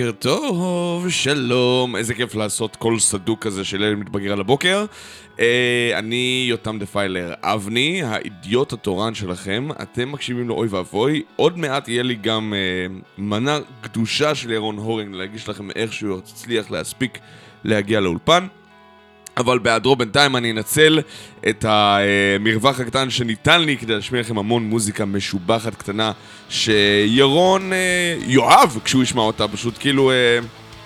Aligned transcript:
בוקר 0.00 0.12
טוב, 0.12 1.08
שלום, 1.08 1.96
איזה 1.96 2.14
כיף 2.14 2.34
לעשות 2.34 2.76
קול 2.76 2.98
סדוק 2.98 3.44
כזה 3.44 3.64
של 3.64 3.82
ילד 3.82 3.98
מתבגר 3.98 4.32
על 4.32 4.40
הבוקר. 4.40 4.84
אה, 5.40 5.90
אני 5.98 6.46
יותם 6.48 6.78
דפיילר 6.78 7.34
אבני, 7.42 8.02
האידיוט 8.02 8.72
התורן 8.72 9.14
שלכם, 9.14 9.68
אתם 9.82 10.12
מקשיבים 10.12 10.48
לאוי 10.48 10.68
ואבוי, 10.70 11.22
עוד 11.36 11.58
מעט 11.58 11.88
יהיה 11.88 12.02
לי 12.02 12.14
גם 12.14 12.54
אה, 12.56 12.96
מנה 13.18 13.58
קדושה 13.80 14.34
של 14.34 14.50
ירון 14.50 14.76
הורינג 14.76 15.14
להגיש 15.14 15.48
לכם 15.48 15.70
איך 15.70 15.92
שהוא 15.92 16.18
יצליח 16.18 16.70
להספיק 16.70 17.18
להגיע 17.64 18.00
לאולפן. 18.00 18.46
אבל 19.40 19.58
בהיעדרו 19.58 19.96
בינתיים 19.96 20.36
אני 20.36 20.50
אנצל 20.50 21.00
את 21.48 21.64
המרווח 21.68 22.80
הקטן 22.80 23.10
שניתן 23.10 23.62
לי 23.62 23.76
כדי 23.76 23.94
להשמיע 23.94 24.20
לכם 24.20 24.38
המון 24.38 24.62
מוזיקה 24.62 25.04
משובחת 25.04 25.74
קטנה 25.74 26.12
שירון 26.48 27.72
אה, 27.72 28.16
יאהב 28.26 28.70
כשהוא 28.84 29.02
ישמע 29.02 29.22
אותה, 29.22 29.48
פשוט 29.48 29.74
כאילו... 29.78 30.10
אה, 30.10 30.38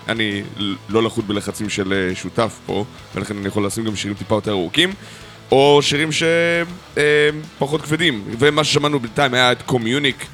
אני 0.09 0.43
לא 0.89 1.03
לחוט 1.03 1.25
בלחצים 1.25 1.69
של 1.69 1.93
אה, 1.93 2.15
שותף 2.15 2.59
פה, 2.67 2.85
ולכן 3.15 3.37
אני 3.37 3.49
יכול 3.49 3.67
לשים 3.67 3.85
גם 3.85 3.97
שירים 3.97 4.17
טיפה 4.17 4.35
יותר 4.35 4.51
ארוכים, 4.51 4.93
או 5.51 5.79
שירים 5.83 6.09
שפחות 6.13 7.81
אה, 7.81 7.87
כבדים. 7.87 8.25
ומה 8.39 8.65
ששמענו 8.65 9.01
בינתיים 9.01 9.35
היה 9.35 9.53
את 9.53 9.63
קומיוניק, 9.63 10.27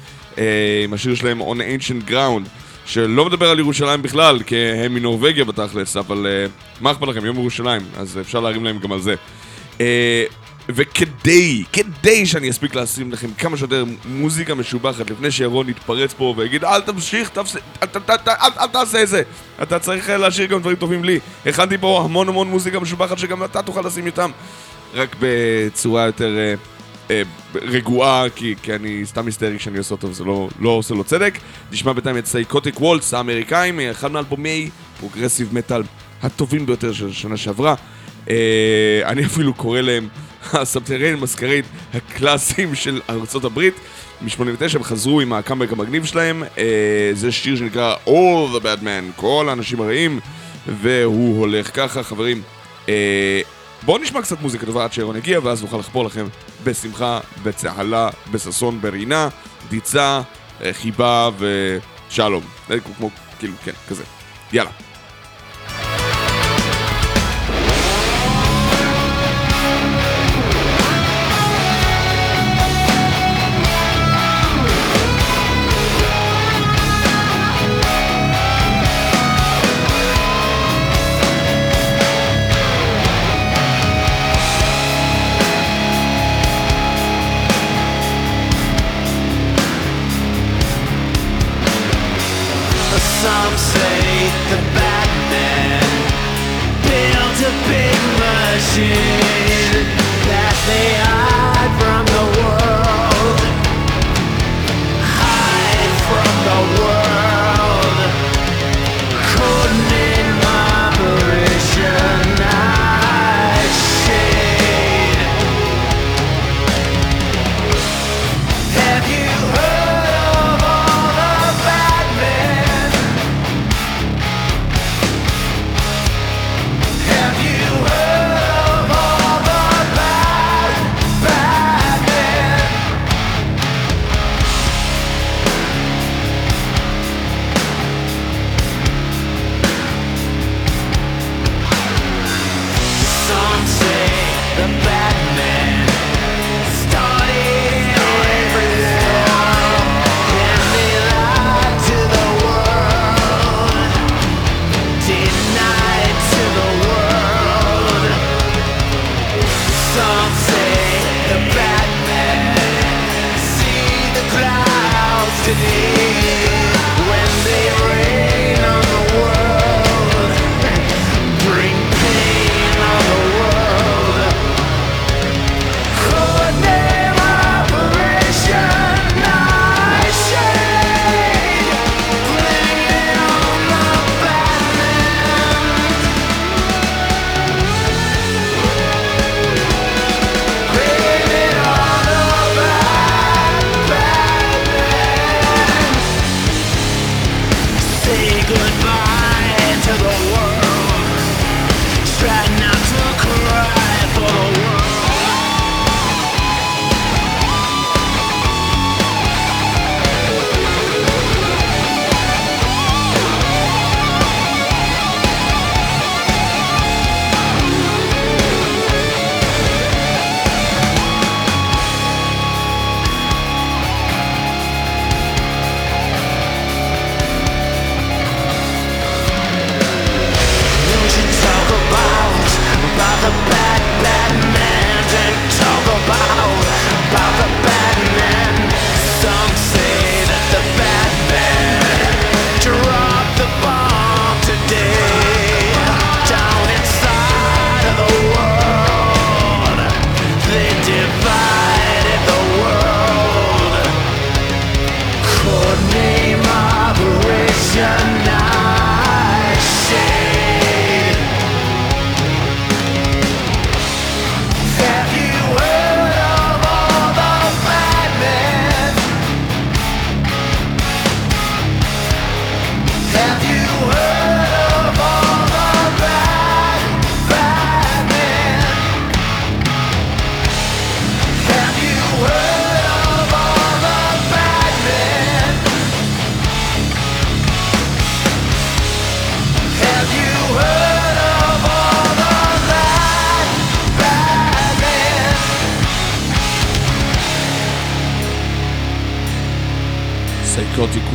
עם 0.83 0.93
השיר 0.93 1.15
שלהם 1.15 1.41
On 1.41 1.55
Ancient 1.55 2.09
Ground. 2.09 2.60
שלא 2.85 3.25
מדבר 3.25 3.49
על 3.49 3.59
ירושלים 3.59 4.01
בכלל, 4.01 4.43
כי 4.43 4.55
הם 4.55 4.93
מנורבגיה 4.93 5.45
בתכלס, 5.45 5.97
אבל 5.97 6.25
uh, 6.25 6.81
מה 6.81 6.91
אכפת 6.91 7.07
לכם, 7.07 7.25
יום 7.25 7.37
ירושלים, 7.37 7.81
אז 7.97 8.19
אפשר 8.21 8.39
להרים 8.39 8.63
להם 8.63 8.79
גם 8.79 8.91
על 8.91 9.01
זה. 9.01 9.15
Uh, 9.77 9.81
וכדי, 10.69 11.63
כדי 11.73 12.25
שאני 12.25 12.49
אספיק 12.49 12.75
לשים 12.75 13.11
לכם 13.11 13.27
כמה 13.37 13.57
שיותר 13.57 13.85
מוזיקה 14.05 14.55
משובחת 14.55 15.09
לפני 15.09 15.31
שירון 15.31 15.69
יתפרץ 15.69 16.13
פה 16.13 16.33
ויגיד 16.37 16.65
אל 16.65 16.81
תמשיך, 16.81 17.29
תפס... 17.29 17.55
אל, 17.83 18.67
תעשה 18.71 19.03
את 19.03 19.07
זה. 19.07 19.21
אתה 19.61 19.79
צריך 19.79 20.09
להשאיר 20.09 20.47
גם 20.47 20.59
דברים 20.59 20.77
טובים 20.77 21.03
לי. 21.03 21.19
הכנתי 21.45 21.77
פה 21.77 22.01
המון 22.05 22.29
המון 22.29 22.47
מוזיקה 22.47 22.79
משובחת 22.79 23.17
שגם 23.17 23.43
אתה 23.43 23.61
תוכל 23.61 23.81
לשים 23.81 24.05
איתם. 24.05 24.31
רק 24.93 25.15
בצורה 25.19 26.05
יותר 26.05 26.37
אה, 26.37 26.53
רגועה, 27.55 28.25
כי, 28.35 28.55
כי 28.63 28.75
אני 28.75 29.01
סתם 29.05 29.25
היסטרי 29.25 29.57
כשאני 29.57 29.77
עושה 29.77 29.95
אותו 29.95 30.09
וזה 30.09 30.23
לא, 30.23 30.49
לא 30.59 30.69
עושה 30.69 30.95
לו 30.95 31.03
צדק. 31.03 31.37
נשמע 31.71 31.93
בינתיים 31.93 32.17
את 32.17 32.25
Psychotic 32.25 32.81
Waltz 32.81 33.13
האמריקאים, 33.13 33.79
אחד 33.79 34.11
מאלבומי 34.11 34.69
progressive 34.99 35.49
metal 35.53 35.81
הטובים 36.23 36.65
ביותר 36.65 36.93
של 36.93 37.09
השנה 37.09 37.37
שעברה. 37.37 37.75
אה, 38.29 39.01
אני 39.05 39.25
אפילו 39.25 39.53
קורא 39.53 39.81
להם 39.81 40.07
ה 40.53 40.58
Subterranean 40.58 41.15
Masquerade 41.15 41.65
הקלאסיים 41.93 42.75
של 42.75 43.01
ארצות 43.09 43.43
הברית. 43.43 43.73
מ-89 44.21 44.75
הם 44.75 44.83
חזרו 44.83 45.21
עם 45.21 45.33
הקאמבק 45.33 45.71
המגניב 45.71 46.05
שלהם, 46.05 46.43
אה, 46.57 47.11
זה 47.13 47.31
שיר 47.31 47.55
שנקרא 47.55 47.95
All 48.07 48.55
the 48.55 48.63
Bad 48.63 48.83
Men, 48.83 49.15
כל 49.15 49.45
האנשים 49.49 49.81
הרעים, 49.81 50.19
והוא 50.67 51.39
הולך 51.39 51.75
ככה, 51.75 52.03
חברים. 52.03 52.41
אה, 52.89 53.41
בואו 53.83 53.97
נשמע 53.97 54.21
קצת 54.21 54.41
מוזיקה 54.41 54.65
טובה 54.65 54.83
עד 54.83 54.93
שירון 54.93 55.15
יגיע, 55.15 55.39
ואז 55.43 55.61
נוכל 55.61 55.77
לחפור 55.77 56.05
לכם 56.05 56.25
בשמחה, 56.63 57.19
בצהלה, 57.43 58.09
בששון, 58.31 58.81
ברינה, 58.81 59.27
דיצה, 59.69 60.21
אה, 60.63 60.73
חיבה 60.73 61.29
ושלום. 61.37 62.43
כמו, 62.97 63.09
כאילו, 63.39 63.53
כן, 63.63 63.71
כזה. 63.89 64.03
יאללה. 64.53 64.71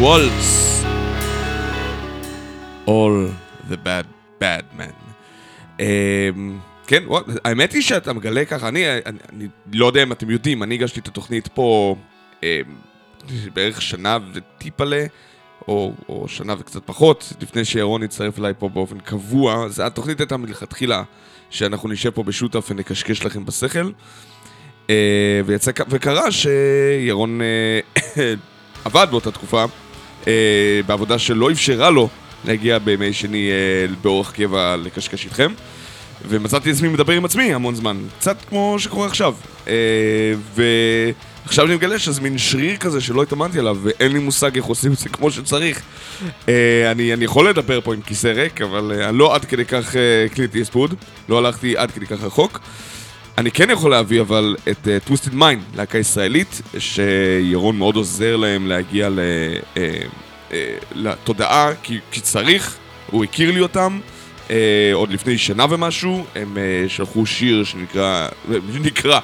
וולס. 0.06 0.82
All 2.86 3.30
the 3.70 3.76
bad 3.84 4.06
bad 4.40 4.78
men. 4.78 4.94
Um, 5.78 5.82
כן, 6.86 7.02
וואט, 7.06 7.24
האמת 7.44 7.72
היא 7.72 7.82
שאתה 7.82 8.12
מגלה 8.12 8.44
ככה, 8.44 8.68
אני, 8.68 8.92
אני, 8.92 9.18
אני 9.32 9.48
לא 9.72 9.86
יודע 9.86 10.02
אם 10.02 10.12
אתם 10.12 10.30
יודעים, 10.30 10.62
אני 10.62 10.74
הגשתי 10.74 11.00
את 11.00 11.08
התוכנית 11.08 11.48
פה 11.48 11.96
um, 12.40 12.44
בערך 13.54 13.82
שנה 13.82 14.18
וטיפלה, 14.32 15.06
או, 15.68 15.92
או 16.08 16.28
שנה 16.28 16.54
וקצת 16.58 16.82
פחות, 16.84 17.32
לפני 17.40 17.64
שירון 17.64 18.02
יצטרף 18.02 18.38
אליי 18.38 18.52
פה 18.58 18.68
באופן 18.68 18.98
קבוע. 18.98 19.68
זה, 19.68 19.86
התוכנית 19.86 20.20
הייתה 20.20 20.36
מלכתחילה 20.36 21.02
שאנחנו 21.50 21.88
נשב 21.88 22.10
פה 22.10 22.22
בשותף 22.22 22.70
ונקשקש 22.70 23.24
לכם 23.24 23.44
בשכל. 23.44 23.90
Uh, 24.86 24.90
ויצא, 25.46 25.70
וקרה 25.88 26.32
שירון 26.32 27.40
uh, 27.40 28.16
עבד 28.84 29.06
באותה 29.10 29.30
תקופה, 29.30 29.64
בעבודה 30.86 31.18
שלא 31.18 31.50
אפשרה 31.50 31.90
לו 31.90 32.08
להגיע 32.44 32.78
בימי 32.78 33.12
שני 33.12 33.50
uh, 33.50 33.92
באורח 34.02 34.30
קבע 34.30 34.76
לקשקש 34.76 35.24
איתכם. 35.24 35.52
ומצאתי 36.28 36.70
עצמי 36.70 36.88
מדבר 36.88 37.12
עם 37.12 37.24
עצמי 37.24 37.54
המון 37.54 37.74
זמן, 37.74 37.96
קצת 38.18 38.36
כמו 38.48 38.76
שקורה 38.78 39.06
עכשיו. 39.06 39.34
Uh, 39.64 39.68
ועכשיו 40.54 41.66
אני 41.66 41.74
מגלה 41.74 41.98
שזה 41.98 42.20
מין 42.20 42.38
שריר 42.38 42.76
כזה 42.76 43.00
שלא 43.00 43.22
התאמנתי 43.22 43.58
עליו, 43.58 43.76
ואין 43.82 44.12
לי 44.12 44.18
מושג 44.18 44.56
איך 44.56 44.64
עושים 44.64 44.92
את 44.92 44.98
זה 44.98 45.08
כמו 45.08 45.30
שצריך. 45.30 45.82
אני, 46.90 47.12
אני 47.12 47.24
יכול 47.24 47.48
לדבר 47.48 47.80
פה 47.80 47.94
עם 47.94 48.00
כיסא 48.00 48.28
ריק, 48.28 48.60
אבל 48.60 49.10
לא 49.12 49.34
עד 49.34 49.44
כדי 49.44 49.64
כך 49.64 49.92
uh, 49.92 50.34
קליט 50.34 50.54
איספוד, 50.54 50.94
לא 51.28 51.38
הלכתי 51.38 51.76
עד 51.76 51.90
כדי 51.90 52.06
כך 52.06 52.22
רחוק. 52.22 52.60
אני 53.38 53.50
כן 53.50 53.70
יכול 53.70 53.90
להביא 53.90 54.20
אבל 54.20 54.56
את 54.70 54.86
uh, 54.86 55.10
Twisted 55.10 55.32
Mind, 55.34 55.76
להקה 55.76 55.98
ישראלית, 55.98 56.62
שירון 56.78 57.78
מאוד 57.78 57.96
עוזר 57.96 58.36
להם 58.36 58.66
להגיע 58.66 59.08
ל, 59.08 59.18
uh, 59.74 59.78
uh, 60.48 60.52
לתודעה, 60.94 61.70
כי, 61.82 61.98
כי 62.10 62.20
צריך, 62.20 62.76
הוא 63.10 63.24
הכיר 63.24 63.50
לי 63.50 63.60
אותם. 63.60 64.00
uh, 64.48 64.50
עוד 64.92 65.10
לפני 65.10 65.38
שנה 65.38 65.66
ומשהו, 65.70 66.24
הם 66.34 66.56
uh, 66.56 66.88
שלחו 66.88 67.26
שיר 67.26 67.64
שנקרא, 67.64 68.28
נקרא, 68.86 69.20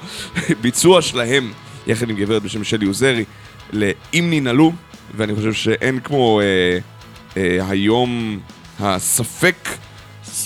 ביצוע 0.60 1.02
שלהם, 1.02 1.52
יחד 1.86 2.10
עם 2.10 2.16
גברת 2.16 2.42
בשם 2.42 2.64
שלי 2.64 2.86
עוזרי, 2.86 3.24
ל"אם 3.72 4.30
ננעלו", 4.30 4.72
ואני 5.16 5.34
חושב 5.34 5.52
שאין 5.52 6.00
כמו 6.00 6.40
uh, 6.40 7.34
uh, 7.34 7.38
היום 7.68 8.40
הספק 8.80 9.68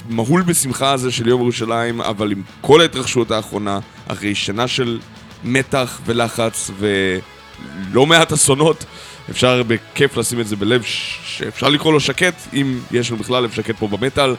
מהול 0.08 0.42
בשמחה 0.42 0.92
הזה 0.92 1.10
של 1.10 1.28
יום 1.28 1.40
ירושלים, 1.40 2.00
אבל 2.00 2.32
עם 2.32 2.42
כל 2.60 2.80
ההתרחשויות 2.80 3.30
האחרונה, 3.30 3.78
אחרי 4.08 4.34
שנה 4.34 4.68
של 4.68 5.00
מתח 5.44 6.00
ולחץ 6.04 6.70
ולא 6.78 8.06
מעט 8.06 8.32
אסונות, 8.32 8.84
אפשר 9.30 9.62
בכיף 9.62 10.16
לשים 10.16 10.40
את 10.40 10.46
זה 10.46 10.56
בלב 10.56 10.82
שאפשר 11.24 11.68
לקרוא 11.68 11.92
לו 11.92 12.00
שקט, 12.00 12.34
אם 12.52 12.78
יש 12.92 13.10
לנו 13.10 13.20
בכלל 13.20 13.42
לב 13.42 13.50
שקט 13.52 13.76
פה 13.78 13.88
במטאל. 13.88 14.34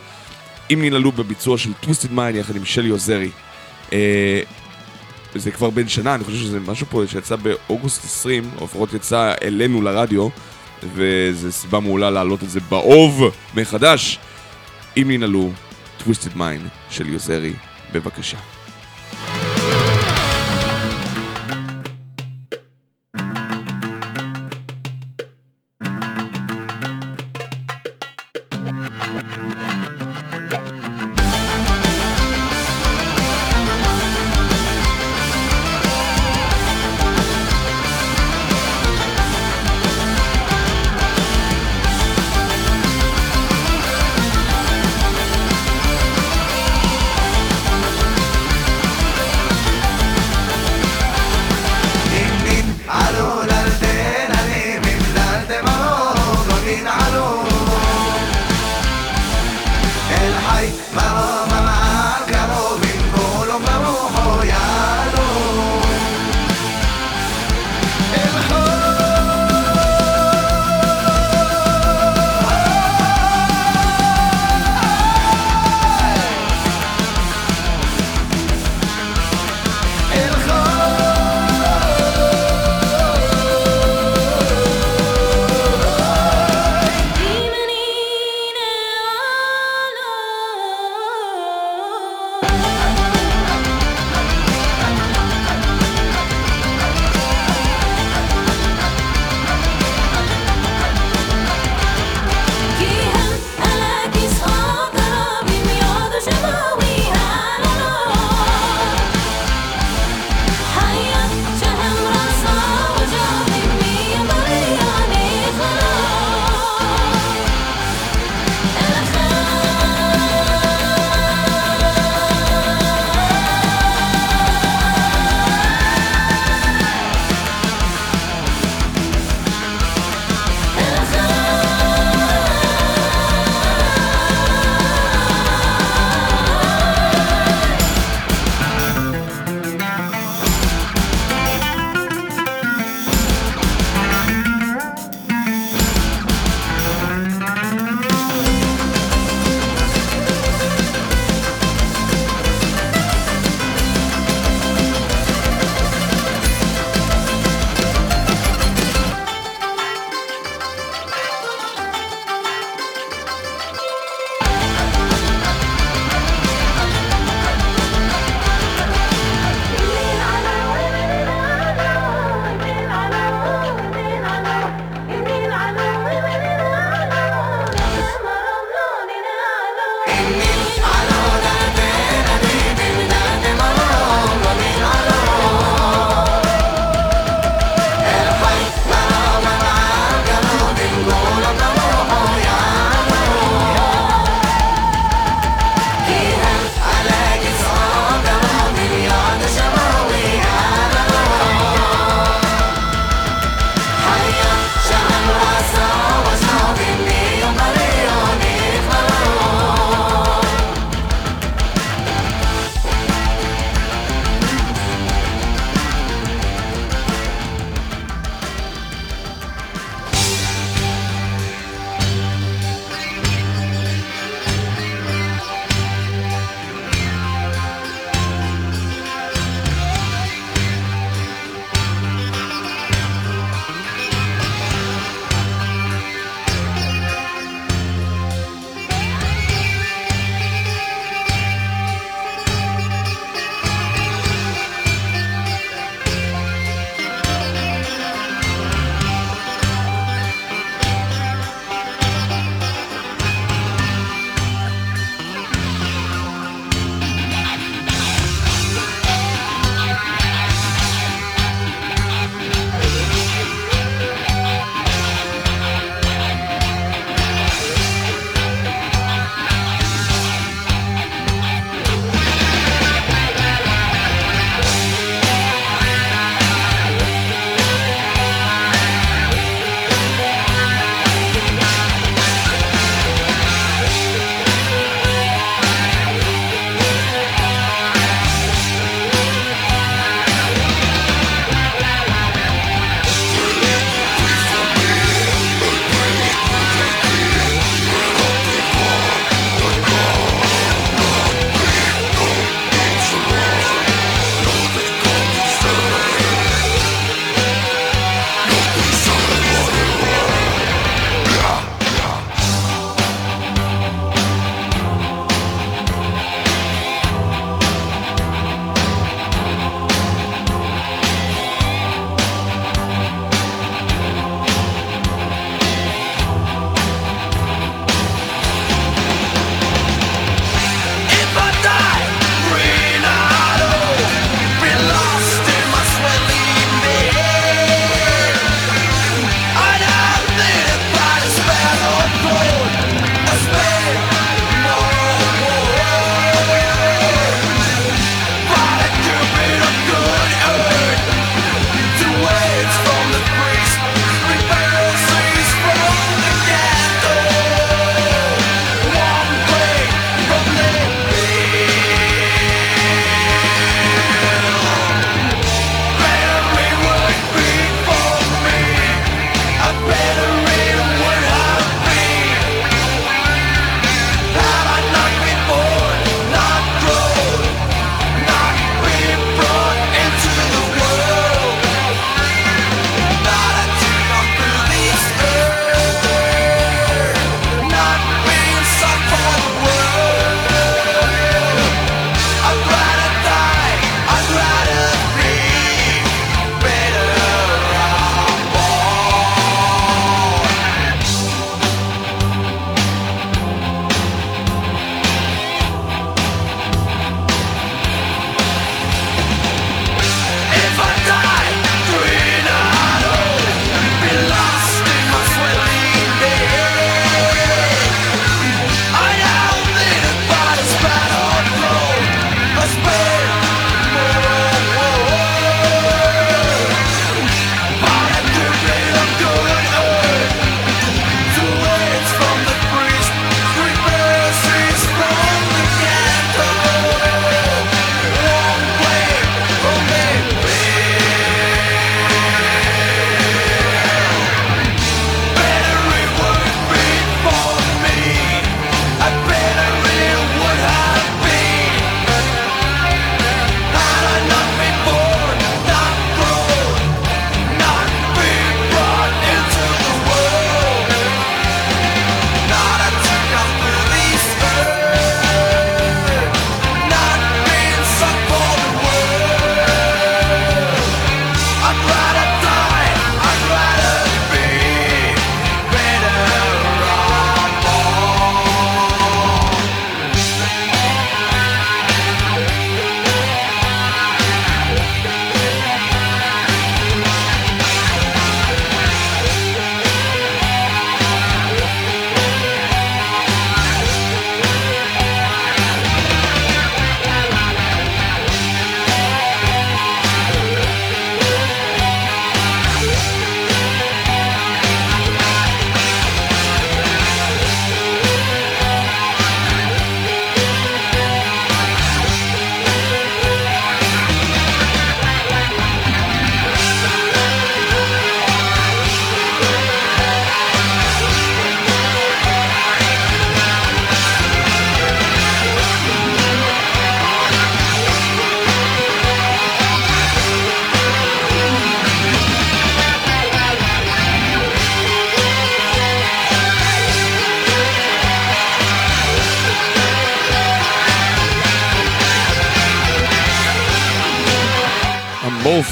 אם 0.74 0.82
ננעלו 0.82 1.12
בביצוע 1.12 1.58
של 1.58 1.74
טוויסטד 1.74 2.12
מיין 2.12 2.36
יחד 2.36 2.56
עם 2.56 2.66
שלי 2.66 2.90
עוזרי. 2.90 3.30
אה, 3.94 4.42
זה 5.36 5.52
כבר 5.52 5.70
בין 5.70 5.88
שנה, 5.88 6.16
אני 6.16 6.24
חושב 6.24 6.38
שזה 6.38 6.60
משהו 6.60 6.88
פה 6.90 7.04
שיצא 7.08 7.36
באוגוסט 7.36 8.06
20, 8.06 8.50
או 8.60 8.66
לפחות 8.66 8.94
יצא 8.94 9.34
אלינו 9.44 9.82
לרדיו, 9.82 10.28
וזו 10.96 11.52
סיבה 11.52 11.80
מעולה 11.80 12.10
להעלות 12.10 12.44
את 12.44 12.50
זה 12.50 12.60
באוב 12.70 13.24
מחדש. 13.56 14.20
אם 15.02 15.12
ננעלו, 15.12 15.52
טוויסטד 15.98 16.38
מיין 16.38 16.68
של 16.90 17.08
יוזרי, 17.10 17.54
בבקשה. 17.94 18.38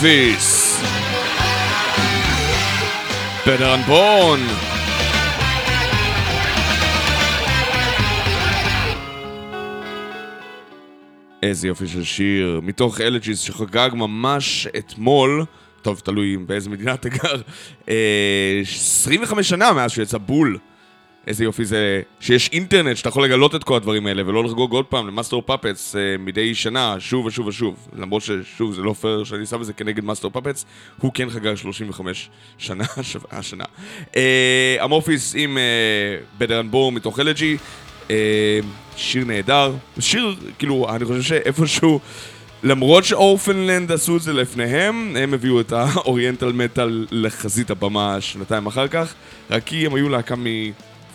Amorphis. 0.05 0.81
Better 3.45 3.87
Unborn. 3.87 4.39
איזה 11.43 11.67
יופי 11.67 11.87
של 11.87 12.03
שיר, 12.03 12.59
מתוך 12.63 13.01
Elegy 13.01 13.39
שחגג 13.39 13.89
ממש 13.93 14.67
אתמול, 14.77 15.45
טוב, 15.81 15.99
תלוי 15.99 16.37
באיזה 16.37 16.69
מדינה 16.69 16.93
אתה 16.93 17.09
גר, 17.09 17.41
אה, 17.89 18.61
25 18.61 19.49
שנה 19.49 19.73
מאז 19.73 19.91
שיצא 19.91 20.17
בול. 20.17 20.57
איזה 21.27 21.43
יופי 21.43 21.65
זה 21.65 22.01
שיש 22.19 22.49
אינטרנט 22.53 22.97
שאתה 22.97 23.09
יכול 23.09 23.23
לגלות 23.23 23.55
את 23.55 23.63
כל 23.63 23.75
הדברים 23.75 24.07
האלה 24.07 24.27
ולא 24.27 24.43
לחגוג 24.43 24.71
עוד 24.71 24.85
פעם 24.85 25.07
ל 25.07 25.12
Master 25.12 25.41
of 25.41 25.53
Puppets 25.53 25.95
אה, 25.95 26.17
מדי 26.19 26.55
שנה 26.55 26.95
שוב 26.99 27.25
ושוב 27.25 27.47
ושוב. 27.47 27.87
למרות 27.95 28.21
ששוב 28.21 28.73
זה 28.73 28.81
לא 28.81 28.93
פייר 28.93 29.23
שאני 29.23 29.45
שם 29.45 29.61
את 29.61 29.65
זה 29.65 29.73
כנגד 29.73 30.03
Master 30.03 30.29
of 30.29 30.37
Puppets 30.37 30.65
הוא 30.99 31.11
כן 31.13 31.29
חגג 31.29 31.55
35 31.55 32.29
שנה 32.57 32.83
השנה. 33.31 33.65
אה, 34.15 34.77
Amorphis 34.83 35.35
עם 35.37 35.57
Better 36.37 36.71
Unborn 36.71 36.91
מתוך 36.91 37.19
Elegy 37.19 37.57
אה, 38.11 38.59
שיר 38.97 39.25
נהדר. 39.25 39.73
שיר 39.99 40.35
כאילו 40.59 40.87
אני 40.95 41.05
חושב 41.05 41.21
שאיפשהו 41.21 41.99
למרות 42.63 43.03
ש 43.03 43.16
Orphaned 43.16 43.66
Land 43.66 43.91
עשו 43.91 44.17
את 44.17 44.21
זה 44.21 44.33
לפניהם, 44.33 45.15
הם 45.19 45.33
הביאו 45.33 45.61
את 45.61 45.71
ה 45.71 45.80
oriental 45.80 46.51
metal 46.51 47.07
לחזית 47.11 47.69
הבמה 47.69 48.21
שנתיים 48.21 48.65
אחר 48.65 48.87
כך, 48.87 49.13
רק 49.49 49.63
כי 49.63 49.85
הם 49.85 49.95
היו 49.95 50.09
להקה 50.09 50.35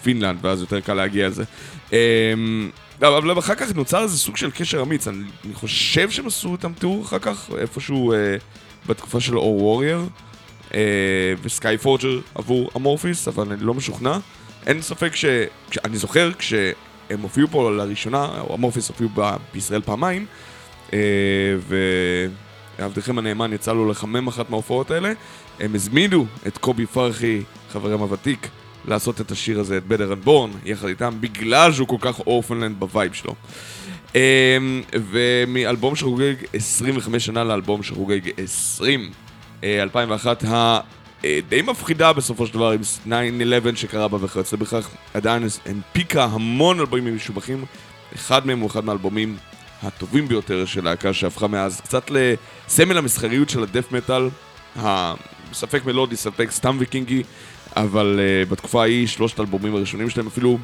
פינלנד, 0.02 0.44
ואז 0.44 0.60
יותר 0.60 0.80
קל 0.80 0.94
להגיע 0.94 1.28
לזה. 1.28 1.44
אמ, 1.92 2.70
אבל 3.00 3.38
אחר 3.38 3.54
כך 3.54 3.74
נוצר 3.74 4.02
איזה 4.02 4.18
סוג 4.18 4.36
של 4.36 4.50
קשר 4.50 4.82
אמיץ, 4.82 5.08
אני, 5.08 5.24
חושב 5.54 6.10
שהם 6.10 6.26
עשו 6.26 6.52
איתם 6.52 6.72
tour 6.72 7.02
אחר 7.02 7.18
כך, 7.18 7.50
איפשהו 7.58 8.12
אה, 8.12 8.36
בתקופה 8.86 9.20
של 9.20 9.38
אור 9.38 9.64
וורייר 9.64 10.00
אה, 10.74 10.80
ו 11.42 11.78
Skyforger 11.78 12.20
עבור 12.34 12.70
Amorphis, 12.76 13.28
אבל 13.28 13.52
אני 13.52 13.64
לא 13.64 13.74
משוכנע. 13.74 14.18
אין 14.66 14.82
ספק 14.82 15.16
ש... 15.16 15.24
אני 15.84 15.96
זוכר 15.96 16.32
כשהם 16.38 17.20
הופיעו 17.20 17.48
פה 17.48 17.70
לראשונה, 17.70 18.40
או 18.40 18.54
Amorphis 18.54 18.88
הופיעו. 18.88 19.10
בישראל 19.54 19.82
פעמיים, 19.82 20.26
אה, 20.92 20.98
ועבדכם 22.78 23.18
הנאמן 23.18 23.52
יצא 23.52 23.72
לו 23.72 23.90
לחמם 23.90 24.28
אחת 24.28 24.50
מההופעות 24.50 24.90
האלה, 24.90 25.12
הם 25.60 25.74
הזמינו 25.74 26.26
את 26.46 26.58
קובי 26.58 26.86
פרחי, 26.86 27.42
חברם 27.72 28.00
הוותיק, 28.00 28.48
לעשות 28.84 29.20
את 29.20 29.30
השיר 29.30 29.60
הזה, 29.60 29.76
את 29.76 29.82
Better 29.90 30.12
Unborn, 30.12 30.68
יחד 30.68 30.88
איתם, 30.88 31.14
בגלל 31.20 31.72
שהוא 31.72 31.88
כל 31.88 31.96
כך 32.00 32.20
Orphaned 32.20 32.58
Land 32.58 32.76
ב 32.80 32.87
vibe 32.87 33.12
שלו. 33.12 33.34
אמ, 34.14 34.82
ומאלבום 34.94 35.96
שחוגג 35.96 36.34
25 36.52 37.26
שנה 37.26 37.44
לאלבום 37.44 37.82
שחוגג 37.82 38.20
20, 38.38 39.10
2001, 39.64 40.44
הדי 41.24 41.62
מפחידה 41.62 42.12
בסופו 42.12 42.46
של 42.46 42.54
דבר 42.54 42.70
עם 42.70 42.80
9-11 43.06 43.76
שקרה 43.76 44.08
בה 44.08 44.18
וכיוצא 44.24 44.56
בכך, 44.56 44.88
עדיין 45.14 45.46
הנפיקה 45.66 46.24
המון 46.24 46.80
אלבומים 46.80 47.16
משובחים, 47.16 47.64
אחד 48.14 48.46
מהם 48.46 48.60
הוא 48.60 48.70
אחד 48.70 48.84
מהאלבומים 48.84 49.36
הטובים 49.82 50.28
ביותר 50.28 50.64
של 50.64 50.84
להקה 50.84 51.12
שהפכה 51.12 51.46
מאז 51.46 51.80
קצת 51.80 52.10
לסמל 52.10 52.98
המסחריות 52.98 53.50
של 53.50 53.62
הדף 53.62 53.92
מטאל, 53.92 54.28
ספק 55.52 55.84
מלודי, 55.84 56.16
ספק 56.16 56.50
סתם 56.50 56.76
ויקינגי, 56.80 57.22
אבל 57.76 58.20
uh, 58.20 58.50
בתקופה 58.50 58.82
ההיא 58.82 59.06
שלושת 59.06 59.38
האלבומים 59.38 59.74
הראשונים 59.74 60.10
שלהם 60.10 60.26
אפילו 60.26 60.58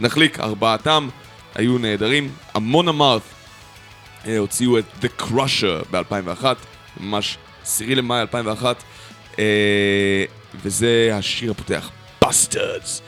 נחליק, 0.00 0.40
ארבעתם 0.40 1.08
היו 1.54 1.78
נהדרים. 1.78 2.30
המון 2.54 2.88
אמרת 2.88 3.22
uh, 4.22 4.28
הוציאו 4.38 4.78
את 4.78 4.84
The 5.02 5.22
Crusher 5.22 5.86
ב-2001, 5.90 6.44
ממש 7.00 7.38
10 7.62 7.84
למאי 7.88 8.20
2001, 8.20 8.76
uh, 9.32 9.36
וזה 10.54 11.10
השיר 11.14 11.50
הפותח, 11.50 11.90
Bastards 12.24 13.00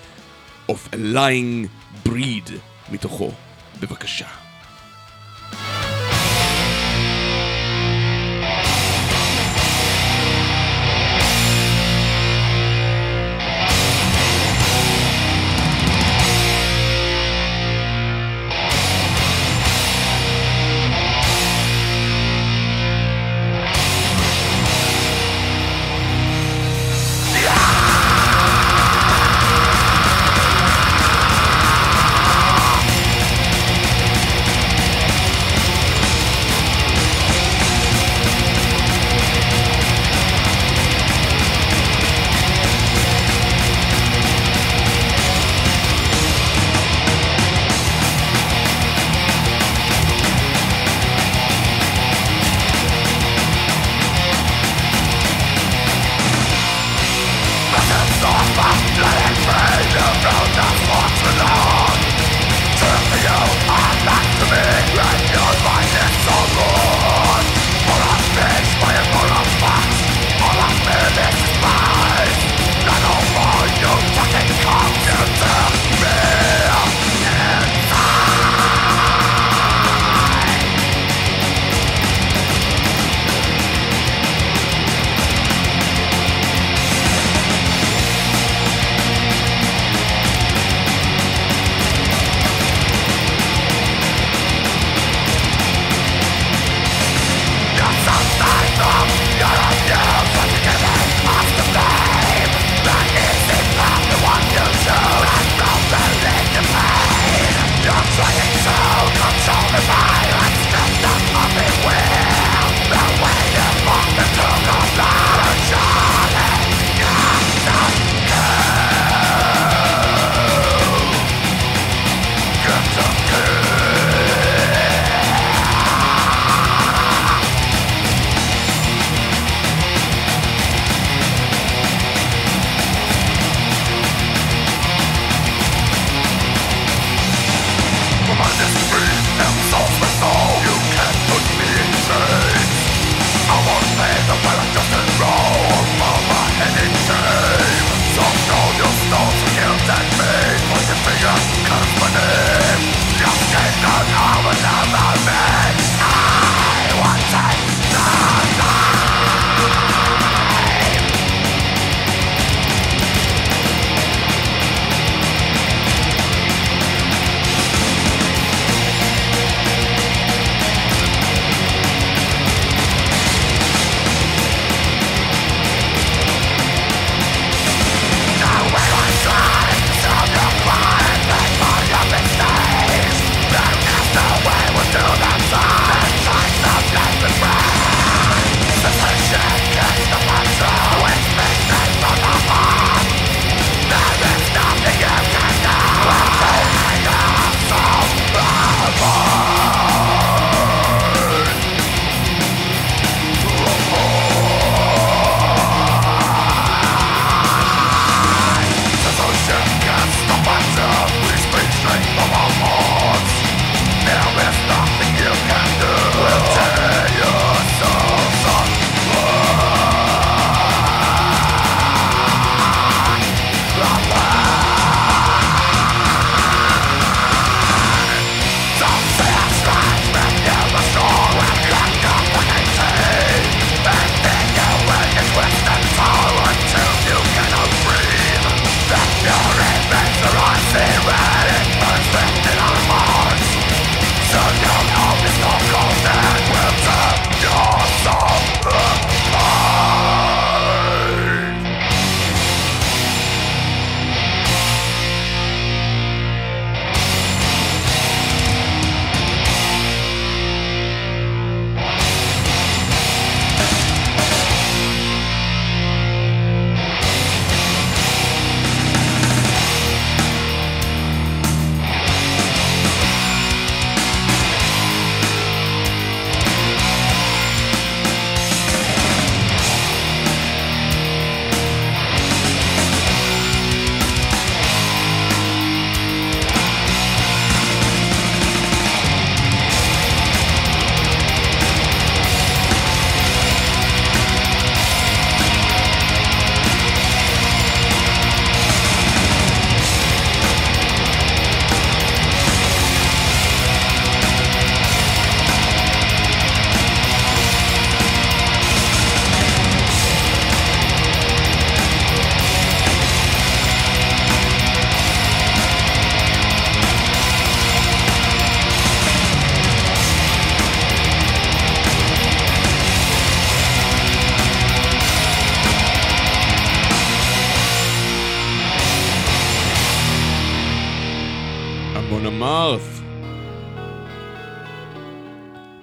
of 0.71 0.95
a 0.95 0.97
Lying 1.15 1.69
Breed 2.09 2.53
מתוכו. 2.93 3.33
בבקשה. 3.83 4.27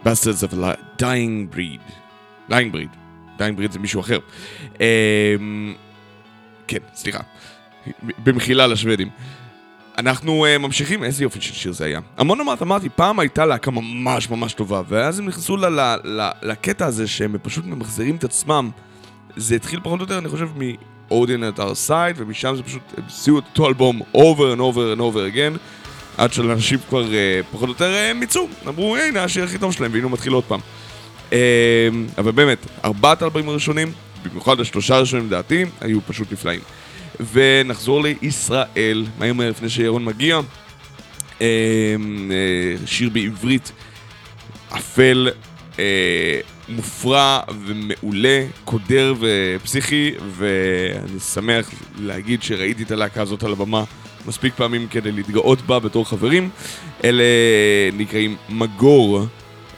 Bastards 0.10 0.44
of 0.44 0.54
a 0.54 0.78
Dying 0.98 1.46
Breed. 1.56 1.82
Dying 2.50 2.72
Breed. 2.72 2.90
Dying 3.38 3.56
Breed 3.60 3.72
זה 3.72 3.80
מישהו 3.80 4.02
אחר. 4.02 4.20
אמ, 4.80 5.74
כן, 6.68 6.78
סליחה. 6.96 7.20
במחילה 8.24 8.68
לשוודים. 8.68 9.10
אנחנו 9.98 10.46
uh, 10.46 10.58
ממשיכים, 10.58 11.04
איזה 11.04 11.24
יופי 11.24 11.42
של 11.42 11.54
שיר 11.54 11.72
זה 11.72 11.86
היה. 11.86 12.00
המון 12.18 12.40
אמרת, 12.40 12.62
אמרתי, 12.62 12.90
פעם 12.90 13.20
הייתה 13.20 13.46
להקה 13.46 13.72
ממש 13.72 14.30
ממש 14.30 14.54
טובה, 14.54 14.82
ואז 14.88 15.20
הם 15.20 15.26
נכנסו 15.28 15.58
ל- 15.58 15.66
ל- 15.66 15.98
ל- 16.04 16.32
לקטע 16.42 16.86
הזה 16.86 17.08
שהם 17.08 17.36
פשוט 17.42 17.66
ממחזרים 17.66 18.16
את 18.16 18.24
עצמם. 18.24 18.70
זה 19.36 19.56
התחיל 19.56 19.80
פחות 19.84 20.00
או 20.00 20.04
יותר, 20.04 20.18
אני 20.18 20.30
חושב, 20.30 20.50
מ-Odin 20.58 21.56
at 21.56 21.60
our 21.60 21.90
side, 21.90 22.16
ומשם 22.16 22.56
זה 22.56 22.64
פשוט, 22.64 22.82
הם 22.98 23.04
עשו 23.08 23.40
את 23.40 23.44
אותו 23.50 23.68
אלבום 23.68 24.02
over 24.14 24.56
and 24.56 24.60
over 24.60 24.98
and 24.98 25.00
over 25.00 25.34
again, 25.36 25.58
עד 26.20 26.34
שאנשים 26.34 26.80
כבר 26.90 27.04
uh, 27.04 27.46
פחות 27.52 27.64
או 27.64 27.74
יותר 27.74 27.94
מיצו, 28.16 28.48
אמרו, 28.68 28.96
הנה 28.96 29.24
השיר 29.24 29.44
הכי 29.44 29.58
טוב 29.58 29.74
שלהם, 29.74 29.92
והנה 29.94 30.04
הוא 30.04 30.12
מתחיל 30.12 30.34
עוד 30.34 30.44
פעם. 30.44 30.60
Uh, 31.30 31.34
אבל 32.18 32.32
באמת, 32.32 32.58
ארבעת 32.86 33.22
האלבומים 33.22 33.50
הראשונים, 33.50 33.92
במיוחד 34.26 34.60
השלושה 34.60 34.96
הראשונים 34.96 35.26
לדעתי, 35.26 35.66
היו 35.82 36.00
פשוט 36.08 36.32
נפלאים. 36.32 36.60
ונחזור 37.34 38.04
לישראל, 38.04 39.06
מהר 39.20 39.34
מהר 39.34 39.50
לפני 39.50 39.70
שירון 39.70 40.06
מגיע. 40.06 40.40
אה, 41.42 41.96
אה, 42.32 42.88
שיר 42.88 43.10
בעברית 43.10 43.72
אפל, 44.70 45.30
אה, 45.80 46.40
מופרע 46.70 47.40
ומעולה, 47.66 48.46
קודר 48.66 49.14
ופסיכי, 49.20 50.12
ואני 50.38 51.20
שמח 51.34 51.70
להגיד 52.00 52.44
שראיתי 52.44 52.84
את 52.84 52.92
הלהקה 52.92 53.22
הזאת 53.22 53.44
על 53.44 53.52
הבמה 53.52 53.84
מספיק 54.26 54.54
פעמים 54.54 54.88
כדי 54.88 55.12
להתגאות 55.12 55.62
בה 55.62 55.80
בתור 55.80 56.10
חברים. 56.10 56.50
אלה 57.04 57.24
נקראים 57.94 58.36
מגור. 58.50 59.26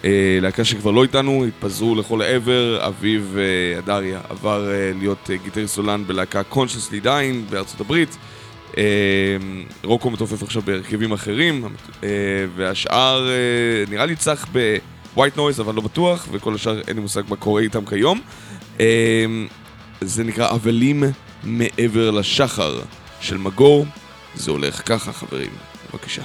אה, 0.06 0.38
להקה 0.42 0.66
שכבר 0.66 0.92
לא 0.92 1.04
איתנו, 1.04 1.46
התפזרו 1.46 1.96
לכל 1.96 2.22
העבר, 2.22 2.88
אביב 2.88 3.38
אה, 3.38 3.80
אדריה 3.80 4.20
עבר 4.30 4.72
אה, 4.72 4.92
להיות 5.00 5.30
אה, 5.30 5.36
גיטריסט 5.44 5.76
סולן 5.76 6.04
בלהקה 6.08 6.42
Consciously 6.52 7.06
Dying 7.06 7.52
בארצות 7.52 7.82
הברית. 7.82 8.18
אה, 8.78 8.84
רוקו 9.84 10.10
מתופף 10.10 10.44
עכשיו 10.44 10.62
בהרכבים 10.62 11.12
אחרים, 11.12 11.66
אה, 12.04 12.10
והשאר 12.56 13.30
אה, 13.30 13.34
נראה 13.90 14.06
לי 14.06 14.16
צח 14.16 14.46
בווייט 15.16 15.38
נויז 15.38 15.62
אבל 15.62 15.76
לא 15.76 15.82
בטוח, 15.82 16.28
וכל 16.32 16.56
השאר 16.56 16.82
אין 16.88 16.96
לי 16.96 17.02
מושג 17.02 17.22
מה 17.30 17.36
קורה 17.36 17.62
איתם 17.62 17.86
כיום. 17.86 18.22
אה, 18.80 19.26
זה 20.02 20.24
נקרא 20.24 20.52
אבלים 20.52 21.04
מעבר 21.44 22.12
לשחר 22.12 22.80
של 23.22 23.38
מגור, 23.38 23.86
זה 24.36 24.52
הולך 24.52 24.82
ככה 24.86 25.14
חברים, 25.14 25.52
בבקשה. 25.94 26.24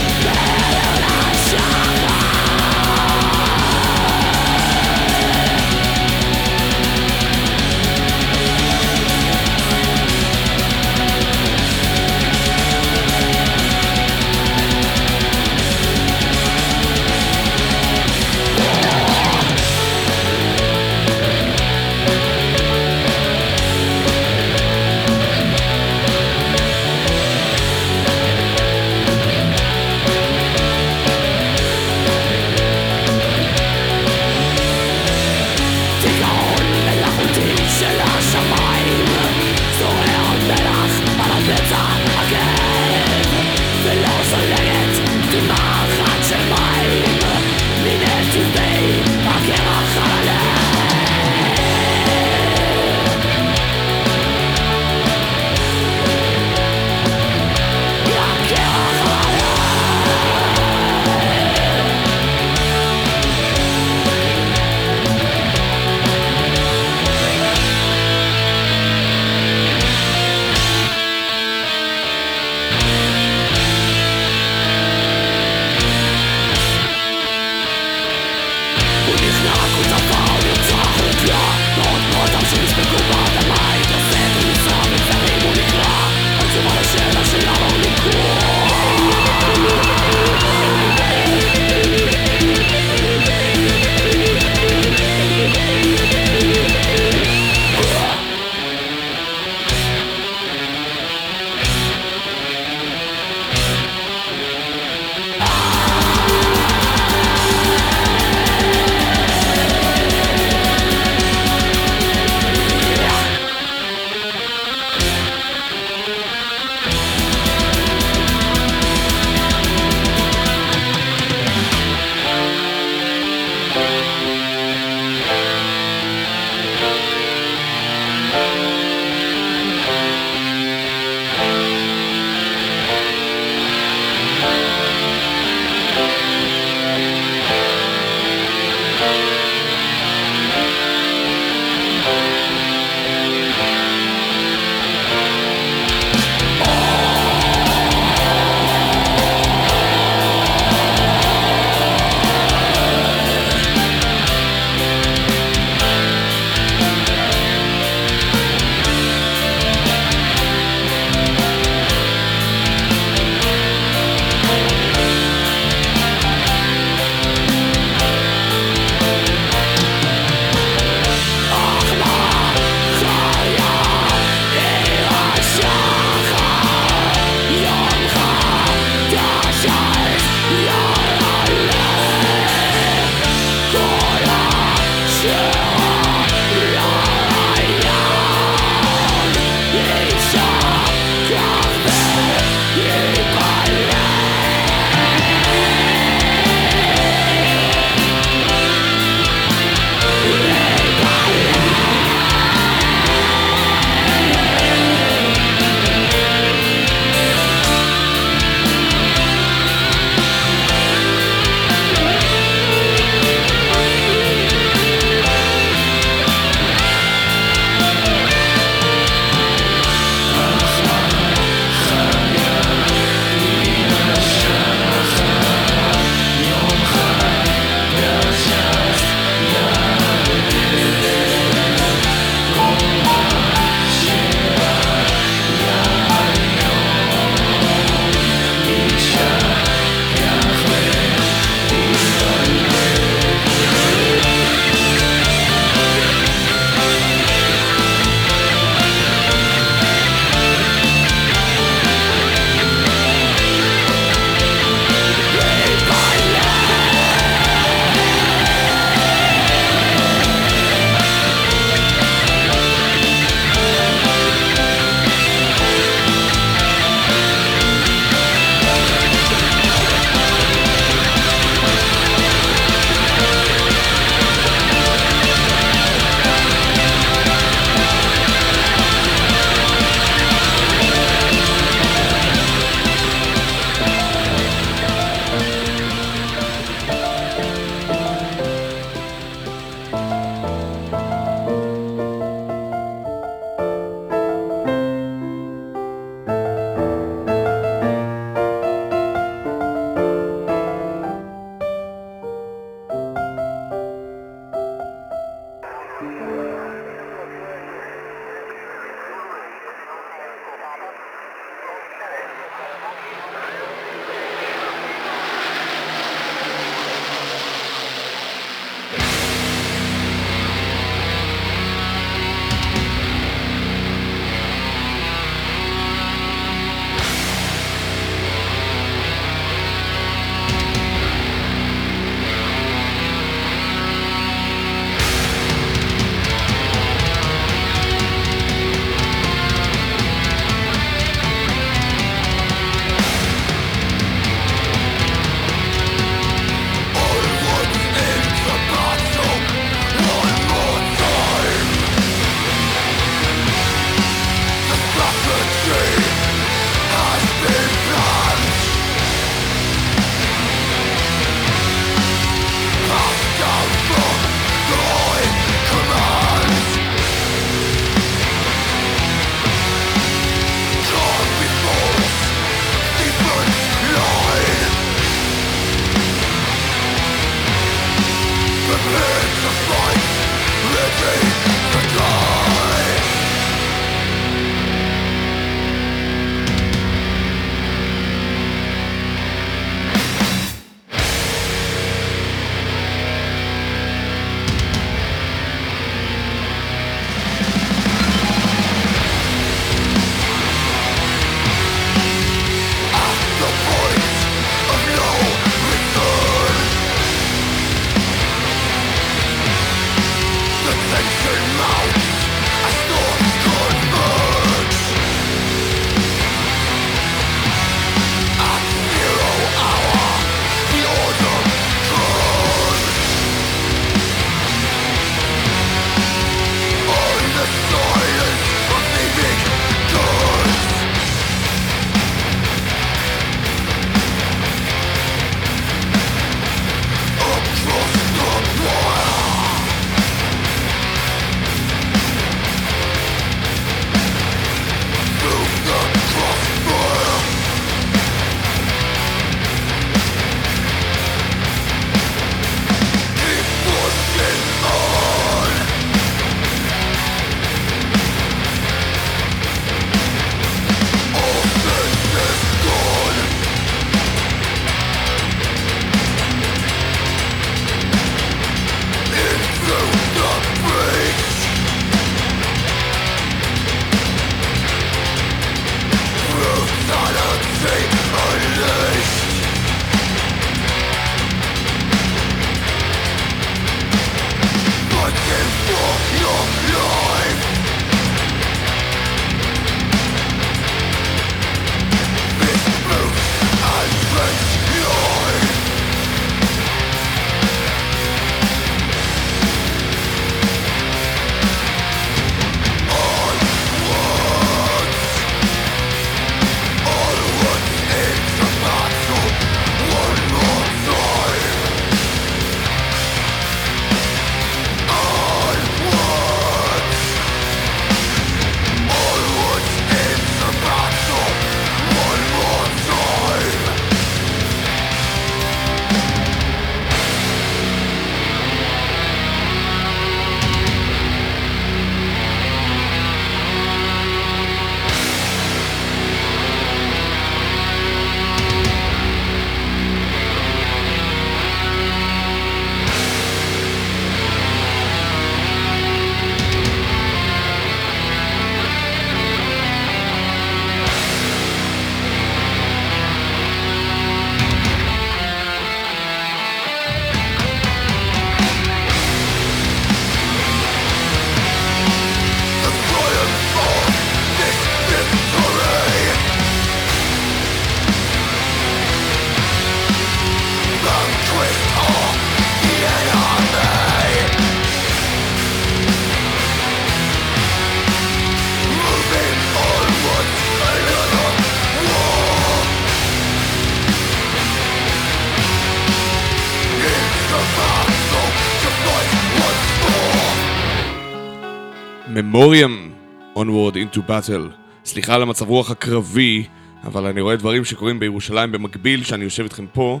ממוריאם, 592.38 592.90
onward 593.36 593.74
into 593.74 593.98
battle. 594.08 594.52
סליחה 594.84 595.14
על 595.14 595.22
המצב 595.22 595.48
רוח 595.48 595.70
הקרבי, 595.70 596.44
אבל 596.84 597.06
אני 597.06 597.20
רואה 597.20 597.36
דברים 597.36 597.64
שקורים 597.64 598.00
בירושלים 598.00 598.52
במקביל 598.52 599.04
שאני 599.04 599.24
יושב 599.24 599.42
איתכם 599.42 599.66
פה, 599.66 600.00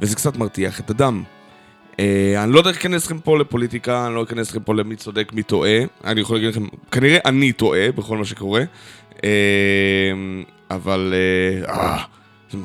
וזה 0.00 0.16
קצת 0.16 0.36
מרתיח 0.36 0.80
את 0.80 0.90
הדם. 0.90 1.22
Uh, 1.92 1.96
אני 2.38 2.52
לא 2.52 2.58
יודע 2.58 2.70
איך 2.70 2.76
להיכנס 2.78 3.06
לכם 3.06 3.20
פה 3.20 3.38
לפוליטיקה, 3.38 4.06
אני 4.06 4.14
לא 4.14 4.22
אכנס 4.22 4.50
לכם 4.50 4.60
פה 4.60 4.74
למי 4.74 4.96
צודק, 4.96 5.32
מי 5.32 5.42
טועה. 5.42 5.78
אני 6.04 6.20
יכול 6.20 6.36
להגיד 6.36 6.50
לכם, 6.50 6.66
כנראה 6.90 7.18
אני 7.24 7.52
טועה 7.52 7.92
בכל 7.92 8.18
מה 8.18 8.24
שקורה. 8.24 8.62
Uh, 9.16 9.20
אבל... 10.70 11.14
Uh, 11.64 11.70
uh, 11.70 11.72
זה 12.50 12.58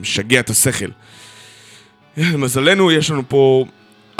משגע 0.00 0.40
את 0.40 0.50
השכל. 0.50 0.88
למזלנו, 2.16 2.92
יש 2.92 3.10
לנו 3.10 3.22
פה 3.28 3.64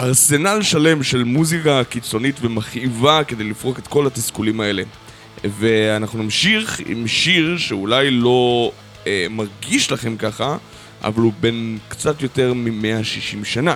ארסנל 0.00 0.62
שלם 0.62 1.02
של 1.02 1.24
מוזיקה 1.24 1.84
קיצונית 1.84 2.36
ומכאיבה 2.40 3.24
כדי 3.24 3.44
לפרוק 3.44 3.78
את 3.78 3.86
כל 3.86 4.06
התסכולים 4.06 4.60
האלה. 4.60 4.82
ואנחנו 5.44 6.22
נמשיך 6.22 6.80
עם 6.86 7.06
שיר 7.06 7.58
שאולי 7.58 8.10
לא 8.10 8.72
אה, 9.06 9.26
מרגיש 9.30 9.92
לכם 9.92 10.16
ככה, 10.16 10.56
אבל 11.04 11.22
הוא 11.22 11.32
בן 11.40 11.76
קצת 11.88 12.22
יותר 12.22 12.54
מ-160 12.54 13.44
שנה. 13.44 13.74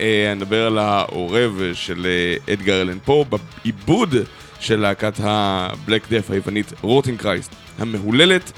אה, 0.00 0.32
אני 0.32 0.40
מדבר 0.40 0.66
על 0.66 0.78
העורב 0.78 1.62
של 1.74 2.06
אה, 2.06 2.54
אדגר 2.54 2.82
אלן 2.82 2.98
פה, 3.04 3.24
בעיבוד 3.28 4.14
של 4.60 4.80
להקת 4.80 5.14
הבלק 5.18 6.08
דף 6.10 6.30
היוונית 6.30 6.72
רוטינג 6.80 7.18
קרייסט 7.18 7.54
המהוללת. 7.78 8.52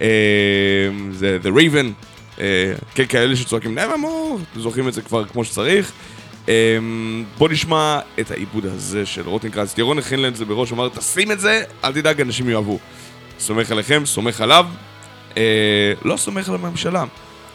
אה, 0.00 0.08
זה 1.12 1.38
The 1.42 1.48
Raven, 1.48 1.86
אה, 2.40 2.72
כן, 2.94 3.06
כאלה 3.06 3.36
שצועקים 3.36 3.78
Nevermore, 3.78 4.58
זוכרים 4.60 4.88
את 4.88 4.94
זה 4.94 5.02
כבר 5.02 5.24
כמו 5.24 5.44
שצריך. 5.44 5.92
אמ, 6.48 7.24
בוא 7.38 7.48
נשמע 7.48 8.00
את 8.20 8.30
העיבוד 8.30 8.66
הזה 8.66 9.06
של 9.06 9.28
רוטינקרסט. 9.28 9.78
ירון 9.78 9.98
הכין 9.98 10.20
להם 10.20 10.32
את 10.32 10.36
זה 10.36 10.44
בראש, 10.44 10.72
אמר, 10.72 10.88
תשים 10.88 11.32
את 11.32 11.40
זה, 11.40 11.62
אל 11.84 11.92
תדאג, 11.92 12.20
אנשים 12.20 12.48
יאהבו. 12.48 12.78
סומך 13.38 13.70
עליכם, 13.70 14.06
סומך 14.06 14.40
עליו. 14.40 14.66
אה, 15.36 15.92
לא 16.04 16.16
סומך 16.16 16.48
על 16.48 16.54
הממשלה. 16.54 17.04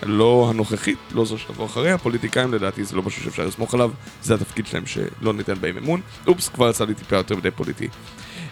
לא 0.03 0.47
הנוכחית, 0.49 0.97
לא 1.11 1.25
זו 1.25 1.37
שתבוא 1.37 1.65
אחריה, 1.65 1.93
הפוליטיקאים 1.93 2.53
לדעתי 2.53 2.83
זה 2.83 2.95
לא 2.95 3.03
משהו 3.03 3.23
שאפשר 3.23 3.45
לסמוך 3.45 3.73
עליו, 3.73 3.91
זה 4.21 4.33
התפקיד 4.33 4.67
שלהם 4.67 4.85
שלא 4.85 5.33
ניתן 5.33 5.53
בהם 5.61 5.77
אמון. 5.77 6.01
אופס, 6.27 6.49
כבר 6.49 6.69
יצא 6.69 6.85
לי 6.85 6.93
טיפה 6.93 7.15
יותר 7.15 7.35
מדי 7.35 7.51
פוליטי. 7.51 7.87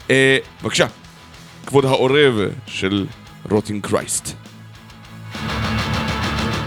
אה, 0.10 0.38
בבקשה, 0.62 0.88
כבוד 1.66 1.86
העורב 1.86 2.34
של 2.68 3.06
רוטינג 3.50 3.88
קרייסט. 3.88 4.34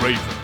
Raven. 0.01 0.38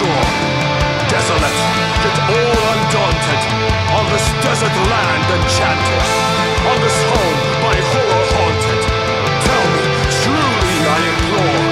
shore. 0.00 0.28
Desolate, 1.12 1.60
yet 2.04 2.16
all 2.32 2.58
undaunted, 2.72 3.42
on 3.98 4.04
this 4.12 4.26
desert 4.40 4.76
land 4.92 5.26
enchanted, 5.36 6.04
on 6.70 6.78
this 6.80 6.98
home 7.12 7.40
by 7.64 7.74
horror 7.90 8.24
haunted. 8.32 8.82
Tell 9.46 9.66
me, 9.74 9.84
truly 10.22 10.76
I 10.96 10.98
implore, 11.12 11.64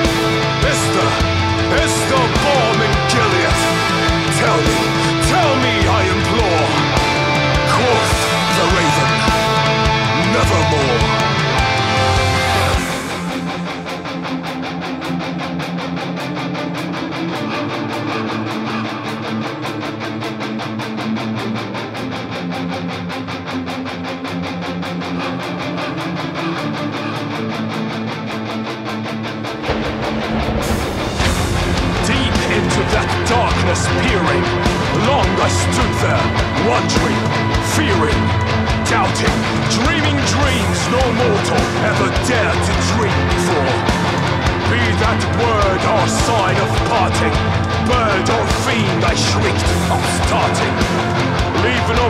is 0.73 0.81
there, 0.95 1.17
is 1.85 1.95
there 2.11 2.31
balm 2.45 2.79
in 2.87 2.95
Gilead? 3.13 3.59
Tell 4.43 4.61
me, 4.69 4.79
tell 5.33 5.53
me 5.65 5.75
I 5.99 6.03
implore. 6.15 6.69
Quoth 7.75 8.15
the 8.57 8.67
raven, 8.77 9.11
nevermore. 10.35 11.08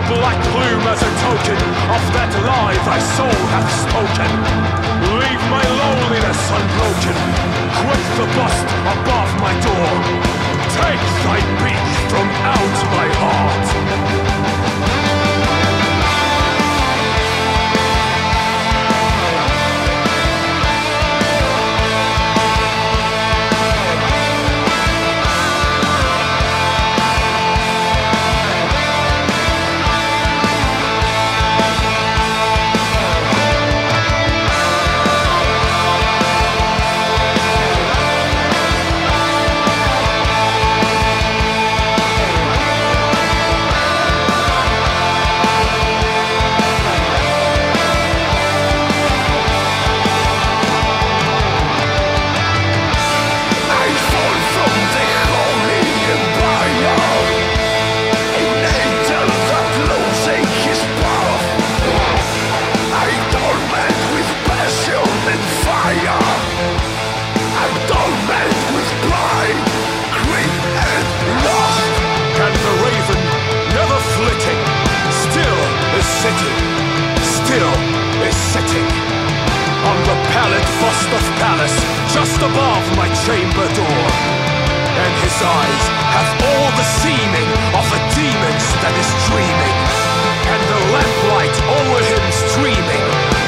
black 0.08 0.40
plume 0.52 0.86
as 0.88 1.00
a 1.04 1.12
token 1.20 1.60
of 1.92 2.02
that 2.16 2.32
lie 2.48 2.78
thy 2.88 3.00
soul 3.16 3.40
hath 3.52 3.68
spoken. 3.84 4.30
Leave 5.20 5.42
my 5.52 5.60
loneliness 5.60 6.40
unbroken, 6.48 7.16
quit 7.84 8.04
the 8.16 8.26
bust 8.32 8.66
above 8.88 9.30
my 9.44 9.52
door, 9.60 9.92
take 10.80 11.04
thy 11.24 11.38
beak 11.60 11.84
from 12.08 12.26
out 12.40 12.76
my 12.96 13.06
heart. 13.20 14.97
Of 81.14 81.24
palace 81.40 81.76
just 82.12 82.36
above 82.40 82.84
my 82.96 83.08
chamber 83.24 83.66
door. 83.72 84.04
And 84.98 85.12
his 85.22 85.36
eyes 85.40 85.84
have 86.14 86.30
all 86.42 86.68
the 86.74 86.88
seeming 87.00 87.50
of 87.72 87.86
a 87.86 88.00
demon's 88.12 88.66
that 88.82 88.94
is 88.98 89.10
dreaming. 89.30 89.76
And 90.52 90.62
the 90.68 90.80
lamplight 90.92 91.56
over 91.78 92.00
him 92.02 92.24
streaming 92.34 93.06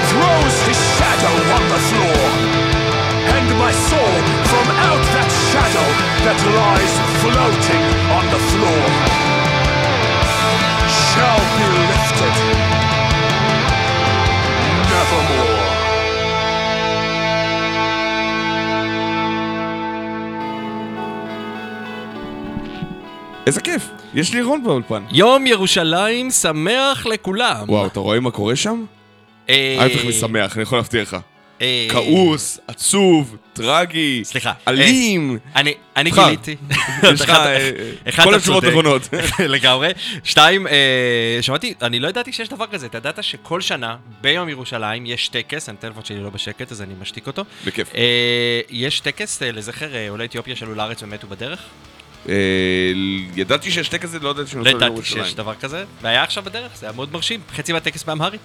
throws 0.09 0.57
his 0.69 0.81
shadow 0.97 1.35
on 1.57 1.65
the 1.69 1.81
floor. 1.91 2.23
And 3.35 3.47
my 3.59 3.73
soul 3.73 4.15
from 4.49 4.67
out 4.89 5.05
that 5.17 5.31
shadow 5.51 5.89
that 6.27 6.39
lies 6.55 6.95
floating 7.21 7.85
on 8.15 8.25
the 8.31 8.43
floor 8.55 8.85
shall 10.87 11.43
be 11.57 11.67
lifted 11.91 12.35
nevermore. 14.91 15.60
יש 24.15 24.35
לי 24.35 24.43
רון 24.43 24.63
באולפן. 24.65 25.03
יום 25.11 25.47
ירושלים 25.47 26.31
שמח 26.31 27.07
לכולם. 27.07 27.65
וואו, 27.69 27.87
אתה 27.87 28.01
רואה 28.01 28.21
מה 28.21 28.31
קורה 28.31 28.57
שם? 28.57 28.85
אה, 29.49 29.77
ההפך 29.81 30.05
משמח, 30.05 30.55
אני 30.55 30.63
יכול 30.63 30.79
להבטיח 30.79 31.09
לך. 31.09 31.17
אה, 31.61 31.87
כעוס, 31.91 32.59
עצוב, 32.67 33.37
טרגי, 33.53 34.21
סליחה, 34.25 34.53
אלים. 34.69 35.39
אני. 35.57 35.75
גיליתי. 36.11 36.57
יש 37.13 37.21
לך 37.21 37.31
אה, 37.31 38.25
כל 38.25 38.35
התשובות. 38.35 38.65
נכונות. 38.65 39.09
לגמרי. 39.39 39.93
שתיים, 40.25 40.67
אה, 40.67 41.39
שמעתי, 41.41 41.75
אני 41.83 42.01
לא 42.01 42.09
ידעתי 42.09 42.33
שיש 42.33 42.49
דבר 42.49 42.67
כזה. 42.67 42.87
אתה 42.87 42.99
ידעת 42.99 43.25
שכל 43.25 43.61
שנה, 43.61 43.97
ביום 44.21 44.49
ירושלים, 44.49 45.07
יש 45.07 45.29
טקס, 45.29 45.69
הטלפון 45.69 46.05
שלי 46.05 46.21
לא 46.21 46.31
בשקט, 46.31 46.73
אז 46.73 46.83
אני 46.83 46.95
משתיק 47.01 47.27
אותו. 47.27 47.45
בכיף. 47.67 47.95
אה, 47.95 48.61
יש 48.71 49.01
טקס 49.01 49.43
אה, 49.43 49.53
לזכר 49.53 49.95
אה, 49.95 50.11
עולי 50.11 50.25
אתיופיה 50.25 50.57
שעלו 50.57 50.75
לארץ 50.75 51.03
ומתו 51.03 51.27
בדרך? 51.27 51.61
אה, 52.29 52.35
ידעתי 53.37 53.71
שיש 53.71 53.89
טקס 53.89 54.03
כזה, 54.03 54.19
לא 54.19 54.29
ידעתי 54.31 54.41
לא 54.43 54.47
שנופל 54.47 54.69
ידעתי 54.71 54.85
בירושלים. 54.91 55.25
שיש 55.25 55.35
דבר 55.35 55.55
כזה, 55.55 55.85
והיה 56.03 56.23
עכשיו 56.23 56.43
בדרך, 56.43 56.73
זה 56.77 56.87
היה 56.87 56.93
מאוד 56.97 57.13
מרשים. 57.13 57.41
חצי 57.57 57.73
מהטקס 57.73 58.05
באמהרית. 58.05 58.41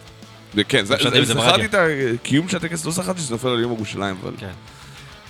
כן, 0.68 0.86
זכרתי. 0.86 1.66
את 1.66 1.76
הקיום 1.76 2.50
של 2.50 2.58
הטקס, 2.58 2.86
לא 2.86 2.92
זכרתי 2.92 3.20
שזה 3.22 3.34
נופל 3.34 3.48
על 3.48 3.60
יום 3.60 3.72
ירושלים, 3.74 4.16
אבל... 4.24 4.32
כן. 4.40 4.50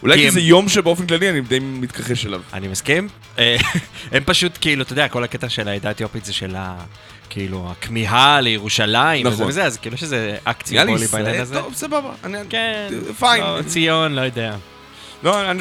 אולי 0.03 0.17
כי 0.17 0.31
זה 0.31 0.39
יום 0.39 0.69
שבאופן 0.69 1.07
כללי 1.07 1.29
אני 1.29 1.41
די 1.41 1.59
מתכחש 1.59 2.25
אליו. 2.25 2.41
אני 2.53 2.67
מסכים. 2.67 3.07
אה, 3.39 3.55
הם 4.11 4.23
פשוט, 4.25 4.57
כאילו, 4.61 4.83
אתה 4.83 4.93
יודע, 4.93 5.07
כל 5.07 5.23
הקטע 5.23 5.49
של 5.49 5.67
העדה 5.67 5.87
האתיופית 5.89 6.25
זה 6.25 6.33
של 6.33 6.55
ה... 6.55 6.75
כאילו, 7.29 7.71
הכמיהה 7.71 8.41
לירושלים, 8.41 9.27
נכון. 9.27 9.47
וזה, 9.47 9.63
אז 9.63 9.77
כאילו 9.77 9.95
יש 9.95 10.03
איזה 10.03 10.37
אקט 10.43 10.65
סימבולי 10.65 11.07
בעניין 11.07 11.41
הזה. 11.41 11.55
טוב, 11.55 11.73
סבבה. 11.73 12.09
אני- 12.23 12.37
כן, 12.49 12.87
פיין. 13.19 13.43
לא, 13.43 13.59
ציון, 13.67 14.13
לא 14.13 14.21
יודע. 14.21 14.55
לא, 15.23 15.51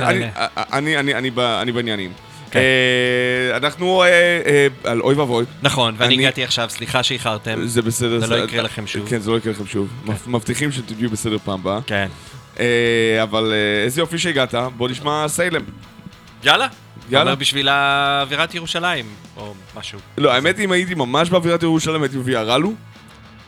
אני- 0.73 0.97
אני 1.61 1.73
בעניינים. 1.73 2.13
כן. 2.55 2.61
אה, 3.51 3.57
אנחנו 3.57 4.03
אה, 4.03 4.09
אה, 4.47 4.67
על 4.91 5.01
אוי 5.01 5.15
ואבוי. 5.15 5.45
נכון, 5.63 5.95
ואני 5.99 6.15
אני- 6.15 6.25
הגעתי 6.25 6.45
עכשיו, 6.45 6.71
סליחה 6.71 7.03
שאיחרתם. 7.03 7.67
זה 7.67 7.83
בסדר. 7.83 8.19
זה 8.21 8.37
לא 8.37 8.45
יקרה 8.45 8.63
לכם 8.63 8.87
שוב. 8.87 9.09
כן, 9.09 9.21
זה 9.21 9.31
לא 9.31 9.37
יקרה 9.37 9.53
לכם 9.53 9.67
שוב. 9.67 9.89
מבטיחים 10.05 10.33
מבטיחים 10.33 10.73
שתהיו 10.73 11.11
בסדר 11.11 11.39
פעם 11.39 11.61
הבאה. 11.61 11.79
כן. 11.87 12.09
אבל 13.23 13.53
איזה 13.85 14.01
יופי 14.01 14.19
שהגעת, 14.19 14.55
בוא 14.77 14.89
נשמע 14.89 15.25
סיילם. 15.29 15.63
יאללה. 16.45 16.67
יאללה. 17.11 17.23
אומר 17.31 17.35
בשביל 17.35 17.69
אווירת 17.69 18.55
ירושלים, 18.55 19.05
או 19.37 19.55
משהו. 19.77 19.99
לא, 20.19 20.33
האמת 20.33 20.59
אם 20.59 20.73
הייתי 20.73 20.95
ממש 20.95 21.31
באווירת 21.31 21.63
ירושלים 21.63 22.03
הייתי 22.03 22.17
מביא 22.17 22.39
הרלו, 22.39 22.73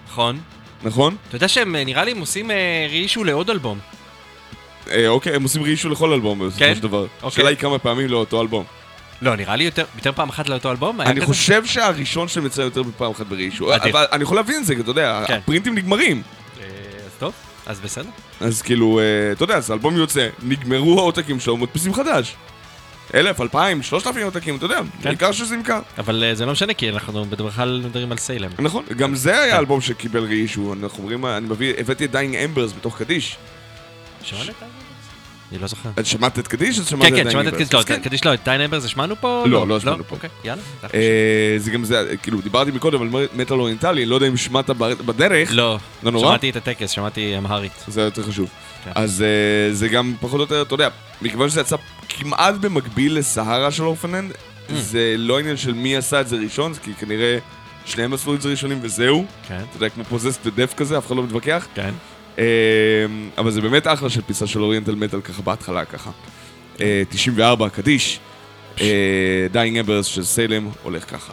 נכון. 0.09 0.39
נכון? 0.83 1.17
אתה 1.29 1.37
יודע 1.37 1.49
שהם, 1.49 1.77
אה, 1.77 1.85
נראה 1.85 2.05
לי, 2.05 2.11
הם 2.11 2.19
עושים 2.21 2.51
רישו 2.91 3.25
לעוד 3.25 3.51
אלבום. 3.51 3.79
אוקיי, 5.07 5.35
הם 5.37 5.43
עושים 5.43 5.63
רישו 5.63 5.89
לכל 5.89 6.13
אלבום 6.13 6.39
בסופו 6.39 6.59
כן? 6.59 6.75
של 6.75 6.81
דבר. 6.83 7.03
אוקיי. 7.03 7.29
השאלה 7.29 7.49
היא 7.49 7.57
כמה 7.57 7.79
פעמים 7.79 8.09
לאותו 8.09 8.41
אלבום. 8.43 8.65
לא, 9.23 9.37
נראה 9.37 9.57
לי 9.57 9.65
יותר 9.65 9.85
יותר 9.97 10.13
פעם 10.13 10.29
אחת 10.29 10.49
לאותו 10.49 10.71
אלבום. 10.71 11.01
אני 11.01 11.17
כזה? 11.17 11.27
חושב 11.27 11.67
שהראשון 11.67 12.29
שלהם 12.29 12.47
יצא 12.47 12.63
יותר 12.63 12.83
מפעם 12.83 13.11
אחת. 13.11 13.33
אדיר. 13.33 13.53
אבל 13.91 14.07
אני 14.13 14.23
יכול 14.23 14.37
להבין 14.37 14.61
את 14.61 14.67
זה, 14.67 14.75
אתה 14.81 14.91
יודע, 14.91 15.25
כן. 15.27 15.35
הפרינטים 15.35 15.75
נגמרים. 15.75 16.23
אה, 16.61 16.65
אז 17.07 17.13
טוב, 17.19 17.33
אז 17.67 17.81
בסדר. 17.81 18.09
אז 18.41 18.63
כאילו, 18.63 19.01
אה, 19.01 19.33
אתה 19.33 19.45
יודע, 19.45 19.57
אז 19.57 19.71
האלבום 19.71 19.97
יוצא, 19.97 20.29
נגמרו 20.43 21.01
העותקים 21.01 21.41
שלו, 21.41 21.57
מדפיסים 21.57 21.95
חדש. 21.95 22.35
אלף, 23.15 23.41
אלפיים, 23.41 23.83
שלושת 23.83 24.07
אלפים 24.07 24.25
עותקים, 24.25 24.57
אתה 24.57 24.65
יודע, 24.65 24.81
כן. 25.03 25.09
העיקר 25.09 25.33
שזה 25.33 25.57
נמכר. 25.57 25.81
אבל 25.99 26.25
אה, 26.25 26.35
זה 26.35 26.47
לא 26.47 26.53
משנה, 26.53 26.75
כי 26.75 26.91
אנחנו 26.91 27.25
בדרך 27.25 27.57
כלל 27.57 27.83
מדברים 27.85 28.13
על 28.13 28.19
סיילם. 28.19 28.51
נכון, 28.59 28.85
גם 28.97 29.15
זה 29.15 29.33
כן. 29.33 29.39
היה 29.39 29.59
אלבום 29.59 29.81
שקיבל 29.81 30.25
רישו, 30.25 30.75
אנחנו 30.81 31.03
אומרים, 31.03 31.27
אני 31.27 31.47
מביא, 31.49 31.75
הבאתי 31.79 32.05
את 32.05 32.11
דיינג 32.11 32.37
אמברס 32.37 32.73
בתוך 32.73 32.99
קדיש. 32.99 33.37
שמעת 34.23 34.49
את 34.49 34.55
זה? 34.61 34.86
אני 35.53 35.59
לא 35.59 35.67
זוכר. 35.67 35.89
את 35.99 36.07
שמעת 36.07 36.39
את 36.39 36.49
קדיש? 36.49 36.79
או 36.79 36.85
שמעת 36.85 37.09
כן, 37.09 37.15
את 37.15 37.21
כן, 37.23 37.29
Dying 37.29 37.33
שמעת 37.33 37.47
את? 37.47 37.55
קדיש, 37.55 37.73
לא, 37.75 37.83
כן. 37.87 38.01
קדיש 38.03 38.25
לא, 38.25 38.35
את 38.35 38.41
דיין 38.45 38.61
אמבר 38.61 38.79
זה 38.79 38.89
שמענו 38.89 39.17
פה? 39.21 39.45
לא, 39.47 39.69
לא 39.69 39.81
שמענו 39.81 40.05
פה. 40.05 40.15
אוקיי, 40.15 40.31
יאללה. 40.45 40.63
אה, 40.95 41.55
זה 41.59 41.71
גם 41.71 41.85
זה, 41.85 42.15
כאילו, 42.23 42.41
דיברתי 42.41 42.71
מקודם 42.71 43.03
על 43.03 43.09
מטאל 43.35 43.59
אוריינטלי, 43.61 44.07
לא 44.07 44.15
יודע 44.15 44.29
אם 44.29 44.37
שמעת 44.37 44.71
בדרך, 45.07 45.49
לא, 45.53 45.79
לא 46.03 46.11
נורא? 46.11 46.27
שמעתי 46.29 46.51
את 46.51 46.57
הטקס, 46.57 46.91
שמעתי 46.91 47.39
אמהרית. 47.39 47.73
זה 47.89 48.01
יותר 48.03 48.23
חשוב. 48.23 48.49
כן. 48.85 48.91
אז 48.95 49.23
אה, 49.23 49.75
זה 49.75 49.89
גם 49.89 50.15
פחות 50.21 50.35
או 50.35 50.41
יותר, 50.41 50.63
אתה 50.63 50.75
יודע, 50.75 50.89
מכיוון 51.23 51.49
שזה 51.51 51.61
יצא 51.61 51.77
כמעט 52.09 52.55
במקביל 52.55 53.19
לסהרה 53.19 53.71
של 53.71 53.83
אורפננד, 53.83 54.33
Mm. 54.69 54.73
זה 54.75 55.15
לא 55.19 55.39
עניין 55.39 55.57
של 55.57 55.73
מי 55.73 55.97
עשה 55.97 56.21
את 56.21 56.29
זה 56.29 56.37
ראשון, 56.37 56.73
כי 56.83 56.95
כנראה 56.95 57.39
שניהם 57.85 58.13
עשו 58.13 58.35
את 58.35 58.43
זה 58.43 58.49
ראשונים 58.49 58.79
וזהו. 58.83 59.25
כן, 59.49 59.55
אתה 59.71 59.77
יודע, 59.77 59.89
כמו 59.89 60.05
פוזסט 60.05 60.41
ודף 60.47 60.75
כזה, 60.77 60.99
אף 60.99 61.07
אחד 61.07 61.17
לא 61.17 61.23
מתווכח. 61.23 61.67
כן. 61.75 61.91
אה, 62.39 62.45
אבל 63.39 63.51
זה 63.51 63.61
באמת 63.61 63.87
אחלה 63.87 64.11
של 64.11 64.23
פיסה 64.23 64.47
של 64.47 64.63
אוריינטל 64.63 64.95
מטאל 64.95 65.21
ככה 65.21 65.43
בהתחלה 65.43 65.85
ככה. 65.85 66.11
אה, 66.81 67.03
94, 67.09 67.69
קדיש. 67.69 68.21
דיינג 69.53 69.79
אמברס 69.79 70.07
של 70.07 70.25
סיילם 70.25 70.69
הולך 70.83 71.11
ככה. 71.11 71.33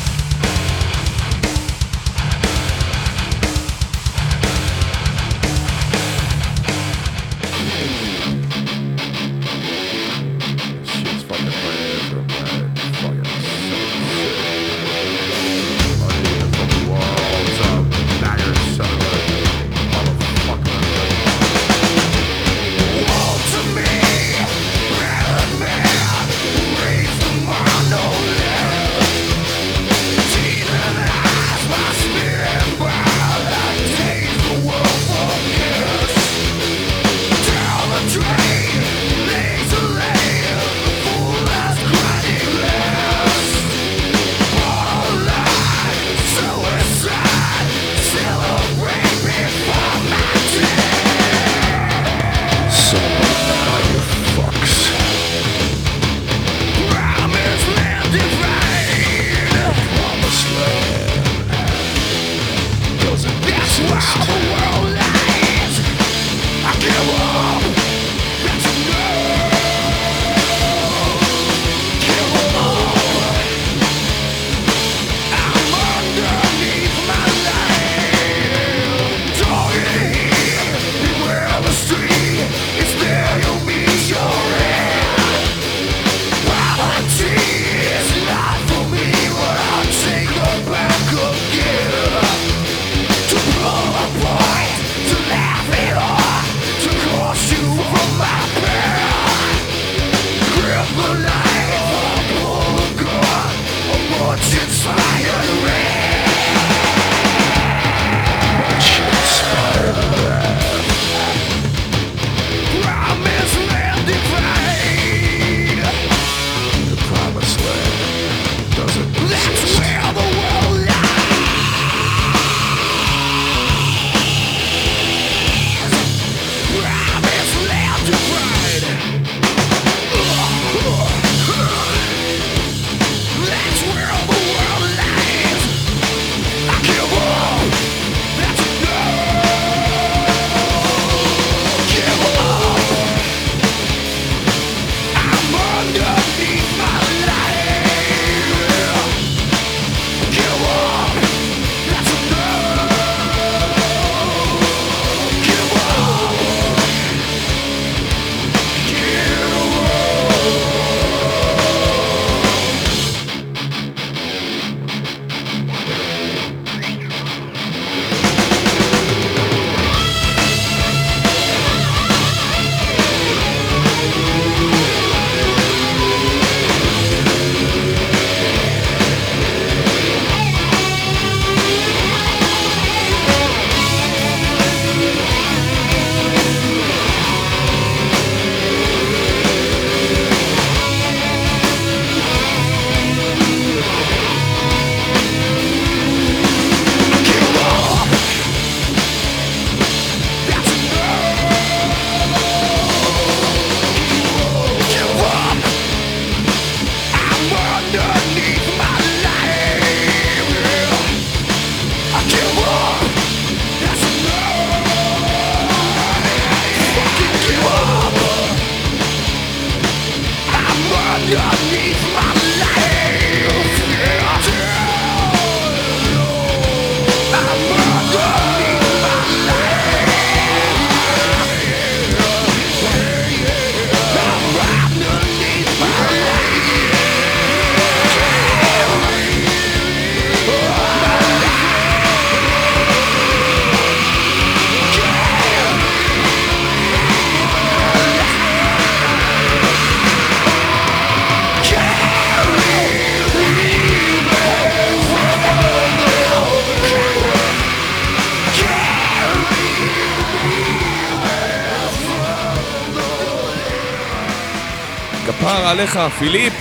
אליך, 265.81 265.99
פיליפ. 266.19 266.53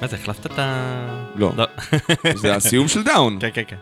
מה 0.00 0.06
זה, 0.06 0.16
החלפת 0.16 0.46
את 0.46 0.58
ה... 0.58 1.28
לא. 1.36 1.52
לא. 1.56 1.66
זה 2.42 2.54
הסיום 2.54 2.88
של 2.88 3.02
דאון. 3.02 3.38
כן, 3.40 3.48
כן, 3.54 3.62
כן. 3.66 3.76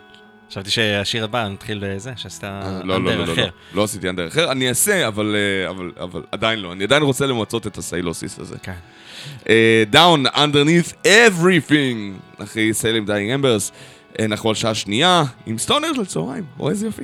חשבתי 0.49 0.69
שהשיר 0.69 1.23
הבא 1.23 1.47
נתחיל 1.47 1.79
בזה, 1.81 2.11
שעשית 2.15 2.43
אה, 2.43 2.79
לא, 2.83 2.95
אנדר 2.95 3.17
לא, 3.17 3.23
אחר. 3.23 3.31
לא 3.31 3.35
לא, 3.35 3.35
לא, 3.35 3.43
לא. 3.43 3.51
לא 3.73 3.83
עשיתי 3.83 4.09
אנדר 4.09 4.27
אחר, 4.27 4.51
אני 4.51 4.69
אעשה, 4.69 5.01
אה, 5.01 5.07
אבל 5.07 6.23
עדיין 6.31 6.59
לא. 6.59 6.71
אני 6.71 6.83
עדיין 6.83 7.03
רוצה 7.03 7.25
למצות 7.25 7.67
את 7.67 7.77
הסיילוסיס 7.77 8.39
הזה. 8.39 8.55
כן. 8.63 8.73
אה, 9.49 9.83
דאון, 9.89 10.25
underneath 10.25 11.05
everything, 11.05 12.41
אחרי 12.43 12.73
סיילים 12.73 13.05
דיינג 13.05 13.31
אמברס. 13.31 13.71
אנחנו 14.19 14.49
על 14.49 14.55
שעה 14.55 14.75
שנייה, 14.75 15.23
עם 15.45 15.57
סטונרס 15.57 15.97
לצהריים. 15.97 16.43
רואה 16.57 16.71
איזה 16.71 16.85
יופי. 16.85 17.03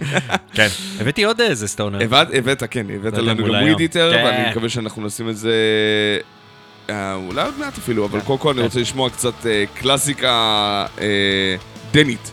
כן. 0.56 0.68
הבאתי 1.00 1.24
עוד 1.24 1.40
איזה 1.40 1.68
stoner. 1.68 1.98
הבאת, 2.34 2.62
כן, 2.70 2.86
הבאת 2.94 3.12
לא 3.18 3.24
לנו 3.24 3.44
גם. 3.44 3.50
Weedeater, 3.50 4.12
כן. 4.14 4.24
ואני 4.24 4.50
מקווה 4.50 4.68
שאנחנו 4.68 5.06
נשים 5.06 5.28
את 5.28 5.36
זה... 5.36 5.52
אה, 6.90 7.14
אולי 7.14 7.42
עוד 7.44 7.58
מעט 7.58 7.78
אפילו, 7.78 8.04
אבל 8.04 8.20
קודם 8.20 8.38
כל 8.38 8.50
אני. 8.52 8.62
רוצה 8.62 8.80
לשמוע 8.80 9.10
קצת 9.10 9.46
אה, 9.46 9.64
קלאסיקה 9.74 10.30
אה, 11.00 11.06
דנית. 11.92 12.30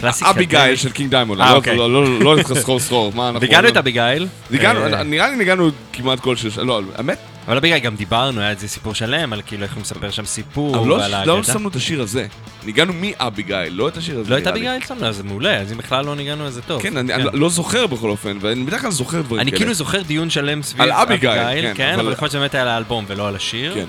קלאסיקה. 0.00 0.32
דנית. 0.32 0.78
של 0.78 0.90
King 0.92 1.10
Diamond. 1.10 1.40
אה, 1.40 1.50
לא- 1.50 1.56
אוקיי. 1.56 1.76
לא- 1.76 2.20
לא 2.20 2.36
נתחיל 2.36 2.56
סחור 2.56 2.80
סחור, 2.80 3.12
מה 3.14 3.28
אנחנו... 3.28 3.40
נגענו 3.40 3.68
את 3.68 3.76
אביגיל. 3.76 4.26
נגענו, 4.50 4.80
אה, 4.86 5.02
נראה 5.02 5.28
לי 5.30 5.36
נגענו 5.36 5.70
כמעט 5.92 6.20
כל 6.20 6.36
שש... 6.36 6.58
לא, 6.58 6.80
האמת, 6.94 7.18
אבל 7.48 7.56
אביגיל 7.56 7.78
גם 7.78 7.96
דיברנו, 7.96 8.40
היה 8.40 8.50
איזה 8.50 8.68
סיפור 8.68 8.94
שלם 8.94 9.32
על 9.32 9.42
כאילו 9.46 9.62
איך 9.62 9.74
הוא 9.74 9.80
מספר 9.80 10.10
שם 10.10 10.24
סיפור. 10.24 10.76
אבל 10.78 10.88
לא- 10.88 10.98
לא. 11.26 11.42
שמנו 11.42 11.68
את 11.68 11.76
השיר 11.76 12.02
הזה. 12.02 12.26
נגענו 12.64 12.92
באביגיל, 13.00 13.56
לא 13.70 13.88
את 13.88 13.96
השיר 13.96 14.18
הזה. 14.18 14.30
לא 14.30 14.38
את. 14.38 14.46
אביגיל 14.46 14.70
שמנו, 14.88 15.06
אז 15.06 15.16
זה 15.16 15.22
מעולה, 15.22 15.56
אז 15.56 15.72
אם 15.72 15.78
בכלל 15.78 16.04
לא 16.04 16.16
נגענו, 16.16 16.46
אז 16.46 16.54
זה 16.54 16.62
טוב. 16.62 16.82
כן, 16.82 16.96
אני 16.96 17.14
אני 17.14 17.24
לא 17.32 17.48
זוכר 17.48 17.86
בכל 17.86 18.10
אופן, 18.10 18.38
ואני 18.40 18.64
בדרך 18.64 18.80
כלל 18.80 18.90
זוכר 18.90 19.22
דברים 19.22 19.40
אני 19.40 19.50
כאלה. 19.50 19.58
כאילו 19.60 19.74
זוכר 19.74 20.02
דיון 20.02 20.30
שלם 20.30 20.62
סביב 20.62 20.82
על 20.82 20.92
אביגיל, 20.92 21.30
כן, 21.34 21.72
כן, 21.76 21.98
אבל- 22.00 22.12
יכול 22.12 22.24
להיות 22.24 22.32
שבאמת 22.32 22.54
היה 22.54 22.62
על 22.62 22.68
האלבום 22.68 23.04
ולא 23.08 23.28
על 23.28 23.36
השיר. 23.36 23.74
כן. 23.74 23.86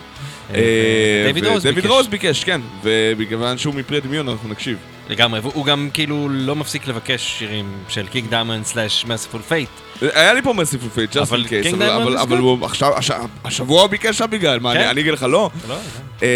אה, 0.53 1.23
דיוויד 1.25 1.45
רוז 1.45 1.63
דיוויד 1.63 1.75
ביקש. 1.83 1.91
רוז 1.91 2.07
ביקש, 2.07 2.43
כן. 2.43 2.61
ובגלל 2.83 3.57
שהוא 3.57 3.75
מפרי 3.75 3.99
דמיון 4.01 4.29
אנחנו 4.29 4.49
נקשיב. 4.49 4.77
לגמרי, 5.09 5.39
והוא 5.39 5.65
גם 5.65 5.89
כאילו 5.93 6.29
לא 6.29 6.55
מפסיק 6.55 6.87
לבקש 6.87 7.35
שירים 7.39 7.73
של 7.89 8.07
King 8.07 8.29
Diamond 8.29 8.65
slash 8.65 9.05
Mercyful 9.05 9.41
Fate. 9.41 9.69
היה 10.01 10.33
לי 10.33 10.41
פה 10.41 10.53
Mercyful 10.53 10.89
Fate, 10.89 11.17
just 11.17 11.21
אבל 11.21 11.45
in 11.45 11.49
case, 11.49 11.75
אבל-. 12.17 12.37
הוא 12.37 12.65
עכשיו, 12.65 12.97
הש- 12.97 13.11
השבוע 13.45 13.81
הוא 13.81 13.89
ביקש 13.89 14.21
אביגיל, 14.21 14.59
מה, 14.59 14.73
כן. 14.73 14.87
אני 14.87 15.01
אגיד 15.01 15.13
לך 15.13 15.23
לא? 15.23 15.49
לא, 15.67 15.75
אה, 16.23 16.27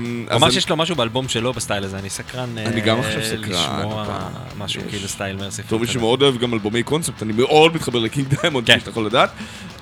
הוא 0.00 0.06
אז 0.28 0.36
אמר 0.42 0.50
שיש 0.50 0.68
לו 0.68 0.76
משהו 0.76 0.96
באלבום 0.96 1.28
שלו 1.28 1.52
בסטייל 1.52 1.84
הזה, 1.84 1.98
אני 1.98 2.10
סקרן 2.10 2.58
אני 2.58 2.80
אה, 2.80 2.86
גם 2.86 3.00
עכשיו 3.00 3.22
סקרן, 3.24 3.38
לשמוע 3.50 4.18
משהו. 4.58 4.82
כאילו 4.88 5.08
סטייל 5.08 5.36
Mercyful. 5.36 5.66
בתור 5.66 5.80
מי 5.80 5.86
שמאוד 5.86 6.22
אוהב 6.22 6.38
גם 6.38 6.54
אלבומי 6.54 6.82
קונספט, 6.82 7.22
אני 7.22 7.32
מאוד 7.32 7.74
מתחבר 7.74 7.98
ל 7.98 8.04
King 8.04 8.26
Diamond, 8.40 8.66
כן. 8.66 8.72
כפי 8.72 8.80
שאתה 8.80 8.90
יכול 8.90 9.06
לדעת. 9.06 9.30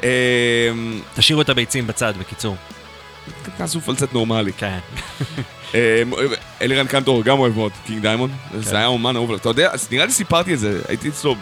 אה, 0.05 0.09
תשאירו 1.15 1.43
את 1.43 1.49
הביצים 1.49 1.87
בצד, 1.87 2.15
בקיצור. 2.21 2.57
תעשו 3.57 3.81
פלצט 3.81 4.13
נורמלי. 4.13 4.53
כן. 4.53 4.79
אה, 5.75 6.03
אלירן 6.63 6.87
קנטור 6.87 7.23
גם 7.25 7.39
אוהב 7.39 7.57
מאוד 7.57 7.73
King 7.87 8.03
Diamond, 8.03 8.33
כן. 8.53 8.61
זה 8.61 8.77
היה 8.77 8.87
אומן 8.87 9.17
אהוב. 9.17 9.33
אתה 9.33 9.49
יודע, 9.49 9.71
נראה 9.91 10.07
לי 10.07 10.13
סיפרתי 10.13 10.55
את 10.55 10.59
זה, 10.59 10.81
הייתי 10.89 11.09
אצלו 11.09 11.37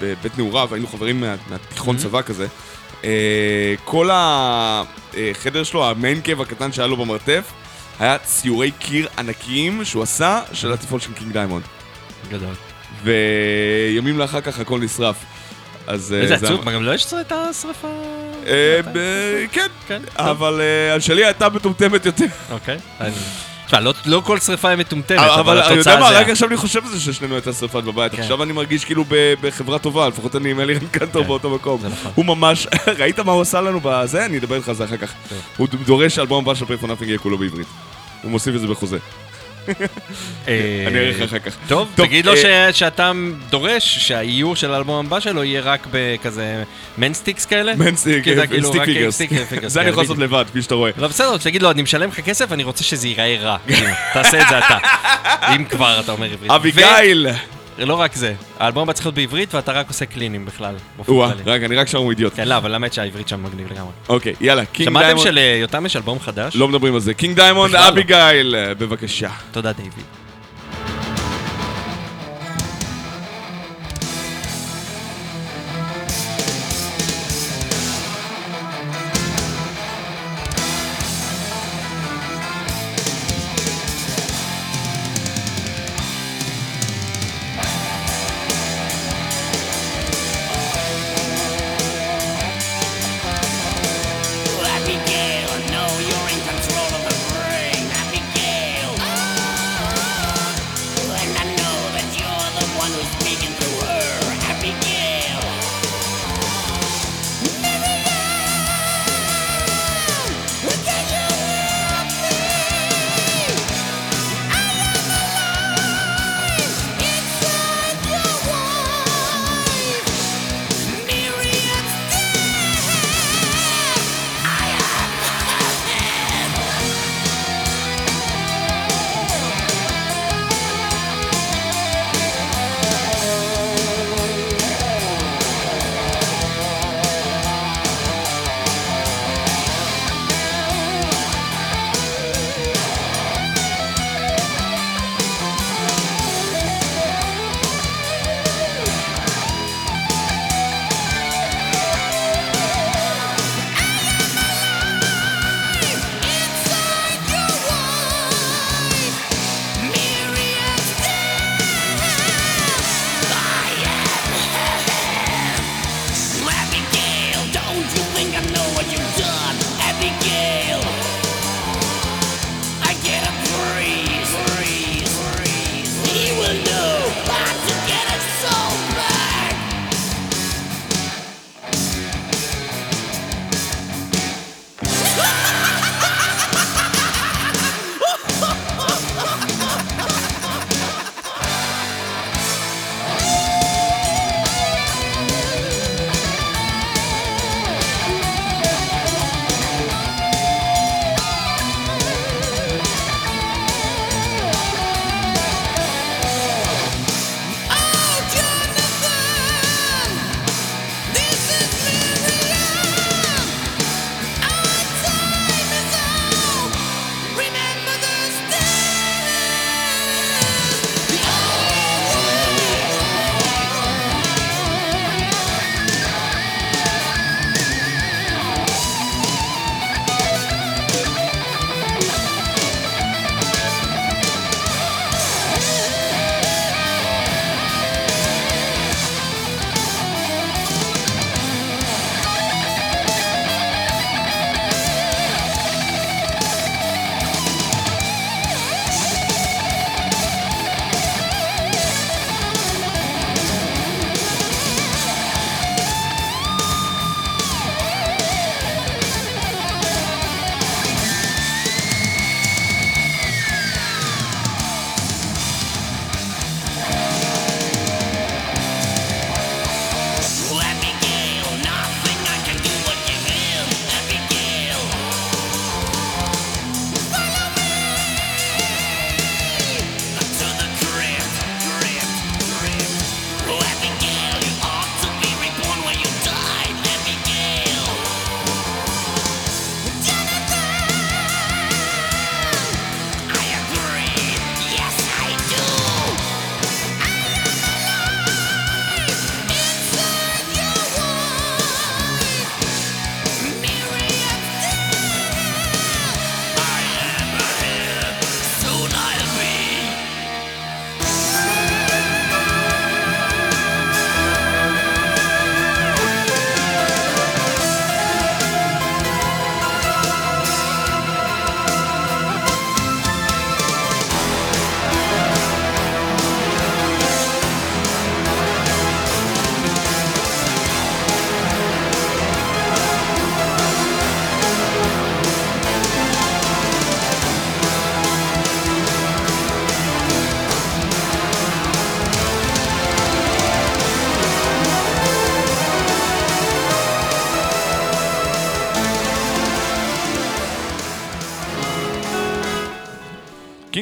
בבית 0.00 0.38
נעוריו, 0.38 0.68
היינו 0.74 0.86
חברים 0.88 1.20
מה- 1.20 1.34
מהתיכון 1.50 1.96
Mhm. 1.96 1.98
צבא 1.98 2.22
כזה. 2.22 2.46
אה, 3.04 3.10
כל 3.84 4.08
החדר 4.12 5.62
שלו, 5.64 5.90
המיין 5.90 6.20
קאב 6.20 6.40
הקטן 6.40 6.72
שהיה 6.72 6.88
לו 6.88 6.96
במרתף, 6.96 7.44
היה 8.00 8.18
ציורי 8.18 8.70
קיר 8.70 9.08
ענקיים 9.18 9.84
שהוא 9.84 10.02
עשה 10.02 10.40
של 10.52 10.72
התיכון 10.72 11.00
של 11.00 11.12
קינג 11.12 11.32
דיימונד. 11.32 11.64
גדול. 12.30 12.54
וימים 13.02 14.18
לאחר 14.18 14.40
כך 14.40 14.58
הכל 14.60 14.78
נשרף. 14.80 15.16
אז... 15.86 16.12
אה, 16.12 16.20
איזה 16.20 16.36
זה 16.36 16.46
עצוב, 16.46 16.68
גם 16.70 16.82
לא 16.82 16.94
יש 16.94 17.12
את 17.12 17.32
השרפה? 17.32 17.88
אה, 18.46 18.80
כן, 19.52 19.66
כן. 19.88 20.02
אבל 20.16 20.60
אה, 20.94 21.00
שלי 21.00 21.24
הייתה 21.24 21.48
מטומטמת 21.48 22.06
יותר. 22.06 22.24
אוקיי. 22.50 22.78
תשמע, 23.76 23.80
לא- 23.84 23.94
לא 24.06 24.22
כל 24.24 24.38
שרפה 24.38 24.68
היא 24.68 24.78
מטומטמת, 24.78 25.18
אבל 25.18 25.30
אבל 25.40 25.58
אני 25.58 25.66
יודע 25.66 25.74
התוצאה 25.74 26.00
מה, 26.00 26.08
זה... 26.12 26.18
רק 26.20 26.28
עכשיו 26.28 26.48
אני 26.48 26.56
חושב 26.56 26.84
על 26.84 26.90
זה 26.90 27.00
ששנינו 27.00 27.34
הייתה 27.34 27.52
שרפת 27.52 27.82
בבית. 27.84 28.12
כן. 28.14 28.22
עכשיו 28.22 28.42
אני 28.42 28.52
מרגיש 28.52 28.84
כאילו 28.84 29.04
ב- 29.08 29.34
בחברה 29.40 29.78
טובה, 29.78 30.08
לפחות 30.08 30.36
אני 30.36 30.50
עם 30.50 30.60
אלירן 30.60 30.86
קנטור 30.90 31.22
כן, 31.22 31.28
באותו 31.28 31.50
מקום. 31.50 31.80
זה 31.80 31.88
נכון. 31.88 32.12
הוא 32.14 32.24
ממש, 32.24 32.66
ראית 32.98 33.20
מה 33.20 33.32
הוא 33.32 33.42
עשה 33.42 33.60
לנו 33.60 33.80
בזה? 33.82 34.26
אני 34.26 34.38
אדבר 34.38 34.56
איתך 34.56 34.68
על 34.68 34.74
זה 34.74 34.84
אחר 34.84 34.96
כך. 34.96 35.12
טוב. 35.28 35.38
הוא 35.56 35.68
דורש 35.86 36.14
שהאלבום 36.14 36.44
הבא 36.44 36.54
של 36.54 36.66
פייפון 36.66 36.90
אפינג 36.90 37.08
יהיה 37.08 37.18
כולו 37.18 37.38
בעברית. 37.38 37.66
הוא 38.22 38.30
מוסיף 38.30 38.54
את 38.54 38.60
זה 38.60 38.66
בחוזה. 38.66 38.98
אה, 40.48 40.84
אני 40.86 40.98
אראה 40.98 41.10
לך 41.10 41.22
אחר 41.22 41.38
כך. 41.38 41.56
טוב, 41.68 41.88
תגיד 41.94 42.26
לו 42.26 42.32
אה, 42.44 42.72
שאתה 42.72 43.12
דורש 43.50 43.98
שהאיור 43.98 44.56
של 44.56 44.74
האלבום 44.74 45.06
הבא 45.06 45.20
שלו 45.20 45.44
יהיה 45.44 45.60
רק 45.60 45.86
בכזה 45.90 46.64
man 46.98 47.14
sticks 47.14 47.46
כאלה? 47.46 47.74
man 47.76 47.92
stick, 47.92 48.24
זה 48.34 48.46
כאילו 48.46 48.72
figures. 48.72 49.18
זה 49.18 49.80
אני 49.80 49.86
כן, 49.86 49.92
יכול 49.92 50.02
לעשות. 50.02 50.18
לבד, 50.18 50.44
כפי 50.50 50.62
שאתה 50.62 50.74
רואה. 50.74 50.90
לא 50.96 51.08
בסדר, 51.08 51.36
תגיד 51.36 51.62
לו, 51.62 51.70
אני 51.70 51.82
משלם 51.82 52.08
לך 52.08 52.20
כסף, 52.20 52.52
אני 52.52 52.62
רוצה 52.62 52.84
שזה 52.84 53.08
ייראה 53.08 53.36
רע. 53.40 53.56
כאילו, 53.66 53.90
תעשה 54.12 54.42
את 54.42 54.46
זה 54.48 54.58
אתה. 54.58 54.78
אם 55.56 55.64
כבר 55.64 56.00
אתה 56.00 56.12
אומר 56.12 56.32
עברית. 56.32 56.50
אביגיל! 56.50 57.26
ולא 57.78 57.94
רק 57.94 58.14
זה, 58.14 58.34
האלבום 58.58 58.92
צריך 58.92 59.06
להיות 59.06 59.14
בעברית 59.14 59.54
ואתה 59.54 59.72
רק 59.72 59.88
עושה 59.88 60.06
clean 60.06 60.35
ים 60.35 60.46
בכלל. 60.46 60.74
וואה. 61.08 61.30
רגע, 61.46 61.66
אני 61.66 61.76
רק 61.76 61.88
שר 61.88 61.98
הוא 61.98 62.10
אידיוט. 62.10 62.32
כן, 62.36 62.48
לא, 62.48 62.56
אבל 62.56 62.74
האמת 62.74 62.92
שהעברית 62.92 63.28
שם 63.28 63.42
מגניב 63.42 63.72
לגמרי. 63.72 63.92
אוקיי, 64.08 64.34
יאללה, 64.40 64.64
King 64.64 64.88
שמעתם 64.88 65.06
Diamond. 65.06 65.28
שליותם 65.28 65.86
יש 65.86 65.96
אלבום 65.96 66.20
חדש? 66.20 66.56
לא 66.56 66.68
מדברים 66.68 66.94
על 66.94 67.00
זה. 67.00 67.14
King 67.14 67.36
Diamond, 67.36 67.72
לא. 67.72 67.88
אביגיל, 67.88 68.54
בבקשה. 68.78 69.30
תודה, 69.52 69.72
דיוויד. 69.72 70.23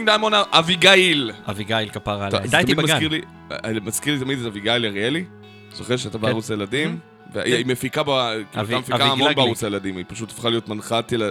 King 0.03 0.11
Diamond 0.11 0.33
אביגיל. 0.51 1.31
אביגיל 1.51 1.89
כפרה 1.89 2.27
עליה. 2.27 2.47
זה 2.47 2.59
תמיד 2.63 2.77
בגן. 2.77 2.83
מזכיר 2.95 3.09
לי- 3.09 3.21
אה, 3.53 3.57
מזכיר 3.83 4.15
לי 4.15 4.21
תמיד 4.21 4.39
את 4.41 4.47
אביגיל 4.47 4.87
אריאלי. 4.87 5.25
זוכר 5.73 5.97
שאתה 5.97 6.19
בערוץ 6.19 6.51
הילדים? 6.51 6.99
והיא 7.33 7.67
מפיקה, 7.67 8.03
הייתה 8.29 8.63
מפיקה 8.79 9.05
המון. 9.05 9.35
בערוץ 9.35 9.65
הילדים, 9.65 9.97
היא 9.97 10.05
פשוט 10.09 10.31
הפכה 10.31 10.51
להיות 10.51 10.69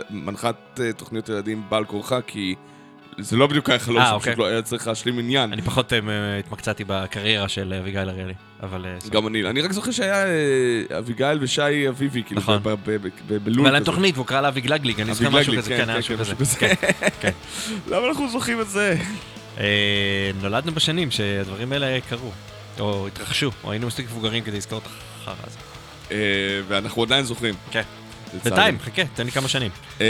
מנחת 0.10 0.80
אה, 0.80 0.94
תוכניות 0.94 1.30
ילדים 1.30 1.64
בעל 1.70 1.86
כורחה, 1.86 2.22
כי 2.22 2.56
זה 3.18 3.38
לא 3.38 3.48
בדיוק 3.48 3.70
היה 3.70 3.80
חלום, 3.80 3.98
אה, 3.98 4.06
שפשוט 4.06 4.16
אוקיי. 4.18 4.36
לא 4.36 4.46
היה 4.46 4.62
צריך 4.62 4.88
להשלים 4.88 5.20
עניין. 5.20 5.54
אני 5.54 5.62
פחות 5.62 5.94
אה, 5.94 6.00
התמקצעתי 6.40 6.84
בקריירה 6.88 7.48
של 7.48 7.74
אביגיל 7.82 8.10
אריאלי, 8.10 8.34
אבל... 8.64 8.86
אה, 8.86 8.96
סבבה. 9.00 9.16
גם 9.16 9.28
אני, 9.28 9.50
אני 9.50 9.62
רק 9.62 9.72
זוכר 9.72 9.92
שהיה 9.92 10.26
אה, 10.26 10.98
אביגיל 10.98 11.38
ושי 11.42 11.90
אביבי, 11.90 12.24
כאילו, 12.24 12.42
נכון. 12.42 12.60
ב- 12.64 12.70
ב- 12.70 12.76
ב- 12.86 13.08
ב- 13.28 13.38
בלול 13.44 13.66
ועל 13.66 13.76
כזה. 13.76 13.82
התוכנית, 13.84 14.16
והוא 14.16 14.26
קרא 14.26 14.42
לה 14.42 14.48
אביגלגליג, 14.48 15.02
אני 15.02 15.14
זוכר 15.14 15.30
משהו 15.30 15.54
אביגלגליג, 15.54 15.60
כזה, 15.64 15.78
כן, 15.78 15.84
כן, 15.84 15.90
היה 15.90 16.00
משהו 16.00 16.18
כן, 16.18 16.24
כזה. 16.24 16.56
כן, 16.56 17.10
כן. 17.22 17.32
למה 17.96 18.08
אנחנו 18.08 18.30
זוכרים 18.30 18.62
את 18.62 18.70
זה? 18.70 18.96
אה, 19.60 19.66
נולדנו 20.42 20.72
בשנים 20.72 21.12
שהדברים 21.12 21.74
האלה 21.74 22.00
קרו, 22.10 22.32
או 22.80 23.08
התרחשו, 23.08 23.52
או 23.64 23.72
היינו 23.72 23.88
מספיק 23.88 24.06
מבוגרים 24.06 24.44
כדי 24.44 24.58
לזכור 24.58 24.80
את 24.80 24.84
החרא 25.22 25.34
הזה. 25.48 25.58
אה, 26.12 26.18
ואנחנו 26.68 27.04
עדיין 27.04 27.24
זוכרים. 27.26 27.56
כן. 27.72 27.82
בינתיים, 28.44 28.78
חכה, 28.80 29.02
תן 29.16 29.26
לי 29.26 29.32
כמה 29.32 29.48
שנים. 29.48 29.72
אה, 30.02 30.06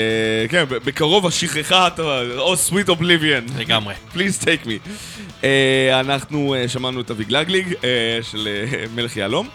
כן, 0.49 0.63
בקרוב 0.69 1.27
השכחה, 1.27 1.87
או 2.37 2.53
sweet 2.53 2.87
oblivion. 2.89 3.57
לגמרי. 3.57 3.93
Please 4.15 4.43
take 4.43 4.65
me. 4.65 4.89
אה, 5.43 5.99
אנחנו 5.99 6.55
אה, 6.55 6.67
שמענו 6.67 7.01
את 7.01 7.11
אביגלגליג 7.11 7.73
אה, 7.83 7.89
של 8.31 8.47
מלך 8.95 9.17
יהלום. 9.17 9.47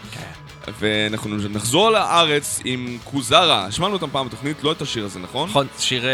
ואנחנו 0.80 1.36
נחזור 1.36 1.90
לארץ 1.90 2.60
עם 2.64 2.98
קוזרה. 3.05 3.66
שמענו 3.70 3.93
אותם 3.94 4.06
פעם 4.12 4.26
בתוכנית, 4.26 4.56
לא 4.64 4.72
את 4.72 4.82
השיר 4.82 5.05
הזה, 5.05 5.18
נכון? 5.18 5.48
נכון, 5.48 5.66
שיר... 5.78 6.05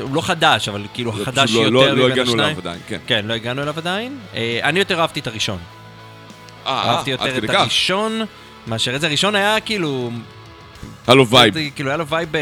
הוא 0.00 0.14
לא 0.14 0.20
חדש, 0.20 0.68
אבל 0.68 0.86
כאילו 0.94 1.16
זה 1.16 1.24
חדש 1.24 1.50
פשוט 1.50 1.58
יותר 1.62 1.70
לא- 1.70 1.86
לא- 1.86 1.92
מבין 1.92 1.98
לא 2.08 2.12
הגענו 2.12 2.30
השניים. 2.30 2.48
אליו 2.48 2.58
עדיין, 2.58 2.80
כן. 2.88 2.98
כן, 3.06 3.26
לא 3.26 3.34
הגענו 3.34 3.62
אליו 3.62 3.74
עדיין. 3.76 4.18
אני 4.62 4.78
יותר 4.78 5.00
אהבתי 5.00 5.20
את 5.20 5.26
הראשון. 5.26 5.58
אה, 6.66 6.72
אהבתי 6.90 7.10
אה, 7.10 7.14
יותר 7.14 7.38
את. 7.44 7.50
הראשון 7.50 8.20
מאשר 8.66 8.96
את 8.96 9.00
זה. 9.00 9.06
הראשון 9.06 9.34
היה 9.34 9.60
כאילו... 9.60 10.10
היה 11.06 11.14
לו 11.14 11.28
vibe. 11.28 11.54
כאילו 11.74 11.90
היה 11.90 11.96
לו 11.96 12.06
vibe, 12.06 12.36
אה, 12.36 12.40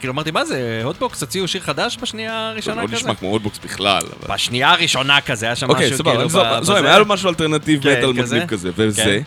כאילו 0.00 0.12
אמרתי, 0.12 0.30
מה 0.30 0.44
זה, 0.44 0.80
הוטבוקס 0.84 1.20
הוציאו 1.20 1.48
שיר 1.48 1.60
חדש 1.60 1.98
בשנייה 2.02 2.48
הראשונה 2.48 2.82
לא 2.82 2.86
כזה? 2.86 2.96
נשמע 2.96 3.14
כמו 3.14 3.32
אוטבוקס 3.32 3.58
בכלל. 3.64 4.02
אבל- 4.22 4.34
בשנייה 4.34 4.70
הראשונה 4.70 5.20
כזה, 5.20 5.46
היה 5.46 5.56
שם 5.56 5.70
אוקיי, 5.70 5.86
משהו 5.86 5.98
סבבה, 5.98 6.10
כאילו... 6.10 6.24
עזוב, 6.26 6.42
ב- 6.42 6.46
עזוב, 6.46 6.76
בזה. 6.78 6.88
היה 6.88 6.98
לו 6.98 7.04
משהו 7.06 7.28
alternative 7.28 7.82
כן, 7.82 7.98
מטאל 7.98 8.22
כזה. 8.22 8.34
מגניב 8.36 8.48
כזה, 8.48 8.70
וזה, 8.76 9.02
כן. 9.04 9.20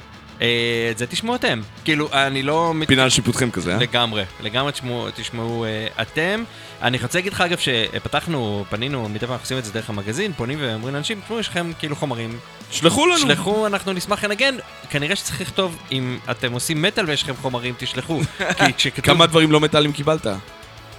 את 0.91 0.97
זה 0.97 1.07
תשמעו 1.07 1.35
אתם. 1.35 1.61
כאילו, 1.83 2.09
אני 2.13 2.43
לא... 2.43 2.73
פינה 2.87 3.03
על 3.03 3.09
שיפוטכם 3.09 3.51
כזה, 3.51 3.73
אה? 3.73 3.79
לגמרי, 3.79 4.23
לגמרי 4.43 4.71
תשמעו, 4.71 5.07
תשמעו 5.15 5.65
אה, 5.65 5.87
אתם. 6.01 6.43
אני 6.81 6.97
רוצה 7.01 7.17
להגיד 7.17 7.33
לך 7.33 7.41
אגב 7.41 7.57
שפתחנו, 7.57 8.65
פנינו, 8.69 9.09
מדי 9.09 9.19
פעם 9.19 9.31
אנחנו 9.31 9.43
עושים 9.43 9.57
את 9.57 9.65
זה 9.65 9.71
דרך 9.71 9.89
המגזין, 9.89 10.33
פונים 10.33 10.57
ואומרים 10.61 10.93
לאנשים, 10.93 11.21
תשמעו, 11.23 11.39
יש 11.39 11.47
לכם 11.47 11.71
כאילו 11.79 11.95
חומרים, 11.95 12.37
שלחו 12.71 13.07
לנו. 13.07 13.19
שלחו, 13.19 13.67
אנחנו 13.67 13.93
נשמח 13.93 14.23
לנגן. 14.23 14.55
כנראה 14.89 15.15
שצריך 15.15 15.41
לכתוב, 15.41 15.77
אם 15.91 16.17
אתם 16.31 16.53
עושים 16.53 16.81
מטאל 16.81 17.05
ויש 17.05 17.23
לכם 17.23 17.33
חומרים, 17.41 17.73
תשלחו. 17.77 18.21
כי 18.57 18.73
כשכתוב... 18.77 19.05
כמה 19.05 19.25
דברים 19.25 19.51
לא 19.51 19.59
מטאלים 19.59 19.91
קיבלת? 19.91 20.27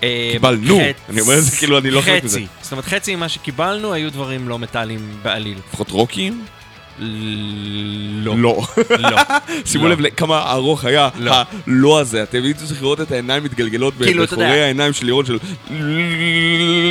אה, 0.02 0.30
קיבלנו. 0.32 0.80
אני 1.08 1.20
אומר 1.20 1.38
את 1.38 1.44
זה 1.44 1.56
כאילו 1.56 1.78
אני 1.78 1.90
לא 1.90 2.00
חלק 2.00 2.24
מזה. 2.24 2.38
חצי. 2.38 2.46
זאת 2.62 2.72
אומרת, 2.72 2.84
חצי 2.84 3.16
ממה 3.16 3.28
שקיבלנו 3.28 3.92
היו 3.92 4.12
דברים 4.12 4.48
לא 4.48 4.58
מטאליים 4.58 5.18
בעליל. 5.22 5.58
לפחות 5.68 5.90
רוקים? 5.90 6.44
לא. 6.98 8.34
לא. 8.38 8.60
לא. 8.98 9.16
שימו 9.64 9.88
לא. 9.88 9.90
לב 9.90 10.10
כמה 10.10 10.52
ארוך 10.52 10.84
היה 10.84 11.08
לא. 11.18 11.32
הלא 11.66 12.00
הזה. 12.00 12.22
אתם 12.22 12.42
הייתם 12.42 12.58
צריכים 12.58 12.82
לראות 12.82 13.00
את 13.00 13.12
העיניים 13.12 13.44
מתגלגלות 13.44 13.94
כאילו, 14.02 14.24
בחורי 14.24 14.44
יודע. 14.46 14.62
העיניים 14.62 14.92
של 14.92 15.06
לירון 15.06 15.26
של 15.26 15.38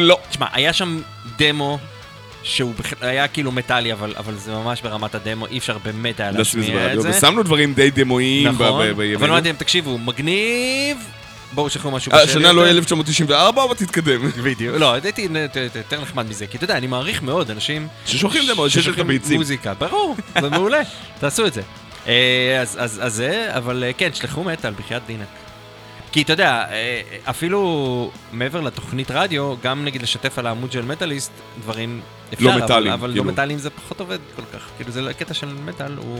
לא. 0.01 0.17
תשמע, 0.29 0.45
היה 0.53 0.73
שם 0.73 0.99
דמו 1.37 1.79
שהוא 2.43 2.73
היה 3.01 3.27
כאילו 3.27 3.51
מטאלי, 3.51 3.93
אבל, 3.93 4.13
אבל 4.17 4.35
זה 4.35 4.51
ממש 4.51 4.81
ברמת 4.81 5.15
הדמו, 5.15 5.47
אי 5.47 5.57
אפשר 5.57 5.77
באמת 5.77 6.19
היה 6.19 6.31
להשמיע 6.31 6.93
את. 6.93 7.01
זה. 7.01 7.09
ושמנו 7.09 7.43
דברים 7.43 7.73
די 7.73 7.91
דמויים 7.91 8.47
נכון, 8.47 8.87
אבל. 8.89 9.15
אמרתי 9.15 9.47
להם, 9.47 9.55
תקשיבו, 9.55 9.97
מגניב, 9.97 10.97
בואו 11.53 11.69
שחררו 11.69 11.95
משהו 11.95 12.11
אה, 12.11 12.17
בשל 12.23 12.29
השנה 12.29 12.51
לא 12.53 12.61
יותר. 12.61 12.71
1994, 12.71 13.63
אבל 13.63 13.73
תתקדם. 13.75 14.31
בדיוק. 14.43 14.75
לא, 14.79 14.93
הייתי 14.93 15.27
יותר 15.75 16.01
נחמד 16.01 16.29
מזה, 16.29 16.47
כי 16.47 16.57
אתה 16.57 16.63
יודע, 16.63 16.77
אני 16.77 16.87
מעריך 16.87 17.21
מאוד 17.23 17.51
אנשים 17.51 17.87
ששולחים 18.05 18.43
דמו, 18.47 18.65
ביצים. 19.07 19.37
מוזיקה, 19.37 19.73
ברור, 19.73 20.15
זה 20.41 20.49
מעולה, 20.49 20.81
תעשו 21.19 21.45
את 21.45 21.53
זה. 21.53 21.61
אה, 22.07 22.61
אז- 22.61 23.01
זה, 23.07 23.49
אבל 23.57 23.83
אה, 23.83 23.93
כן, 23.93 24.09
שלחו 24.13 24.43
מטאל, 24.43 24.73
בחייאת 24.73 25.01
דינק. 25.07 25.27
כי 26.11 26.21
אתה 26.21 26.33
יודע, 26.33 26.65
אפילו 27.23 28.11
מעבר 28.31 28.61
לתוכנית 28.61 29.11
רדיו, 29.11 29.55
גם 29.63 29.85
נגיד 29.85 30.01
לשתף 30.01 30.39
על 30.39 30.47
העמוד 30.47 30.71
של 30.71 30.81
מטאליסט, 30.85 31.31
דברים 31.61 32.01
אפשר, 32.33 32.49
אבל- 32.53 32.63
מטאליים, 32.63 32.93
אבל 32.93 33.09
כאילו. 33.11 33.23
לא 33.25 33.31
מטאליים 33.31 33.59
זה 33.59 33.69
פחות 33.69 33.99
עובד 33.99 34.17
כל 34.35 34.41
כך. 34.53 34.65
כאילו 34.77 34.91
זה 34.91 35.09
הקטע 35.09 35.33
של 35.33 35.47
מטאל 35.65 35.93
הוא 35.97 36.19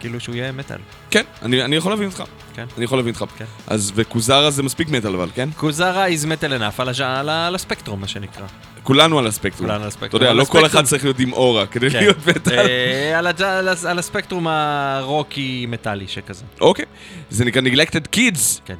כאילו 0.00 0.20
שהוא 0.20 0.34
יהיה 0.34 0.52
מטאל. 0.52 0.76
כן, 1.10 1.24
אני 1.42 1.64
אני 1.64 1.76
יכול 1.76 1.92
להבין 1.92 2.06
אותך. 2.08 2.22
כן. 2.54 2.64
אני 2.76 2.84
יכול 2.84 2.98
להבין 2.98 3.14
אותך. 3.20 3.32
כן. 3.38 3.44
אז 3.66 3.92
וקוזרה 3.94 4.50
זה 4.50 4.62
מספיק 4.62 4.88
מטאל 4.88 5.14
אבל, 5.14 5.28
כן? 5.34 5.48
קוזרה 5.56 6.08
is 6.08 6.24
metal 6.24 6.60
enough 6.60 6.74
על, 6.82 6.88
הז'- 6.88 7.00
על, 7.00 7.28
ה- 7.28 7.46
על 7.46 7.54
הספקטרום, 7.54 8.00
מה 8.00 8.08
שנקרא. 8.08 8.46
כולנו 8.82 9.18
על 9.18 9.26
הספקטרום. 9.26 9.58
כולנו 9.68 9.74
על 9.74 9.80
אתה 9.80 9.88
הספקטרום. 9.88 10.22
יודע, 10.22 10.30
על 10.30 10.36
לא 10.36 10.44
כל 10.44 10.58
הספקטרום. 10.58 10.64
אחד 10.66 10.84
צריך 10.84 11.04
להיות 11.04 11.18
עם 11.20 11.32
אורה 11.32 11.66
כדי 11.66 11.90
כן. 11.90 11.98
להיות 11.98 12.16
מטאל. 12.26 12.58
אה, 12.58 13.18
על 13.18 13.26
על 13.26 13.68
על 13.88 13.98
הספקטרום 13.98 14.46
הרוקי 14.48 15.66
מטאלי 15.68 16.08
שכזה. 16.08 16.44
אוקיי. 16.60 16.84
זה 17.30 17.44
נקרא 17.44 17.62
Neglected 17.62 18.16
Kids. 18.16 18.60
כן. 18.64 18.76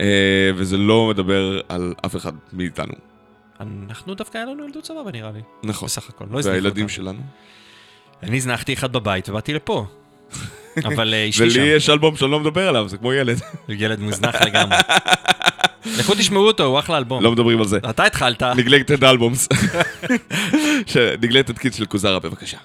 אה, 0.00 0.04
וזה 0.56 0.76
לא 0.76 1.06
מדבר 1.10 1.60
על 1.68 1.94
אף 2.06 2.16
אחד 2.16 2.32
מאיתנו. 2.52 2.92
אנחנו 3.60 4.14
דווקא 4.14 4.38
היה 4.38 4.46
לנו 4.46 4.64
ילדות 4.64 4.84
סבבה 4.86 5.12
נראה 5.12 5.30
לי. 5.34 5.40
נכון. 5.64 5.86
בסך 5.86 6.08
הכל, 6.08 6.24
לא 6.30 6.38
הזניחו 6.38 6.48
והילדים 6.62 6.84
אותנו. 6.84 6.88
שלנו. 6.88 7.20
אני 8.22 8.36
הזנחתי 8.36 8.72
אחד 8.72 8.92
בבית 8.92 9.28
ובאתי 9.28 9.54
לפה. 9.54 9.86
אבל 10.88 11.14
אה, 11.14 11.28
ולי 11.38 11.50
שם. 11.50 11.62
יש 11.64 11.90
אלבום 11.90 12.16
שאני 12.16 12.30
לא 12.30 12.40
מדבר 12.40 12.68
עליו, 12.68 12.88
זה 12.88 12.96
כמו 12.96 13.12
ילד. 13.12 13.40
ילד 13.68 14.00
מוזנח 14.00 14.42
לגמרי. 14.42 14.76
לכו 15.98 16.14
תשמעו 16.14 16.46
אותו, 16.46 16.64
הוא 16.64 16.78
אחלה 16.78 16.98
אלבום. 16.98 17.22
לא 17.22 17.32
מדברים 17.32 17.58
על 17.58 17.66
זה. 17.66 17.78
אתה 17.90 18.04
התחלת. 18.04 18.42
Neglected 18.42 19.02
Albums. 19.02 19.56
Neglected 21.22 21.58
Kids 21.58 21.76
של 21.76 21.84
קוזרה, 21.84 22.18
בבקשה. 22.18 22.58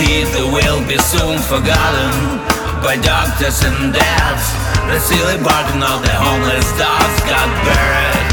Neglected 0.00 0.52
will 0.52 0.80
be 0.86 0.96
soon 0.98 1.38
forgotten 1.38 2.38
by 2.82 2.96
doctors 3.02 3.62
and 3.62 3.92
dads. 3.92 4.52
The 4.88 4.98
silly 4.98 5.42
barking 5.42 5.82
of 5.82 6.02
the 6.02 6.12
homeless 6.12 6.66
dogs 6.78 7.20
got 7.28 7.48
buried 7.64 8.30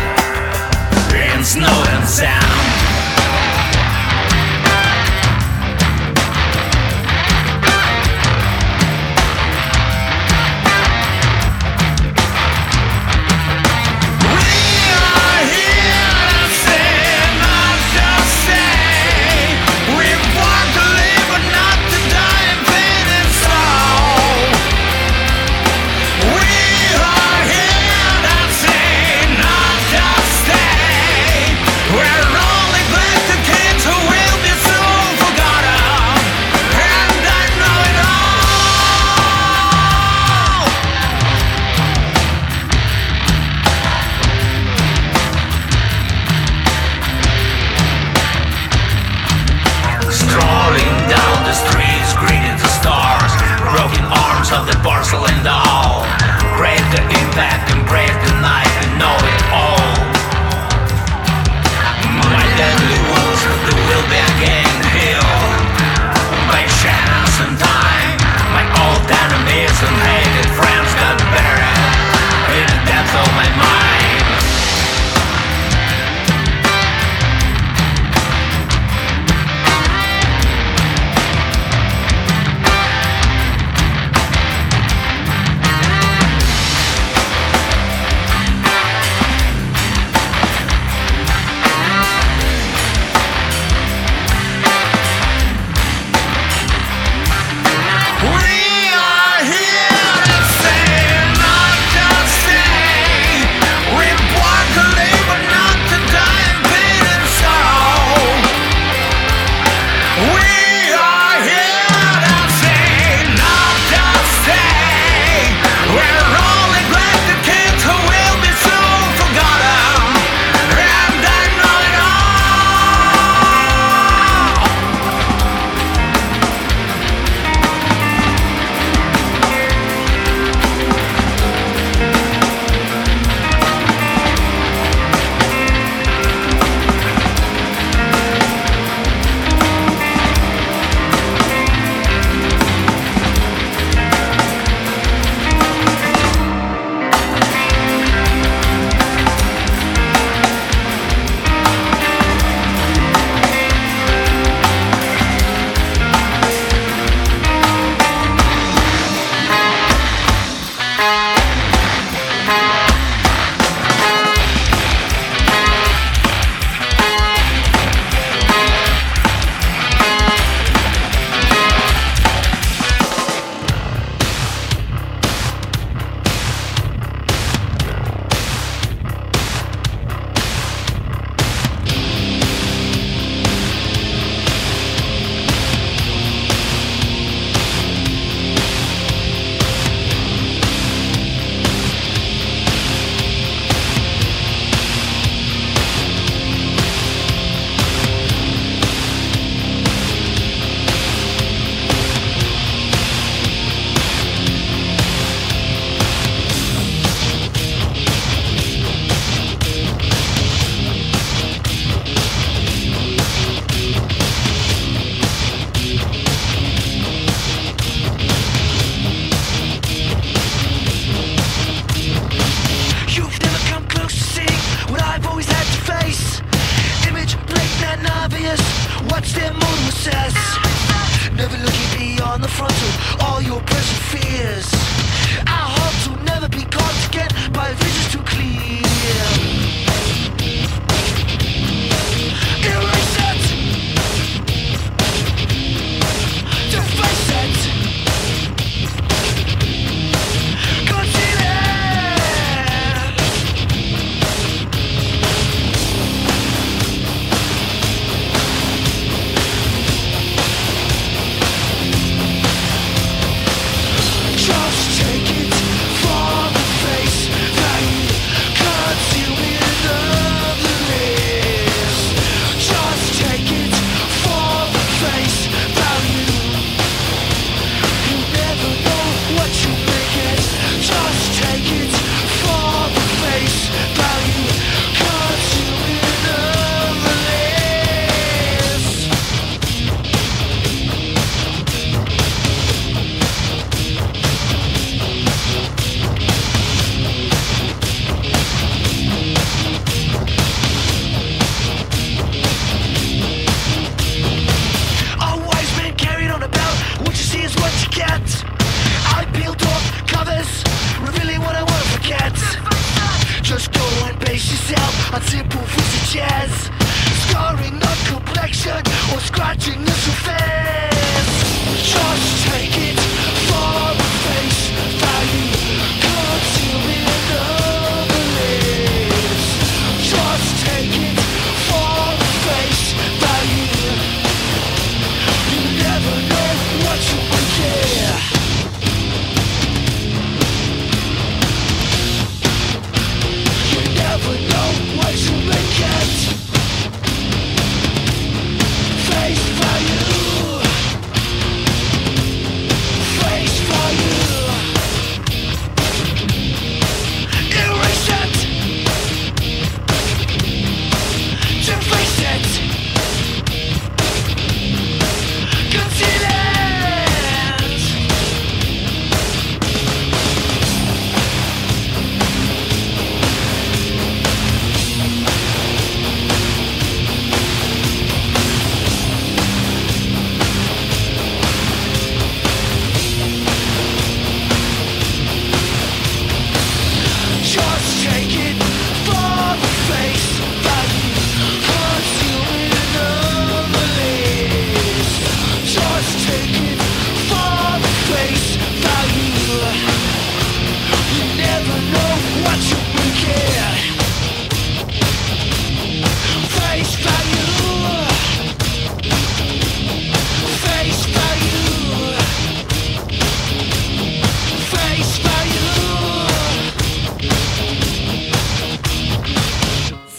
in 1.36 1.44
snow 1.44 1.84
and 1.90 2.08
sand. 2.08 2.77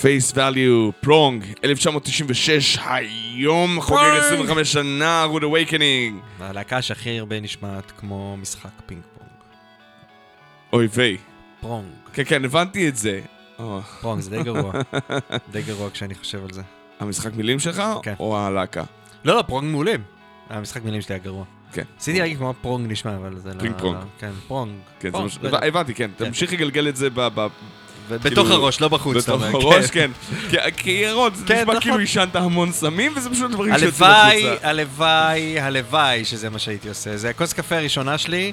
Face 0.09 0.35
Value, 0.35 0.93
Prong, 1.01 1.45
1996, 1.65 2.79
היום 2.85 3.81
חוגג 3.81 4.01
Prong! 4.01 4.19
25 4.19 4.73
שנה, 4.73 5.27
Rude 5.33 5.43
Awakening. 5.43 6.41
הלהקה 6.41 6.83
שהכי 6.83 7.19
הרבה 7.19 7.41
נשמעת 7.41 7.93
כמו 8.01 8.37
משחק 8.37 8.71
פינג 8.87 9.03
פונג. 9.19 9.31
אוי 10.73 10.89
ויי. 10.95 11.17
Prong. 11.61 11.87
כן, 12.13 12.23
כן, 12.27 12.45
הבנתי 12.45 12.89
את 12.89 12.97
זה. 12.97 13.21
אה, 13.61 13.81
Prong 14.01 14.23
זה 14.23 14.31
די 14.31 14.43
גרוע. 14.43 14.73
די 15.53 15.63
גרוע 15.63 15.91
כשאני 15.91 16.15
חושב 16.15 16.45
על 16.45 16.53
זה. 16.53 16.63
המשחק 17.01 17.35
מילים 17.35 17.59
שלך? 17.59 17.83
כן. 18.03 18.15
או 18.21 18.39
הלהקה? 18.39 18.85
לא, 19.25 19.37
לא, 19.37 19.43
Prong 19.43 19.71
מעולים. 19.71 20.03
המשחק 20.51 20.85
מילים 20.85 21.01
שלי 21.01 21.15
היה 21.15 21.25
גרוע. 21.25 21.45
כן. 21.73 21.83
ניסיתי 21.97 22.19
להגיד 22.19 22.39
כמו 22.39 22.55
Prong 22.61 22.93
נשמע, 22.93 23.17
אבל 23.17 23.39
זה 23.39 23.55
לא... 23.55 23.61
פינג 23.61 23.75
Prong. 23.79 23.99
כן, 24.19 24.31
Prong. 24.47 24.73
כן. 25.01 25.11
הבנתי, 25.53 25.95
כן. 25.95 26.11
תמשיך 26.17 26.53
לגלגל 26.53 26.89
את 26.89 26.97
זה 26.97 27.11
בתוך 28.09 28.23
כאילו, 28.49 28.55
הראש, 28.63 28.81
לא 28.81 28.89
בחוץ, 28.89 29.17
בתוך. 29.17 29.43
הראש, 29.43 29.87
כן. 29.91 30.11
כי- 30.51 30.57
כי 30.77 30.91
ירון, 30.91 31.35
זה 31.35 31.45
כן, 31.47 31.55
נשמע 31.55 31.65
נכון. 31.73 31.81
כאילו 31.83 31.99
עישנת 31.99 32.37
המון 32.37 32.73
סמים, 32.73 33.13
וזה 33.17 33.31
פשוט 33.31 33.51
דברים 33.51 33.79
שיוצאים 33.79 34.11
הלוואי, 34.11 34.49
החוצה. 34.51 34.69
הלוואי, 34.69 35.61
הלוואי 35.61 36.25
שזה 36.25 36.51
מה 36.51 36.59
שהייתי 36.59 36.89
עושה. 36.89 37.17
זה 37.17 37.31
הכוס 37.31 37.53
קפה 37.53 37.77
הראשונה 37.77 38.19
שלי, 38.19 38.53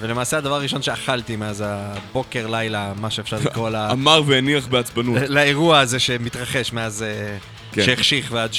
ולמעשה 0.00 0.38
הדבר 0.38 0.54
הראשון 0.54 0.82
שאכלתי 0.82 1.36
מאז 1.36 1.64
הבוקר, 1.66 2.46
לילה, 2.46 2.92
מה 3.00 3.10
שאפשר 3.10 3.36
לקרוא 3.44 3.70
לה... 3.70 3.90
אמר 3.92 4.22
והניח 4.26 4.66
בעצבנות. 4.66 5.18
לאירוע 5.28 5.78
הזה 5.78 5.98
שמתרחש 5.98 6.72
מאז 6.72 7.02
אה, 7.02 7.36
כן. 7.72 7.84
שהחשיך 7.84 8.28
ועד 8.32 8.50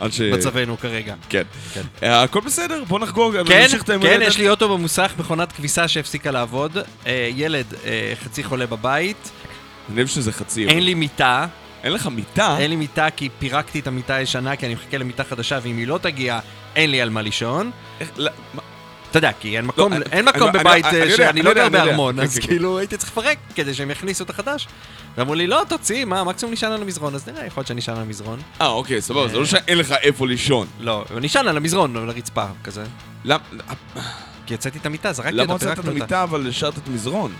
עד 0.00 0.12
ש- 0.12 0.16
שמצבנו 0.18 0.78
כרגע. 0.78 1.14
כן. 1.28 1.42
כן. 1.74 1.82
אה, 2.02 2.22
הכל 2.22 2.40
בסדר, 2.40 2.82
בוא 2.88 2.98
נחגוג, 2.98 3.36
כן, 3.48 3.66
כן, 3.86 3.92
הולדת. 3.92 4.22
יש 4.28 4.38
לי 4.38 4.48
אוטו 4.48 4.68
במוסך, 4.68 5.12
מכונת 5.18 5.52
כביסה 5.52 5.88
שהפסיקה 5.88 6.30
לעבוד, 6.30 6.78
אה, 7.06 7.30
ילד 7.34 7.66
אה, 7.84 8.12
חצי 8.24 8.44
חולה 8.44 8.66
בבית, 8.66 9.30
אני 9.90 10.04
חושב 10.04 10.14
שזה 10.20 10.32
חצי. 10.32 10.68
אין 10.68 10.84
לי 10.84 10.94
מיטה, 10.94 11.46
אין 11.84 11.92
לך 11.92 12.06
מיטה? 12.06 12.56
אין 12.58 12.70
לי 12.70 12.76
מיטה 12.76 13.10
כי 13.10 13.28
פירקתי 13.38 13.80
את 13.80 13.86
המיטה 13.86 14.14
הישנה, 14.14 14.56
כי 14.56 14.66
אני 14.66 14.74
מחכה 14.74 14.98
למיטה 14.98 15.24
חדשה, 15.24 15.58
ואם 15.62 15.76
היא 15.76 15.86
לא 15.86 15.98
תגיע, 16.02 16.40
אין 16.76 16.90
לי 16.90 17.00
על 17.02 17.10
מה 17.10 17.22
לישון. 17.22 17.70
לא, 18.16 18.30
אתה 19.10 19.18
יודע, 19.18 19.30
כי 19.40 19.56
אין 19.56 19.64
מקום, 19.64 19.92
אני- 19.92 20.04
אין 20.12 20.24
מקום 20.24 20.42
אני- 20.48 20.58
בבית 20.58 20.84
אני- 20.84 21.00
אה, 21.02 21.16
שאני 21.16 21.28
אני 21.30 21.42
לא 21.42 21.54
גר. 21.54 21.68
בארמון, 21.68 22.16
כן, 22.16 22.22
אז 22.22 22.38
כן, 22.38 22.46
כאילו 22.46 22.78
הייתי 22.78 22.96
צריך 22.96 23.12
לפרק 23.12 23.38
כדי 23.54 23.74
שהם 23.74 23.90
יכניסו 23.90 24.24
את 24.24 24.30
החדש. 24.30 24.68
ואמרו 25.16 25.34
לי, 25.34 25.46
לא, 25.46 25.62
תוציא, 25.68 26.04
מה, 26.04 26.24
מקסימום 26.24 26.52
נשען 26.52 26.72
על 26.72 26.82
המזרון, 26.82 27.14
אז 27.14 27.28
נראה, 27.28 27.46
יכול 27.46 27.60
להיות 27.60 27.66
שאני 27.66 27.78
נשען 27.78 27.96
על 27.96 28.02
המזרון. 28.02 28.38
אה, 28.60 28.66
אוקיי, 28.66 29.02
סבבה, 29.02 29.28
זה 29.28 29.38
לא 29.38 29.46
שאין 29.46 29.78
לך 29.78 29.92
איפה 30.02 30.26
לישון. 30.26 30.66
לא, 30.80 31.04
נשען 31.20 31.48
על 31.48 31.56
המזרון, 31.56 31.96
על 31.96 32.08
הרצפה, 32.08 32.44
כזה. 32.64 32.84
למ- 33.24 33.38
כי 34.46 34.54
יצאתי 34.54 34.78
את 34.78 34.86
המיטה, 34.86 35.12
זרקתי 35.12 35.32
למה 35.32 35.52
אותה, 35.52 35.66
הוצאת 35.70 35.78
את. 35.84 35.88
המיטה 35.88 36.22
אבל 36.22 36.48
השארת 36.48 36.78
את 36.78 36.88
המזרון? 36.88 37.32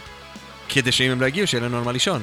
כדי 0.69 0.93
שאם 0.93 1.11
הם 1.11 1.21
לא 1.21 1.27
יגיעו, 1.27 1.47
שיהיה 1.47 1.65
לנו 1.65 1.79
על 1.79 1.85
מה 1.85 1.93
לישון. 1.93 2.23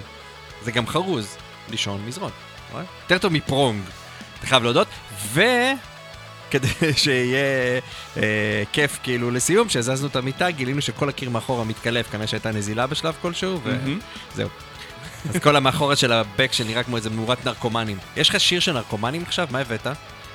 זה 0.63 0.71
גם 0.71 0.87
חרוז, 0.87 1.37
לישון 1.69 2.05
מזרון. 2.07 2.31
רואה? 2.71 2.83
יותר 3.03 3.17
טוב 3.17 3.33
מפרונג, 3.33 3.81
אתה 4.39 4.47
חייב 4.47 4.63
להודות. 4.63 4.87
וכדי 5.33 6.67
שיהיה 7.03 7.79
אה, 8.17 8.63
כיף 8.71 8.99
כאילו 9.03 9.31
לסיום, 9.31 9.69
שהזזנו 9.69 10.07
את 10.07 10.15
המיטה, 10.15 10.51
גילינו 10.51 10.81
שכל 10.81 11.09
הקיר 11.09 11.29
מאחורה 11.29 11.63
מתקלף, 11.63 12.11
כנראה 12.11 12.27
שהייתה 12.27 12.51
נזילה 12.51 12.87
בשלב 12.87 13.15
כלשהו. 13.21 13.61
וזהו. 14.33 14.49
אז 15.29 15.35
כל 15.37 15.55
המאחורת 15.55 15.97
של 15.97 16.11
הבק 16.11 16.53
שנראה 16.53 16.83
כמו 16.83 16.97
איזה 16.97 17.09
מאורת 17.09 17.45
נרקומנים. 17.45 17.97
יש 18.17 18.29
לך 18.29 18.39
שיר 18.39 18.59
של 18.59 18.73
נרקומנים 18.73 19.23
עכשיו? 19.27 19.47
מה 19.51 19.59
הבאת? 19.59 19.87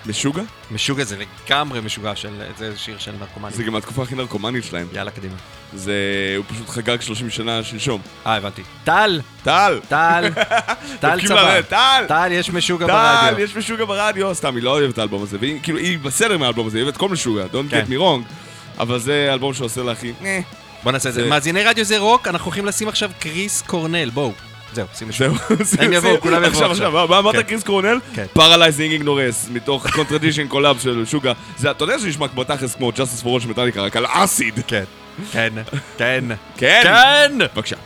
משוגע? 0.07 0.43
משוגע 0.71 1.05
זה 1.05 1.17
לגמרי 1.17 1.81
משוגע 1.81 2.17
של... 2.17 2.29
זה 2.59 2.73
שיר 2.77 2.99
של 2.99 3.13
נרקומנים. 3.21 3.57
זה 3.57 3.63
גם 3.63 3.77
התקופה 3.77 4.03
הכי 4.03 4.15
נרקומנית 4.15 4.65
שלהם. 4.65 4.87
יאללה, 4.93 5.11
קדימה. 5.11 5.35
זה... 5.75 5.95
הוא 6.37 6.45
פשוט 6.49 6.69
חגג 6.69 7.01
30 7.01 7.31
שנה 7.31 7.63
שלשום. 7.63 8.01
אה, 8.27 8.35
הבנתי. 8.37 8.63
טל! 8.85 9.21
טל! 9.45 9.81
טל! 9.89 10.25
טל 11.01 11.27
צבא. 11.27 11.61
טל! 11.63 12.05
טל, 12.09 12.29
יש 12.33 12.51
משוגע 12.51 12.87
טל! 12.87 12.93
ברדיו. 12.93 13.45
יש 13.45 13.57
משוגע 13.57 13.85
ברדיו! 13.85 14.35
סתם, 14.35 14.55
היא 14.57 14.63
לא 14.63 14.71
אוהבת 14.71 14.95
את 14.95 14.99
האלבום 14.99 15.23
הזה. 15.23 15.37
והיא 15.41 15.61
כאילו, 15.63 15.79
היא 15.79 15.99
בסדר 15.99 16.39
מהאלבום 16.39 16.67
הזה, 16.67 16.79
היא 16.79 16.83
אוהבת 16.83 16.97
כל 16.97 17.09
משוגע. 17.09 17.45
Don't 17.53 17.71
כן. 17.71 17.85
get 17.85 17.91
me 17.91 18.01
wrong. 18.01 18.33
אבל 18.79 18.99
זה 18.99 19.29
אלבום 19.33 19.55
שעושה 19.55 19.83
לה 19.83 19.93
הכי... 19.93 20.13
בוא 20.83 20.93
נעשה 20.93 21.09
את. 21.09 21.15
זה- 21.15 21.27
מאזיני 21.27 21.63
רדיו 21.65 21.85
זה 21.85 21.99
רוק, 21.99 22.29
אנחנו 22.29 22.45
הולכים 22.47 22.67
לשים 22.67 22.89
עכשיו 22.89 23.11
קריס 23.19 23.63
קורנל, 23.63 24.11
בואו. 24.11 24.33
זהו, 24.75 24.87
שים. 24.99 25.09
זהו. 25.13 25.35
הם 25.85 25.93
יבואו, 25.93 26.21
כולם 26.21 26.45
יבואו 26.45 26.71
עכשיו. 26.71 27.07
מה 27.09 27.19
אמרת 27.19 27.35
כן. 27.37 27.43
קריס 27.43 27.63
קורנל? 27.63 27.99
כן. 28.15 28.27
Paralyzing 28.33 28.93
Ignorance, 28.93 29.49
מתוך 29.53 29.91
Contradictions 29.91 30.49
Collapse 30.49 30.79
של 30.79 31.05
שוגה. 31.07 31.33
זה, 31.57 31.71
אתה 31.71 31.85
יודע 31.85 31.99
שזה 31.99 32.09
נשמע 32.09 32.29
כמו 32.29 32.45
תכלס 32.45 32.75
כמו 32.75 32.91
Justice 32.91 33.25
for 33.25 33.27
All 33.27 33.41
של 33.43 33.49
מטאליקה, 33.49 33.83
רק 33.83 33.97
על 33.97 34.07
acid. 34.09 34.61
כן. 34.67 34.85
כן. 35.33 35.53
כן. 35.99 36.25
כן! 36.57 36.83
כן! 36.83 37.39
בבקשה. 37.55 37.77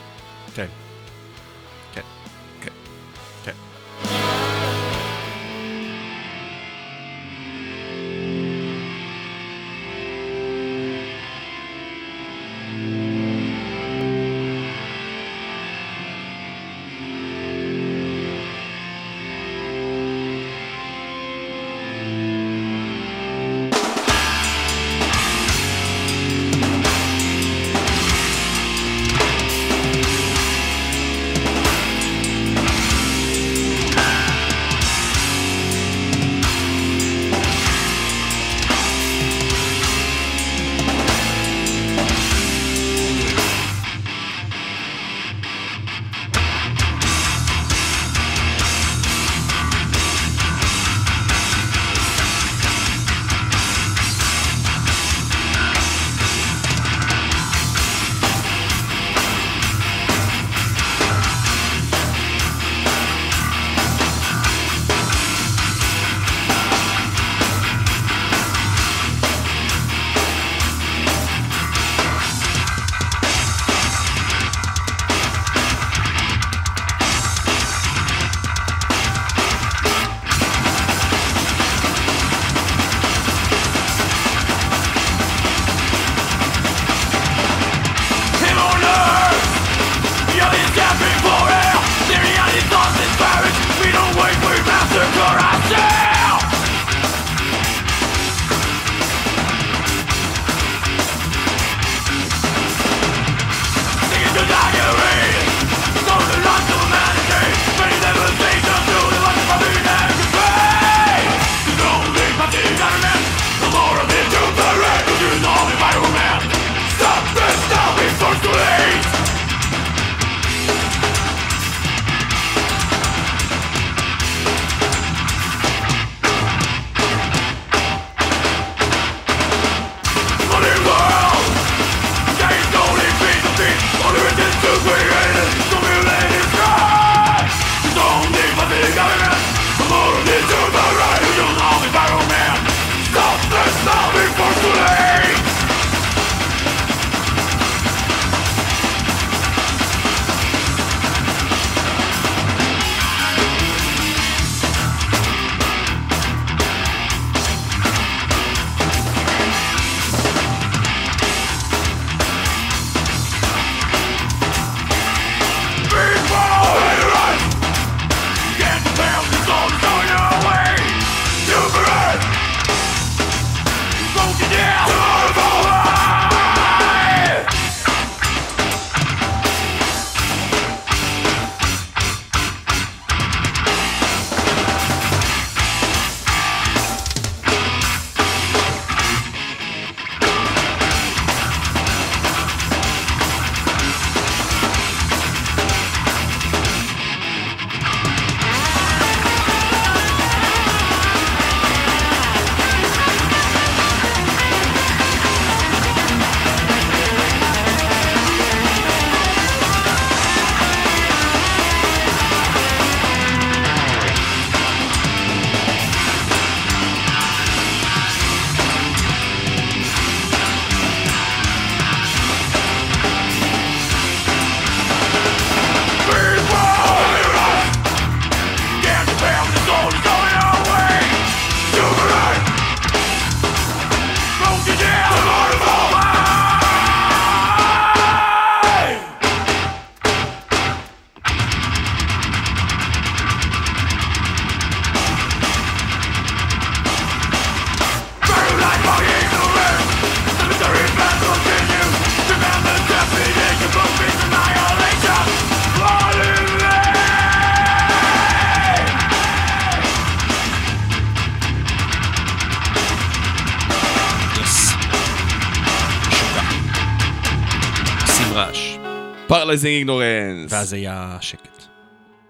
Paralyzing 269.48 269.74
Ignorance. 269.74 270.52
ואז 270.52 270.72
היה 270.72 271.16
שקט. 271.20 271.62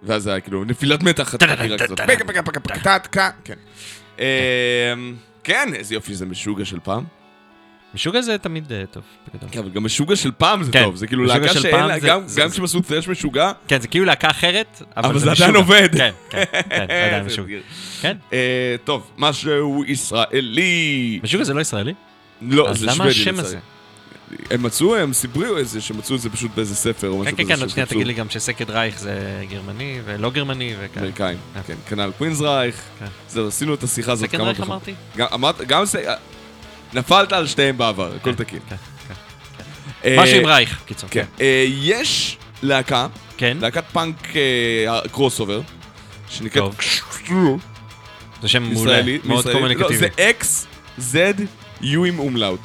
ואז 0.03 0.27
היה 0.27 0.40
כאילו 0.40 0.65
נפילת 0.65 1.03
מתח. 1.03 1.35
פקה 1.36 1.57
פקה 2.27 2.43
פקה 2.43 2.61
פקה 2.61 2.78
טה, 2.78 2.97
כן. 3.45 3.55
כן, 5.45 5.69
איזה 5.74 5.95
יופי 5.95 6.12
שזה 6.12 6.27
משוגע 6.27 6.65
של 6.65 6.78
פעם. 6.85 7.05
משוגע 7.95 8.20
זה 8.23 8.39
תמיד 8.39 8.73
טוב, 8.90 9.03
בגדול. 9.35 9.49
כן, 9.53 9.59
אבל 9.59 9.69
גם 9.70 9.85
משוגע 9.85 10.16
של 10.16 10.31
פעם 10.39 10.62
זה 10.62 10.73
כן, 10.73 10.82
טוב, 10.82 10.97
זה 10.97 11.07
כאילו 11.07 11.24
להקה 11.24 11.49
של 11.49 11.61
שאין 11.61 11.85
לה, 11.86 12.01
זה- 12.01 12.07
גם 12.09 12.20
זה- 12.27 12.28
זה- 12.47 12.53
כשהם 12.53 12.65
עשו 12.65 12.81
thrash 12.81 13.09
משוגע, 13.09 13.53
כן, 13.69 13.81
זה 13.81 13.89
כאילו 13.89 14.05
להקה 14.05 14.31
אחרת, 14.31 14.82
אבל, 14.97 15.09
אבל 15.11 15.19
זה. 15.19 15.31
עדיין 15.32 15.57
עובד. 15.57 15.89
כן, 15.97 16.11
כן, 16.31 16.45
כן, 16.53 16.61
זה 16.89 17.07
עדיין 17.07 17.24
משוגע. 17.24 17.57
כן, 18.01 18.16
אה, 18.32 18.39
טוב, 18.85 19.11
משהו 19.19 19.85
ישראלי. 19.86 21.20
משוגע 21.23 21.45
זה 21.45 21.55
לא 21.55 21.61
ישראלי? 21.61 21.95
לא, 22.43 22.69
אז 22.69 22.78
זה 22.78 22.86
למה 22.86 22.95
שוודי 22.95 23.11
השם 23.11 23.31
לצערי. 23.35 23.47
הזה? 23.47 23.59
הם 24.51 24.63
מצאו, 24.63 24.97
הם 24.97 25.13
סיפרו 25.13 25.57
איזה, 25.57 25.81
שמצאו 25.81 26.17
את 26.17 26.21
זה 26.21 26.31
פשוט 26.31 26.51
באיזה 26.55 26.75
ספר 26.75 27.09
או 27.09 27.15
כן, 27.15 27.21
משהו 27.21 27.37
כן, 27.37 27.45
כזה. 27.45 27.55
כן, 27.55 27.61
עוד 27.61 27.71
שנייה. 27.71 27.87
תגיד 27.87 28.07
לי 28.07 28.15
גם 28.15 28.31
ש 28.31 28.41
Sacred 28.41 28.70
Reich 28.70 28.99
זה 28.99 29.45
גרמני 29.51 30.01
ולא 30.05 30.31
גרמני 30.31 30.75
וכאלה. 30.81 31.07
אמריקאים, 31.07 31.39
כן. 31.55 31.61
כן, 31.67 31.75
כנ"ל 31.89 32.11
Queensrÿche. 32.19 32.83
כן. 32.99 33.07
זהו, 33.29 33.49
עשינו 33.49 33.75
את 33.75 33.83
השיחה 33.83 34.13
הזאת 34.13 34.29
Sacred 34.29 34.37
כמה 34.37 34.45
Reich 34.45 34.59
פעמים. 34.59 34.73
אמרתי? 34.73 34.95
גם 35.17 35.27
אמרת, 35.35 35.61
גם 35.61 35.85
זה, 35.85 36.15
נפלת 36.95 37.33
על 37.33 37.47
שתיהם 37.47 37.79
בעבר, 37.79 38.15
הכל 38.15 38.31
כן, 38.31 38.45
תקין. 38.45 38.59
כן, 38.69 38.77
כן. 39.09 39.15
אה, 40.05 40.17
משהו 40.19 40.37
עם 40.37 40.47
Reich, 40.47 40.81
קיצור. 40.87 41.11
כן. 41.11 41.25
אה, 41.41 41.65
יש 41.69 42.39
להקה, 42.63 43.07
כן, 43.37 43.59
להקת 43.61 43.85
פאנק 43.93 44.37
אה, 44.37 45.01
crossover, 45.12 45.61
שנקראת. 46.29 46.73
זה 48.43 48.49
שם 48.49 48.63
מעולה, 48.63 49.01
מאוד. 49.25 49.47
לא, 49.47 49.53
קומוניקטיבי. 49.53 49.97
זה 49.97 50.09
אקס, 50.21 50.67
זד, 50.99 51.35
יו 51.81 52.05
עם 52.05 52.19
אומלאוט. 52.19 52.61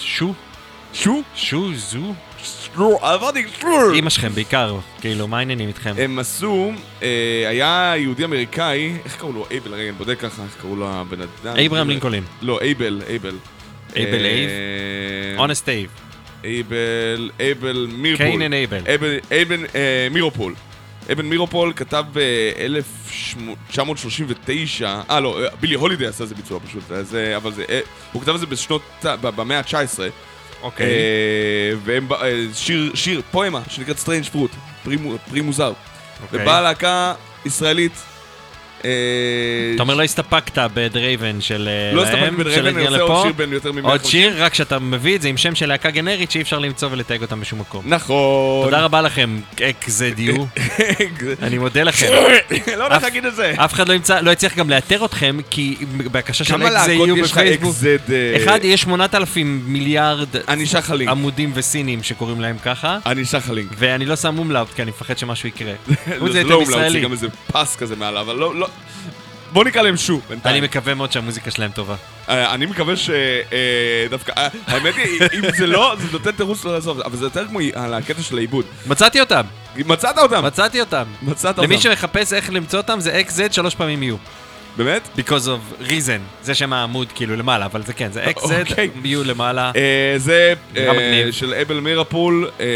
שו, 0.00 0.34
שו? 0.92 1.22
שו, 1.34 1.74
זו. 1.74 2.14
שו, 2.74 2.98
אמרתי 3.02 3.44
שו. 3.60 3.94
אמא 3.94 4.10
שלכם 4.10 4.28
בעיקר, 4.28 4.78
כאילו, 5.00 5.28
מה 5.28 5.38
העניינים 5.38 5.68
איתכם? 5.68 5.94
הם 5.98 6.18
עשו, 6.18 6.72
אה, 7.02 7.44
היה 7.48 7.94
יהודי 7.96 8.24
אמריקאי, 8.24 8.92
איך 9.04 9.16
קראו 9.16 9.32
לו? 9.32 9.46
אייבל, 9.50 9.74
רגע, 9.74 9.82
אני 9.82 9.92
בודק 9.92 10.18
ככה, 10.20 10.42
איך 10.42 10.56
קראו 10.60 10.76
לו 10.76 10.88
הבן 10.88 11.18
אדם? 11.20 11.56
אברהם 11.66 11.88
לינקולין, 11.88 12.24
לא, 12.42 12.58
אייבל, 12.60 13.02
אייבל. 13.08 13.36
אייבל 13.96 14.24
אה, 14.24 14.30
אייב? 14.30 14.50
אונסט 15.38 15.68
אייב, 15.68 15.90
אייבל, 16.44 17.30
אייבל 17.40 17.88
מירפול. 17.92 18.26
קיינן 18.26 18.52
אייבל. 18.52 18.82
אייבל, 18.86 19.18
אייבל 19.30 19.66
אה, 19.74 20.08
מירופול. 20.10 20.54
אייבל 21.12 21.26
מירופול 21.26 21.72
כתב 21.76 22.04
ב-1939, 22.12 24.84
אה 25.10 25.20
לא, 25.20 25.40
בילי 25.60 25.74
הולידי 25.74 26.06
עשה 26.06 26.24
איזה 26.24 26.34
ביצוע 26.34 26.60
פשוט, 26.60 26.90
אז, 26.90 27.14
אה, 27.14 27.36
אבל 27.36 27.52
זה, 27.52 27.64
אה, 27.68 27.80
הוא 28.12 28.22
כתב 28.22 28.34
את 28.34 28.40
זה 28.40 28.46
בשנות, 28.46 28.82
במאה 29.20 29.58
ה-19, 29.58 29.98
אוקיי. 30.62 30.86
אה, 30.86 30.92
והם, 31.84 32.08
שיר, 32.54 32.90
שיר, 32.94 33.22
פואמה, 33.30 33.62
שנקראת 33.68 33.98
Strange 33.98 34.24
Fruit, 34.24 34.50
פרי 34.84 34.96
פרי 35.30 35.40
מוזר, 35.40 35.72
אוקיי. 36.22 36.42
ובאה 36.42 36.60
להקה 36.60 37.14
ישראלית, 37.46 37.92
אתה 38.80 39.82
אומר 39.82 39.94
לא 39.94 40.02
הסתפקת 40.02 40.58
בדרייבן 40.74 41.40
של 41.40 41.68
אה, 41.68 41.94
לא 41.96 42.02
להם, 42.02 42.14
הסתפק 42.14 42.38
בדרייבן, 42.38 42.70
של 42.70 42.78
אני 42.78 42.98
רוצה 42.98 43.02
עוד? 43.02 43.22
שיר 43.22 43.32
בין 43.32 43.52
יותר 43.52 43.72
מ-100 43.72 43.88
עוד 43.88 44.04
שיר, 44.04 44.44
רק 44.44 44.54
שאתה 44.54 44.78
מביא 44.78 45.16
את 45.16 45.22
זה 45.22 45.28
עם 45.28 45.36
שם 45.36 45.54
של 45.54 45.66
להקה 45.66 45.90
גנרית 45.90 46.30
שאי 46.30 46.40
אפשר 46.40 46.58
למצוא 46.58 46.88
ולתייג 46.92 47.22
אותם 47.22 47.40
בשום 47.40 47.60
מקום. 47.60 47.82
נכון. 47.86 48.64
תודה 48.64 48.84
רבה 48.84 49.02
לכם, 49.02 49.40
XZU, 49.56 50.60
אני 51.42 51.58
מודה 51.58 51.82
לכם. 51.82 52.06
לא 52.76 52.86
הולך 52.86 53.02
להגיד 53.02 53.24
את 53.24 53.34
זה. 53.34 53.54
אף 53.56 53.72
אחד 53.72 53.88
לא 53.88 53.94
לא 54.22 54.30
יצליח 54.30 54.56
גם 54.56 54.70
לאתר 54.70 55.04
אתכם, 55.04 55.38
כי 55.50 55.76
בבקשה 55.96 56.44
של 56.44 56.56
לך 56.56 56.82
בפייסבוק? 57.24 57.76
אה, 58.10 58.36
אחד, 58.36 58.58
יש 58.62 58.80
8,000 58.80 59.62
מיליארד. 59.66 60.28
עמודים 61.08 61.50
וסינים 61.54 62.02
שקוראים 62.02 62.40
להם 62.40 62.56
ככה, 62.58 62.98
אני 63.06 63.22
אשלח 63.22 63.50
לינק. 63.50 63.70
ואני 63.78 64.06
לא 64.06 64.16
שם 64.16 64.38
אומלאוט 64.38 64.68
כי 64.74 64.82
אני 64.82 64.90
מפחד 64.90 65.18
שמשהו 65.18 65.48
יקרה. 65.48 65.72
לא, 66.20 66.32
זה 66.32 66.44
לא 66.44 66.54
אומלאוט, 66.54 66.92
זה. 66.92 67.00
גם 67.00 67.12
איזה 67.12 67.26
פס 67.52 67.76
כזה 67.76 67.96
מעליו, 67.96 68.20
אבל 68.20 68.36
לא, 68.36 68.54
לא... 68.54 68.67
בוא 69.52 69.64
נקרא 69.64 69.82
להם 69.82 69.96
שו, 69.96 70.20
בינתיים. 70.28 70.56
אני 70.56 70.66
מקווה 70.66 70.94
מאוד 70.94 71.12
שהמוזיקה 71.12 71.50
שלהם 71.50 71.70
טובה. 71.70 71.96
אה, 72.28 72.54
אני 72.54 72.66
מקווה 72.66 72.94
שדווקא... 72.96 74.32
האמת 74.66 74.94
היא, 74.96 75.20
אם 75.34 75.42
זה 75.56 75.66
לא, 75.66 75.94
זה 75.98 76.06
נותן 76.12 76.30
תירוץ 76.30 76.64
לא 76.64 76.72
לעזוב, 76.72 77.00
אבל 77.00 77.16
זה 77.16 77.26
יותר 77.26 77.46
כמו 77.46 77.58
על 77.74 77.94
הקטע 77.94 78.22
של 78.22 78.36
העיבוד. 78.36 78.64
מצאתי 78.86 79.20
אותם, 79.20 79.42
מצאת 79.76 80.18
אותם! 80.18 80.44
מצאתי 80.44 80.80
אותם. 80.80 81.04
מצאת 81.22 81.58
אותם. 81.58 81.62
למי 81.70 81.80
שמחפש 81.80 82.32
איך 82.32 82.50
למצוא 82.50 82.78
אותם 82.78 83.00
זה 83.00 83.22
XZ 83.28 83.52
שלוש 83.52 83.74
פעמים 83.74 84.02
U. 84.02 84.16
באמת? 84.76 85.08
because 85.16 85.46
of 85.46 85.82
reason. 85.88 86.20
זה 86.42 86.54
שם 86.54 86.72
העמוד 86.72 87.12
כאילו 87.14 87.36
למעלה, 87.36 87.64
אבל 87.64 87.82
זה 87.82 87.92
כן, 87.92 88.12
זה 88.12 88.24
XZ, 88.24 88.52
אוקיי. 88.70 88.90
U 89.04 89.24
למעלה. 89.24 89.72
אה, 89.76 90.14
זה 90.16 90.54
אה. 90.76 91.32
של 91.32 91.54
אבל 91.54 91.80
מירפול, 91.80 92.50
אה, 92.60 92.66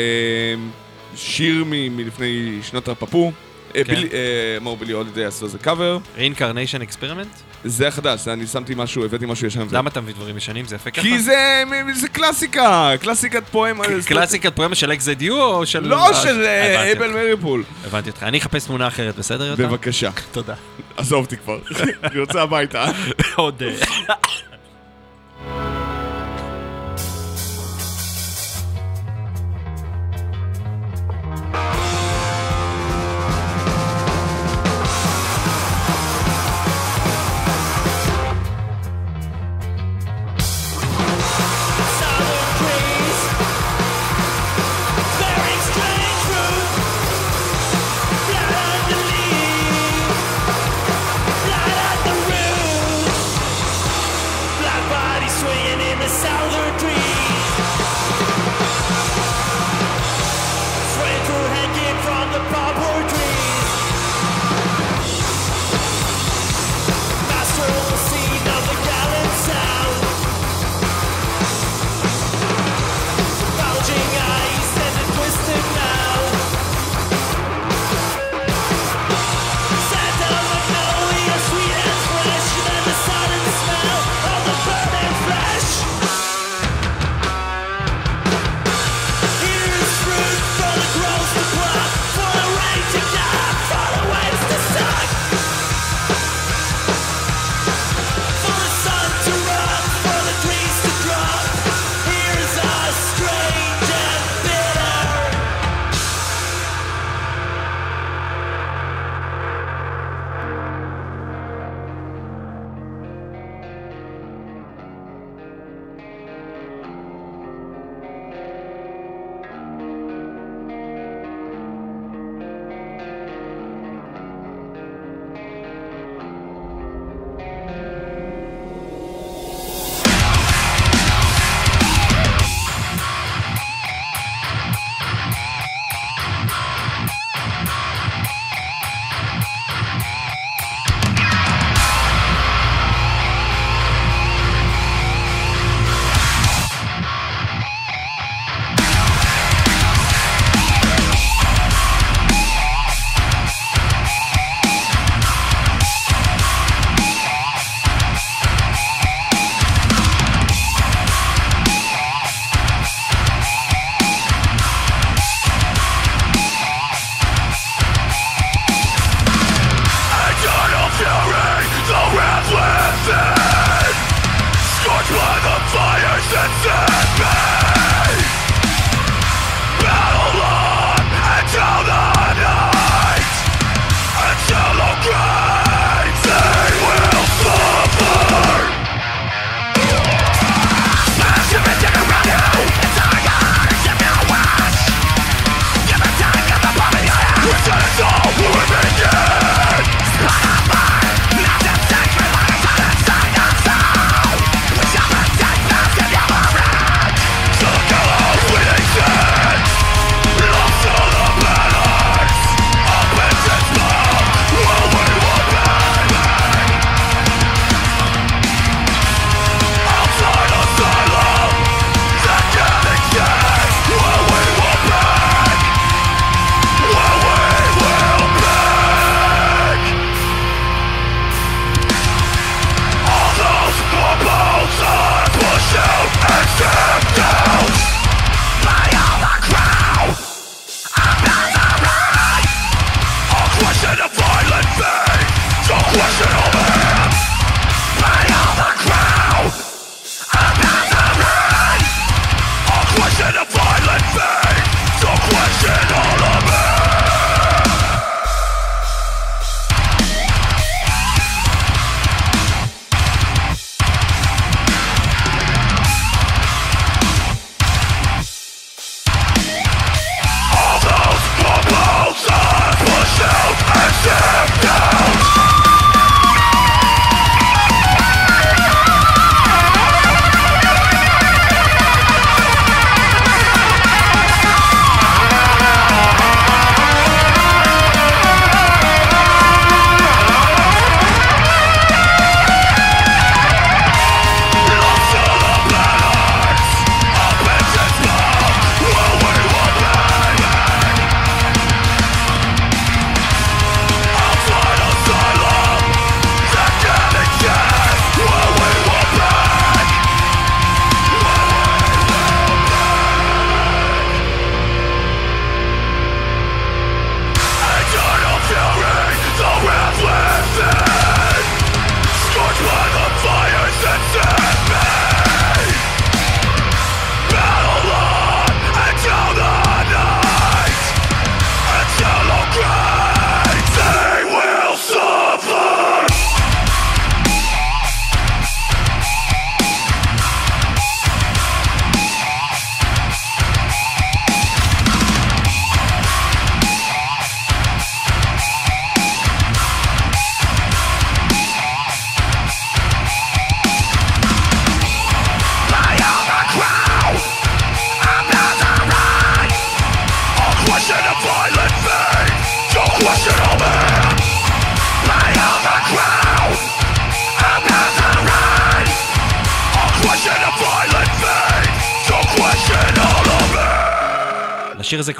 שיר 1.16 1.64
מלפני 1.68 2.58
שנות 2.62 2.88
הפאפו. 2.88 3.32
אה, 3.76 3.84
כן. 3.84 3.94
בילי- 3.94 4.08
אה, 4.12 4.18
מור 4.60 4.76
בילי 4.76 4.92
הולידי 4.92 5.24
עשו 5.24 5.44
איזה 5.44 5.58
קאבר. 5.58 5.98
reincarnation 6.16 6.92
experiment? 6.92 7.38
זה 7.64 7.88
החדש, 7.88 8.28
אני 8.28 8.46
שמתי 8.46 8.72
משהו, 8.76 9.04
הבאתי 9.04 9.26
משהו 9.26 9.46
ישן. 9.46 9.66
למה 9.70 9.90
אתה 9.90 10.00
מביא 10.00 10.14
דברים 10.14 10.36
ישנים? 10.36 10.64
זה 10.64 10.76
יפה 10.76 10.90
ככה? 10.90 11.02
כי 11.02 11.18
זה 11.18 11.64
קלאסיקה, 12.12 12.92
קלאסיקת 13.00 13.42
פואמה. 13.50 13.84
קלאסיקת 14.06 14.56
פואמה 14.56 14.74
של 14.74 14.92
XZU 14.92 15.30
או 15.30 15.66
של... 15.66 15.80
לא 15.88 16.08
אה, 16.08 16.14
של 16.14 16.46
אבל. 16.96 17.10
מריפול. 17.10 17.64
הבנתי 17.86 18.10
אותך. 18.10 18.22
אני 18.22 18.38
אחפש 18.38 18.64
תמונה 18.66 18.88
אחרת, 18.88 19.16
בסדר? 19.16 19.54
בבקשה. 19.58 20.10
תודה. 20.32 20.54
עזוב 20.96 21.24
אותי 21.24 21.36
כבר, 21.36 21.58
אני 22.04 22.14
יוצא 22.18 22.40
הביתה. 22.40 22.84
עוד... 23.36 23.62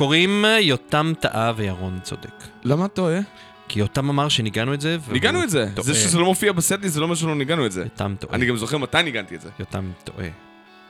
קוראים 0.03 0.45
יותם 0.61 1.13
טעה 1.21 1.53
וירון 1.57 1.99
צודק. 2.03 2.31
למה 2.65 2.85
אתה 2.85 2.95
טועה? 2.95 3.19
כי 3.69 3.81
יותם 3.81 4.09
אמר 4.09 4.29
שניגענו 4.29 4.75
את 4.75 4.81
זה, 4.81 4.97
ניגענו 5.13 5.43
את 5.43 5.51
זה. 5.51 5.67
טועה. 5.75 5.87
זה 5.87 5.95
שזה 5.95 6.19
לא 6.19 6.25
מופיע 6.25 6.53
בסטלי 6.53 6.89
זה 6.89 7.01
לא 7.01 7.05
אומר 7.05 7.15
שלא 7.15 7.35
ניגענו 7.35 7.67
את 7.67 7.73
זה. 7.73 7.83
יותם 7.83 8.15
טועה. 8.19 8.35
אני 8.35 8.47
גם 8.47 8.57
זוכר 8.57 8.79
מתי 8.79 9.03
ניגנתי 9.03 9.35
את 9.35 9.41
זה. 9.41 9.49
יותם 9.61 9.91
טועה. 10.05 10.27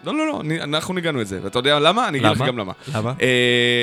לא, 0.04 0.14
לא, 0.16 0.26
לא, 0.26 0.40
אני- 0.40 0.62
אנחנו 0.62 0.94
ניגענו 0.94 1.20
את 1.20 1.26
זה. 1.26 1.40
ואתה 1.42 1.58
יודע 1.58 1.78
למה? 1.78 2.08
אני 2.08 2.18
אגיד 2.18 2.30
לך? 2.30 2.38
גם 2.46 2.58
למה. 2.58 2.72
למה? 2.94 3.10
אה, 3.10 3.14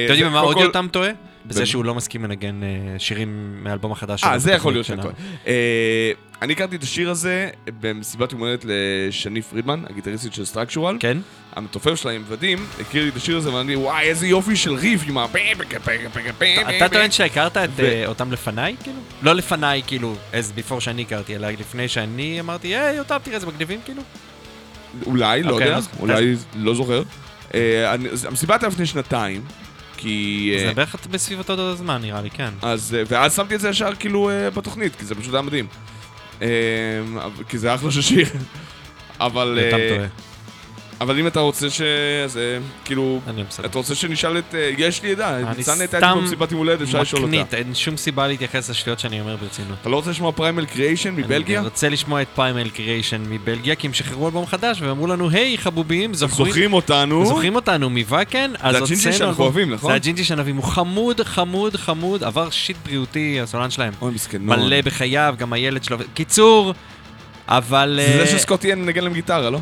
אתם 0.06 0.14
יודעים 0.14 0.26
זה- 0.26 0.30
במה 0.30 0.41
קודם 0.41 0.47
עוד 0.47 0.57
כל- 0.57 0.64
יותם 0.64 0.88
טועה? 0.91 1.10
בזה? 1.49 1.65
שהוא 1.65 1.85
לא 1.85 1.95
מסכים 1.95 2.23
לנגן 2.23 2.63
אה, 2.63 2.99
שירים 2.99 3.59
מהאלבום 3.63 3.91
החדש 3.91 4.23
אה, 4.23 4.30
שלו 4.30 4.39
זה 4.39 4.51
יכול 4.51 4.73
להיות 4.73 4.85
שאני. 4.85 5.01
טועה. 5.01 5.13
אה, 5.47 6.11
אני 6.41 6.53
הכרתי 6.53 6.76
את 6.76 6.84
השיר 6.84 7.09
הזה 7.09 7.49
במסיבת 7.80 8.31
יום 8.31 8.41
הולדת 8.41 8.65
לשני 8.67 9.41
פרידמן, 9.41 9.84
הגיטריסטית 9.89 10.34
של 10.34 10.45
סטרקשורל. 10.45 10.97
כן? 10.99 11.17
המתופף 11.55 11.95
שלה 11.95 12.11
עם 12.11 12.23
ודים, 12.27 12.65
הכיר 12.81 13.03
לי 13.03 13.09
את 13.09 13.15
השיר 13.15 13.38
הזה 13.38 13.53
ואמרתי, 13.53 13.76
וואי, 13.76 14.03
איזה 14.03 14.27
יופי 14.27 14.55
של 14.55 14.73
ריף 14.73 15.01
עם 15.07 15.17
ה... 15.17 15.26
אתה 16.77 16.89
טוען 16.89 17.11
שהכרת 17.11 17.57
את 17.57 17.69
אה, 17.80 18.03
אותם 18.07 18.31
לפניי, 18.31 18.76
כאילו? 18.84 18.99
לא 19.21 19.35
לפניי, 19.35 19.81
כאילו, 19.88 20.15
as 20.31 20.59
before 20.59 20.80
שאני 20.80 21.01
הכרתי, 21.01 21.35
אלא 21.35 21.47
לפני 21.47 21.88
שאני 21.88 22.39
אמרתי, 22.39 22.67
היי, 22.67 22.95
יותם, 22.95 23.17
תראה 23.23 23.35
איזה 23.35 23.47
מגניבים, 23.47 23.80
כאילו? 23.85 24.01
אולי, 25.05 25.43
לא 25.43 25.51
אוקיי, 25.51 25.67
יודע, 25.67 25.80
אולי, 25.99 26.35
לא 26.55 26.76
זוכר. 26.76 27.03
אה, 27.53 27.95
המסיבה 28.27 28.53
הייתה 28.53 28.67
לפני 28.67 28.85
שנתיים, 28.85 29.41
כי... 30.01 30.51
אה, 30.55 30.67
זה 30.67 30.73
בערך 30.73 30.95
בסביב 31.11 31.39
אותו 31.39 31.76
זמן, 31.76 32.01
נראה 32.01 32.21
לי, 32.21 32.30
כן. 32.30 32.49
אז, 32.61 32.95
אה, 32.99 33.03
ואז 33.07 33.35
שמתי 33.35 33.55
את 33.55 33.59
זה 33.59 33.69
ישר 33.69 33.95
כאילו 33.99 34.30
אה, 34.30 34.49
בתוכנית, 34.49 34.95
כי 34.95 35.05
זה 35.05 35.15
פשוט 35.15 35.34
היה 35.34 35.41
מדהים. 35.41 35.67
אה, 36.41 36.47
כי 37.49 37.57
זה 37.57 37.76
אחלה 37.76 37.91
של 37.91 38.01
שיר. 38.01 38.27
אבל... 39.19 39.59
אה, 39.61 39.71
טועה. 39.71 40.07
אבל 41.01 41.19
אם 41.19 41.27
אתה 41.27 41.39
רוצה 41.39 41.69
ש... 41.69 41.81
אז 42.26 42.38
אה, 42.38 42.57
כאילו... 42.85 43.19
אני 43.27 43.43
בסדר. 43.43 43.65
אתה 43.65 43.77
רוצה 43.77 43.95
שנשאל 43.95 44.38
את... 44.38 44.55
אה, 44.55 44.71
יש 44.77 45.03
לי 45.03 45.11
עדה, 45.11 45.38
אני 45.38 45.57
ניצן 45.57 45.80
הייתה 45.80 45.97
סתם 45.97 46.07
איתי 46.09 46.21
במסיבת 46.21 46.51
יום 46.51 46.59
הולדת, 46.59 46.81
אפשר 46.81 47.01
לשאול 47.01 47.21
אותה. 47.21 47.31
מקנית, 47.31 47.53
אין 47.53 47.76
שום 47.76 47.97
סיבה 47.97 48.27
להתייחס 48.27 48.69
לשטויות 48.69 48.99
שאני 48.99 49.21
אומר 49.21 49.35
ברצינות. 49.35 49.77
אתה 49.81 49.89
לא 49.89 49.95
רוצה 49.95 50.09
לשמוע 50.09 50.31
Primal 50.31 50.65
Creation 50.65 51.15
מבלגיה? 51.15 51.59
אני 51.59 51.65
רוצה 51.67 51.89
לשמוע 51.89 52.21
את 52.21 52.27
Primal 52.36 52.69
Creation 52.69 53.23
מבלגיה, 53.30 53.76
כי 53.76 53.88
הם 53.88 53.93
שחררו 53.93 54.26
אלבום 54.26 54.45
חדש, 54.45 54.81
והם 54.81 54.89
אמרו 54.89 55.07
לנו, 55.07 55.30
היי 55.30 55.57
חבובים, 55.57 56.13
זוכרים? 56.13 56.47
זוכרים 56.47 56.73
אותנו? 56.73 57.26
זוכרים 57.26 57.55
אותנו 57.55 57.89
מ 57.90 57.97
Wacken? 57.97 58.52
אז 58.59 58.76
הג'ינג'י 58.76 59.13
שאנחנו. 59.13 59.43
אוהבים, 59.43 59.73
נכון? 59.73 59.91
זה 59.91 59.95
הג'ינג'י 59.95 60.23
שאנחנו 60.23 60.41
אוהבים, 60.41 60.55
הוא 60.55 60.65
חמוד, 60.65 61.21
חמוד, 61.23 61.76
חמוד, 61.76 62.23
עבר 62.23 62.49
shit 62.49 62.77
בריאותי, 62.85 63.39
הסולן 63.41 63.69
שלהם. 63.69 63.93
אוי, 64.01 64.13
מסכנון. 64.13 64.59
מלא 64.59 64.81
בחייו, 64.81 65.35
גם 65.38 65.53
הילד 65.53 65.84
שלו. 65.84 65.97
קיצור, 66.13 66.73
אבל... 67.47 67.99
זה 68.05 68.19
אה, 68.19 68.26
זה 68.26 68.38
שסקוטיאן 68.38 68.81
מנגן 68.81 69.03
להם 69.03 69.13
גיטרה, 69.13 69.49
לא? 69.49 69.59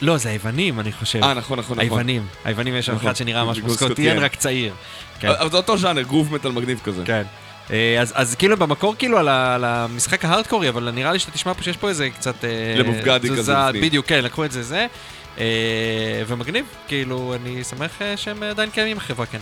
לא, 0.00 0.16
זה 0.16 0.28
היוונים, 0.28 0.80
אני 0.80 0.92
חושב. 0.92 1.22
אה, 1.22 1.34
נכון, 1.34 1.58
נכון, 1.58 1.76
נכון. 1.76 1.78
היוונים. 1.78 2.26
היוונים 2.44 2.74
יש 2.76 2.86
שם 2.86 2.94
נכון. 2.94 3.06
אחד 3.06 3.16
שנראה 3.16 3.44
ממש 3.44 3.58
כמו 3.58 3.70
סקוטיאן, 3.70 3.88
סקוטיאן. 3.88 4.18
רק 4.18 4.34
צעיר. 4.34 4.74
כן, 5.20 5.28
אבל 5.28 5.50
זה 5.50 5.56
אותו 5.56 5.78
ז'אנר, 5.78 6.02
גרוב 6.02 6.34
מטאל 6.34 6.52
מגניב 6.52 6.80
כזה. 6.84 7.02
כן. 7.04 7.22
אה, 7.70 8.00
אז, 8.00 8.12
אז 8.16 8.34
כאילו 8.34 8.56
במקור 8.56 8.94
כאילו 8.98 9.18
על, 9.18 9.28
ה, 9.28 9.54
על 9.54 9.64
המשחק 9.64 10.24
ההארדקורי, 10.24 10.68
אבל 10.68 10.90
נראה 10.90 11.12
לי 11.12 11.18
שאתה 11.18 11.32
תשמע 11.32 11.54
פה 11.54 11.62
שיש 11.62 11.76
פה 11.76 11.88
איזה 11.88 12.10
קצת... 12.10 12.44
אה, 12.44 12.74
למופגדי 12.76 13.28
כזה 13.30 13.54
בפנים. 13.54 13.82
בדיוק, 13.82 14.06
כן, 14.06 14.24
לקחו 14.24 14.44
את 14.44 14.52
זה 14.52 14.62
זה. 14.62 14.86
אה, 15.38 16.22
ומגניב, 16.26 16.64
כאילו, 16.88 17.34
אני 17.34 17.64
שמח 17.64 18.00
שהם 18.16 18.42
עדיין 18.42 18.70
קיימים 18.70 18.96
החברה, 18.96 19.26
כן. 19.26 19.38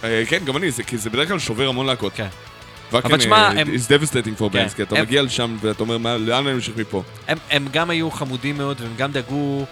כן, 0.00 0.44
גם 0.44 0.56
אני, 0.56 0.70
כי 0.86 0.98
זה 0.98 1.10
בדרך 1.10 1.28
כלל 1.28 1.38
שובר 1.38 1.68
המון 1.68 1.86
להקות. 1.86 2.12
כן. 2.16 2.28
אבל 2.92 3.18
תשמע, 3.18 3.36
אה, 3.36 3.60
הם- 3.60 3.66
it's 3.68 3.88
devastating 3.88 4.40
for 4.40 4.52
כן. 4.52 4.66
bands, 4.66 4.74
כי 4.76 4.82
אתה 4.82 5.02
מגיע 5.02 5.22
לשם 5.22 5.56
ואתה 5.60 5.80
אומר, 5.82 5.98
"מה- 5.98 6.16
לאן 6.16 6.46
אני 6.46 6.54
אמשיך 6.54 6.76
מפה? 6.76 7.02
הם, 7.50 7.68
גם 7.72 7.90
היו 7.90 8.10
חמודים 8.10 8.58
מאוד, 8.58 8.80
והם 8.80 8.90
גם 8.96 9.12
דאגו, 9.12 9.64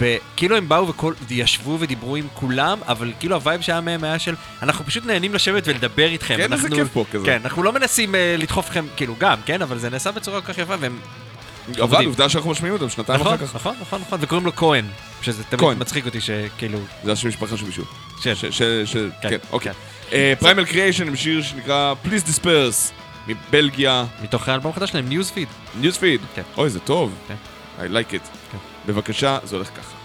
ב, 0.00 0.16
כאילו 0.36 0.56
הם 0.56 0.68
באו 0.68 0.92
וישבו 1.28 1.76
ודיברו 1.80 2.16
עם 2.16 2.26
כולם, 2.34 2.78
אבל 2.88 3.12
כאילו 3.20 3.34
ה 3.34 3.39
vibe 3.39 3.60
שהיה 3.60 3.80
מהם 3.80 4.04
היה 4.04 4.18
של, 4.18 4.34
אנחנו 4.62 4.84
פשוט 4.86 5.06
נהנים 5.06 5.34
לשבת 5.34 5.62
ולדבר 5.66 6.06
איתכם. 6.08 6.36
כן, 6.36 6.52
איזה 6.52 6.68
כיף 6.68 6.88
פה 6.92 7.04
כזה. 7.12 7.26
כן, 7.26 7.38
אנחנו 7.44 7.62
לא 7.62 7.72
מנסים 7.72 8.14
uh, 8.14 8.18
לדחוף 8.38 8.70
לכם, 8.70 8.86
כאילו 8.96 9.14
גם, 9.18 9.38
כן, 9.46 9.62
אבל 9.62 9.78
זה 9.78 9.90
נעשה 9.90 10.12
בצורה 10.12 10.40
כל 10.40 10.52
כך 10.52 10.58
יפה, 10.58 10.74
והם... 10.80 10.98
אבל. 11.82 12.04
עובדה 12.06 12.28
שאנחנו 12.28 12.50
משמיעים 12.50 12.74
אותם 12.74 12.88
שנתיים 12.88 13.20
נכון, 13.20 13.34
אחר 13.34 13.46
כך. 13.46 13.54
נכון, 13.54 13.74
נכון, 13.80 14.00
נכון, 14.00 14.18
וקוראים 14.22 14.46
לו 14.46 14.56
כהן, 14.56 14.84
שזה 15.22 15.44
תמיד 15.44 15.60
כהן. 15.60 15.76
מצחיק 15.78 16.06
אותי 16.06 16.20
שכאילו... 16.20 16.78
זה 17.04 17.12
השם 17.12 17.28
משפחה 17.28 17.56
של 17.56 17.64
מישהו. 17.66 17.84
כן. 18.22 18.34
ש- 18.34 18.44
ש- 18.44 18.62
ש- 18.84 18.96
כן, 19.22 19.30
כן, 19.30 19.36
אוקיי. 19.52 19.72
כן. 19.72 19.78
Primal 20.38 20.64
Creation 20.64 21.08
עם 21.08 21.16
שיר 21.16 21.42
שנקרא 21.42 21.94
Please 22.04 22.28
Disperse 22.28 22.92
מבלגיה, 23.26 24.04
מתוך 24.22 24.48
האלבום 24.48 24.70
החדש 24.72 24.90
שלהם, 24.90 25.08
Newsfeed. 25.08 25.48
Newsfeed. 25.80 26.20
כן. 26.34 26.42
אוי, 26.56 26.70
זה 26.70 26.80
טוב. 26.80 27.14
כן. 27.28 27.34
I 27.78 27.82
like 27.82 28.12
it. 28.12 28.28
כן. 28.52 28.58
בבקשה, 28.86 29.38
זה 29.44 29.56
הולך 29.56 29.68
ככה. 29.68 29.98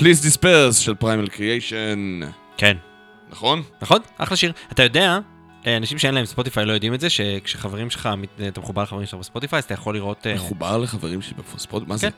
Please 0.00 0.24
Disperse 0.24 0.72
של 0.80 0.94
Primal 0.94 1.28
Creation, 1.28 2.20
כן. 2.56 2.76
נכון? 3.30 3.62
נכון? 3.82 3.98
אחלה 4.18 4.36
שיר. 4.36 4.52
אתה 4.72 4.82
יודע, 4.82 5.18
אה, 5.66 5.76
אנשים 5.76 5.98
שאין 5.98 6.14
להם 6.14 6.24
ספוטיפיי 6.24 6.64
לא 6.66 6.72
יודעים 6.72 6.94
את 6.94 7.00
זה, 7.00 7.10
שכשחברים 7.10 7.90
שלך, 7.90 8.08
מת- 8.16 8.40
אתה 8.48 8.60
מחובר 8.60 8.82
לחברים 8.82 9.06
שלך 9.06 9.14
בספוטיפיי, 9.20 9.58
אז 9.58 9.64
אתה 9.64 9.74
יכול 9.74 9.94
לראות... 9.94 10.26
אה, 10.26 10.34
מחובר 10.34 10.78
לחברים 10.78 11.22
שלי 11.22 11.34
בפוספורט? 11.38 11.82
מה 11.86 11.96
זה? 11.96 12.10
כן. 12.10 12.16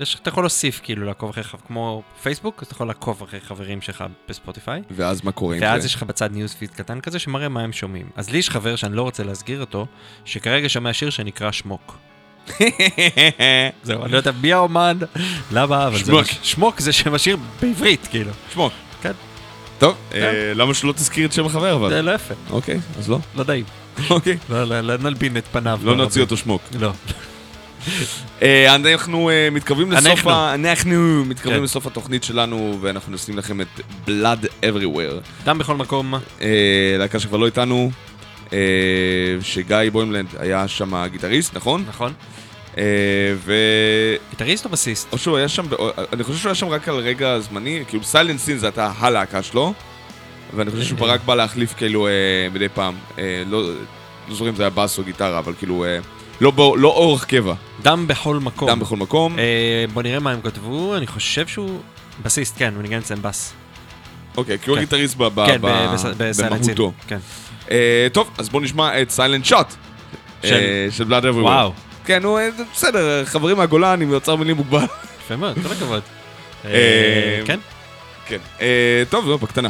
יש, 0.00 0.16
אתה 0.22 0.28
יכול 0.28 0.42
להוסיף, 0.42 0.80
כאילו, 0.82 1.06
לעקוב 1.06 1.30
אחרי, 1.30 1.42
חב- 1.44 1.58
כמו 1.66 2.02
פייסבוק, 2.22 2.62
אז 2.62 2.66
אתה 2.66 2.74
יכול 2.74 2.86
לעקוב 2.86 3.22
אחרי 3.22 3.40
חברים 3.40 3.80
שלך 3.80 4.04
בספוטיפיי, 4.28 4.82
ואז 4.90 5.24
מה 5.24 5.32
קורה 5.32 5.56
עם 5.56 5.62
ואז 5.62 5.82
זה? 5.82 5.86
יש 5.86 5.94
לך 5.94 6.02
בצד 6.02 6.32
newsfeed 6.32 6.70
קטן 6.70 7.00
כזה 7.00 7.18
שמראה 7.18 7.48
מה 7.48 7.60
הם 7.62 7.72
שומעים. 7.72 8.10
אז 8.16 8.30
לי 8.30 8.38
יש 8.38 8.50
חבר 8.50 8.76
שאני 8.76 8.96
לא 8.96 9.02
רוצה 9.02 9.22
להסגיר 9.24 9.60
אותו, 9.60 9.86
שכרגע 10.24 10.68
שומע 10.68 10.92
שיר 10.92 11.10
שנקרא 11.10 11.52
שמוק. 11.52 11.98
זהו, 13.82 14.04
אני 14.04 14.12
לא 14.12 14.16
יודע 14.16 14.30
מי 14.42 14.52
האומן, 14.52 14.98
למה, 15.52 15.86
אבל 15.86 15.98
זה... 15.98 16.04
שמוק. 16.04 16.20
מה- 16.20 16.38
שמוק 16.42 16.80
זה 16.80 16.92
שם 16.92 17.14
השיר 17.14 17.36
בעברית, 17.62 18.06
כאילו. 18.10 18.30
שמוק. 18.52 18.72
כן. 19.02 19.12
טוב, 19.78 19.94
אה, 20.14 20.52
למה 20.54 20.74
שלא 20.74 20.92
תזכיר 20.92 21.26
את 21.26 21.32
שם 21.32 21.46
החבר 21.46 21.74
אבל? 21.76 21.88
זה 21.90 22.02
לא 22.02 22.10
יפה, 22.10 22.34
אוקיי, 22.50 22.80
אז 22.98 23.08
לא. 23.08 23.18
לא 23.36 23.44
נעים. 23.48 23.64
אוקיי. 24.10 24.36
לא, 24.50 24.64
לא, 24.64 24.80
לא 24.80 24.96
נלבין 24.96 25.36
את 25.36 25.44
פניו. 25.52 25.80
לא. 25.82 25.96
נוציא 25.96 26.22
אותו 26.22 26.36
שמוק. 26.36 26.62
לא. 26.80 26.92
אה, 28.42 28.74
אנחנו 28.74 29.30
אה, 29.30 29.48
מתקרבים 29.52 29.92
לסוף 29.92 30.06
אנחנו. 30.06 30.30
ה... 30.30 30.54
אנחנו 30.54 31.24
מתקרבים 31.24 31.58
כן. 31.58 31.64
לסוף 31.64 31.86
התוכנית 31.86 32.24
שלנו, 32.24 32.78
ואנחנו 32.80 33.12
נשים 33.12 33.38
לכם 33.38 33.60
את 33.60 33.66
Blood 34.06 34.46
Everywhere. 34.62 35.44
דם 35.44 35.58
בכל 35.58 35.76
מקום. 35.76 36.14
להקה 36.98 37.20
שכבר 37.20 37.36
לא 37.36 37.46
איתנו, 37.46 37.90
שגיא 39.42 39.76
בוימלנד 39.92 40.26
היה 40.38 40.68
שם 40.68 40.94
הגיטריסט, 40.94 41.56
נכון? 41.56 41.84
נכון? 41.88 42.12
אה, 42.78 42.82
ו... 43.36 43.54
גיטריסט 44.30 44.64
או 44.64 44.70
בסיסט? 44.70 45.12
או 45.12 45.18
שהוא 45.18 45.36
היה 45.36 45.48
שם, 45.48 45.66
ב- 45.70 45.74
אני 46.12 46.24
חושב 46.24 46.38
שהוא 46.38 46.48
היה 46.48 46.54
שם 46.54 46.68
רק 46.68 46.88
על 46.88 46.94
רגע 46.96 47.38
זמני, 47.38 47.82
כאילו 47.88 48.04
סיילנט 48.04 48.40
סין 48.40 48.58
זה 48.58 48.66
הייתה 48.66 48.92
הלהקה 48.98 49.42
שלו, 49.42 49.72
ואני 50.56 50.70
חושב 50.70 50.82
שהוא 50.84 50.98
אה, 51.08 51.12
רק 51.14 51.20
בא 51.24 51.34
להחליף 51.34 51.74
כאילו 51.76 52.06
אה, 52.06 52.12
מדי 52.54 52.68
פעם, 52.68 52.94
אה, 53.18 53.42
לא 53.46 53.62
לא 54.28 54.34
זוכר 54.34 54.48
אם 54.50 54.54
זה 54.56 54.62
היה 54.62 54.70
בס 54.70 54.98
או 54.98 55.04
גיטרה, 55.04 55.38
אבל 55.38 55.52
כאילו 55.58 55.84
אה, 55.84 55.98
לא 56.40 56.52
לא 56.78 56.88
אורך 56.88 57.24
קבע, 57.24 57.54
דם 57.82 58.04
בכל 58.08 58.36
מקום. 58.36 58.70
דם 58.70 58.80
בכל 58.80 58.96
מקום. 58.96 59.38
אה, 59.38 59.44
בוא 59.92 60.02
נראה 60.02 60.18
מה 60.20 60.32
הם 60.32 60.40
כתבו, 60.40 60.96
אני 60.96 61.06
חושב 61.06 61.46
שהוא... 61.46 61.80
בסיסט, 62.22 62.54
כן, 62.58 62.72
הוא 62.74 62.82
ניגן 62.82 62.98
אצלם 62.98 63.22
בס. 63.22 63.52
אוקיי, 64.36 64.58
כי 64.58 64.70
הוא 64.70 64.76
כן. 64.76 64.82
הגיטריסט 64.82 65.16
כן, 65.46 65.60
סין. 66.32 66.48
במהותו. 66.50 66.92
כן. 67.08 67.18
אה, 67.70 68.06
טוב, 68.12 68.30
אז 68.38 68.48
בואו 68.48 68.62
נשמע 68.62 69.02
את 69.02 69.10
סיילנט 69.10 69.44
שוט. 69.44 69.66
של- 70.42 71.04
בלאד 71.04 71.26
אברי 71.26 71.42
וואו, 71.42 71.72
כן, 72.04 72.22
נו, 72.22 72.38
אה, 72.38 72.48
בסדר, 72.74 73.24
חברים 73.24 73.56
מהגולן 73.56 74.02
עם 74.02 74.12
אוצר 74.12 74.36
מילים 74.36 74.56
מוגבל. 74.56 74.84
יפה 75.24 75.36
מאוד, 75.36 75.54
כל 75.62 75.72
הכבוד. 75.72 76.02
אה, 76.64 76.70
אה, 76.70 77.40
כן, 77.46 77.60
כן. 78.26 78.38
אה, 78.60 79.02
טוב, 79.10 79.28
לא, 79.28 79.36
בקטנה. 79.36 79.68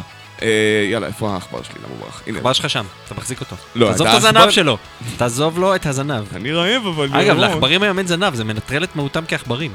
יאללה, 0.91 1.07
איפה 1.07 1.33
העכבר 1.33 1.63
שלי? 1.63 1.75
למה 1.77 1.87
הוא 1.87 1.97
ברח? 2.05 2.21
הנה. 2.27 2.37
העכבר 2.37 2.53
שלך 2.53 2.69
שם, 2.69 2.85
אתה 3.05 3.15
מחזיק 3.15 3.41
אותו. 3.41 3.55
לא, 3.75 3.87
תעזוב 3.87 4.07
את 4.07 4.13
הזנב 4.13 4.49
שלו, 4.49 4.77
תעזוב 5.17 5.59
לו 5.59 5.75
את 5.75 5.85
הזנב. 5.85 6.23
אני 6.35 6.51
רעב, 6.51 6.87
אבל... 6.87 7.09
אגב. 7.11 7.37
לעכברים 7.37 7.83
היום 7.83 7.97
אין 7.97 8.07
זנב, 8.07 8.35
זה 8.35 8.43
מנטרל 8.43 8.83
את 8.83 8.95
מהותם 8.95 9.23
כעכברים. 9.27 9.71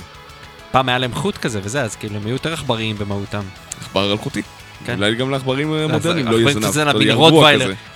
פעם 0.70 0.89
היה 0.89 0.99
להם 0.99 1.15
חוט 1.15 1.37
כזה 1.37 1.61
וזה, 1.62 1.83
אז 1.83 1.97
כאילו 1.97 2.16
הם 2.16 2.23
היו 2.24 2.33
יותר 2.33 2.53
עכבריים 2.53 2.99
במהותם. 2.99 3.43
עכבר 3.81 4.12
אלחוטי. 4.12 4.43
כן. 4.87 4.99
אולי 4.99 5.15
גם 5.15 5.31
לעכברים 5.31 5.89
מודרניים 5.91 6.28
לא 6.28 6.37
יהיה 6.37 6.70
זנב. 6.70 6.97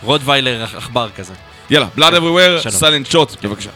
רוטוויילר, 0.02 0.64
עכבר 0.76 1.08
כזה. 1.16 1.34
יאללה, 1.70 1.86
בלאד 1.94 2.14
אבריוור, 2.14 2.58
שלום. 2.60 2.74
סיילנט 2.74 3.06
שוט, 3.06 3.44
בבקשה. 3.44 3.70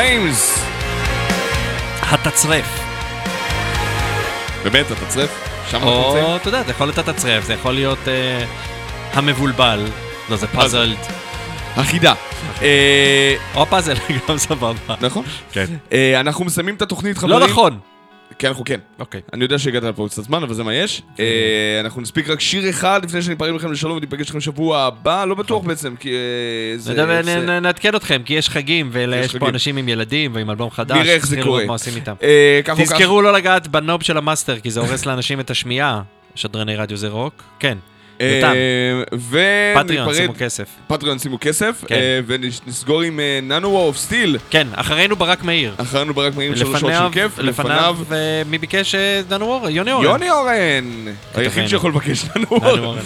Flames! 0.00 0.60
התצרף. 2.02 2.80
באמת, 4.62 4.86
אתה 4.92 5.06
צרף? 5.08 5.30
שם 5.70 5.76
אנחנו 5.76 6.06
נמצאים? 6.06 6.24
או, 6.24 6.36
אתה 6.36 6.48
יודע, 6.48 6.62
זה 6.62 6.70
יכול 6.70 6.86
להיות 6.86 6.98
התצרף, 6.98 7.44
זה 7.44 7.52
יכול 7.54 7.74
להיות 7.74 8.08
אה, 8.08 8.44
המבולבל. 9.12 9.86
לא, 10.30 10.36
זה 10.36 10.46
פאזלד. 10.46 10.96
החידה. 11.76 12.14
אה, 12.62 13.34
או 13.54 13.62
הפאזל, 13.62 13.94
גם 14.28 14.38
סבבה. 14.38 14.72
נכון. 15.00 15.24
כן. 15.52 15.66
אה, 15.92 16.20
אנחנו 16.20 16.44
מסיימים 16.44 16.74
את 16.74 16.82
התוכנית, 16.82 17.18
חברים. 17.18 17.38
לא 17.38 17.46
נכון. 17.46 17.78
כן, 18.40 18.48
אנחנו 18.48 18.64
כן. 18.64 18.80
אוקיי. 18.98 19.20
אני 19.32 19.42
יודע 19.44 19.58
שהגעת 19.58 19.82
לפה 19.82 20.06
קצת 20.10 20.22
זמן, 20.24 20.42
אבל 20.42 20.54
זה 20.54 20.64
מה 20.64 20.74
יש. 20.74 21.02
כן. 21.16 21.22
אה, 21.22 21.80
אנחנו 21.80 22.02
נספיק 22.02 22.28
רק 22.28 22.40
שיר 22.40 22.70
אחד 22.70 23.04
לפני 23.04 23.22
שניפרד 23.22 23.50
מכם 23.50 23.72
לשלום 23.72 23.96
וניפגש 23.96 24.20
איתכם 24.20 24.40
שבוע 24.40 24.80
הבא, 24.82 25.24
לא 25.24 25.34
בטוח 25.34 25.64
בעצם, 25.64 25.94
כי 25.96 26.10
אה, 26.12 26.78
זה... 26.78 27.04
נ- 27.22 27.62
נעדכן 27.62 27.94
אתכם, 27.96 28.22
כי 28.24 28.34
יש 28.34 28.48
חגים, 28.48 28.88
ויש 28.92 29.32
פה 29.32 29.38
חגים. 29.38 29.48
אנשים 29.48 29.76
עם 29.76 29.88
ילדים 29.88 30.34
ועם 30.34 30.50
אלבום 30.50 30.70
חדש. 30.70 30.96
נראה 30.98 31.14
איך 31.14 31.26
זה 31.26 31.36
קורה. 31.36 31.46
לראות 31.46 31.66
מה 31.66 31.72
עושים 31.72 31.96
איתם. 31.96 32.14
אה, 32.22 32.60
כך 32.64 32.78
או 32.80 32.84
כך. 32.86 32.92
תזכרו 32.92 33.22
לא 33.22 33.32
לגעת 33.32 33.68
ב 33.68 33.75
knob 33.75 34.02
של 34.02 34.16
ה 34.16 34.21
master, 34.21 34.58
כי 34.60 34.70
זה 34.70 34.80
הורס 34.80 35.06
לאנשים 35.06 35.40
את 35.40 35.50
השמיעה. 35.50 36.02
שדרני 36.34 36.76
רדיו 36.76 36.96
זה 36.96 37.08
רוק? 37.08 37.42
כן. 37.58 37.78
וניפרד... 38.20 39.84
Patreon, 39.84 40.14
שימו 40.14 40.34
כסף. 40.38 40.68
Patreon 40.86 41.18
שימו 41.18 41.38
כסף, 41.40 41.84
כן. 41.86 41.94
אה, 41.94 42.20
ונסגור 42.26 43.02
עם 43.02 43.20
Nanowar 43.42 43.86
of 43.86 43.96
Steel. 43.96 44.38
כן, 44.50 44.66
אחרינו 44.74 45.16
ברק 45.16 45.44
מאיר. 45.44 45.74
אחרינו 45.76 46.14
ברק 46.14 46.36
מאיר 46.36 46.56
שלוש 46.56 46.80
שעות 46.80 46.92
של 46.92 47.12
כיף, 47.12 47.38
לפניו, 47.38 47.96
אה, 48.12 48.42
מי 48.46 48.58
ביקש 48.58 48.94
אה, 48.94 49.20
דנו 49.28 49.46
אורן? 49.46 49.70
יוני 49.70 49.92
אורן. 49.92 50.04
יוני 50.04 50.30
אורן! 50.30 51.12
היחיד 51.34 51.66
שיכול 51.66 51.90
לבקש 51.90 52.24
אורן. 52.50 52.78
אורן. 52.78 52.98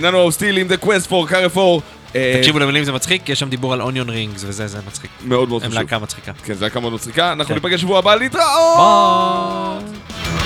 Nanowar 0.00 0.18
of 0.18 0.34
Steel 0.34 0.56
עם 0.56 0.66
The 0.68 0.84
Quest 0.84 1.10
for 1.10 1.32
Carrefour. 1.32 1.80
אה, 2.16 2.34
תקשיבו 2.38 2.58
למילים 2.58 2.84
זה 2.84 2.92
מצחיק, 2.92 3.28
יש 3.28 3.40
שם 3.40 3.48
דיבור 3.48 3.72
על 3.72 3.82
onion 3.82 4.08
rings 4.10 4.44
וזה, 4.46 4.66
זה 4.66 4.78
מצחיק. 4.86 5.10
מאוד 5.24 5.48
מאוד 5.48 5.62
הם 5.64 5.70
חשוב. 5.70 5.82
להקה 5.82 5.98
מצחיקה. 5.98 6.32
כן, 6.44 6.54
זה 6.54 6.64
להקה 6.64 6.80
מאוד 6.80 6.92
מצחיקה. 6.92 7.32
אנחנו 7.32 7.48
כן. 7.48 7.54
ניפגש 7.54 7.80
שבוע 7.80 7.98
הבא, 7.98 8.14
להתראות! 8.14 9.82
ביי! 9.84 10.45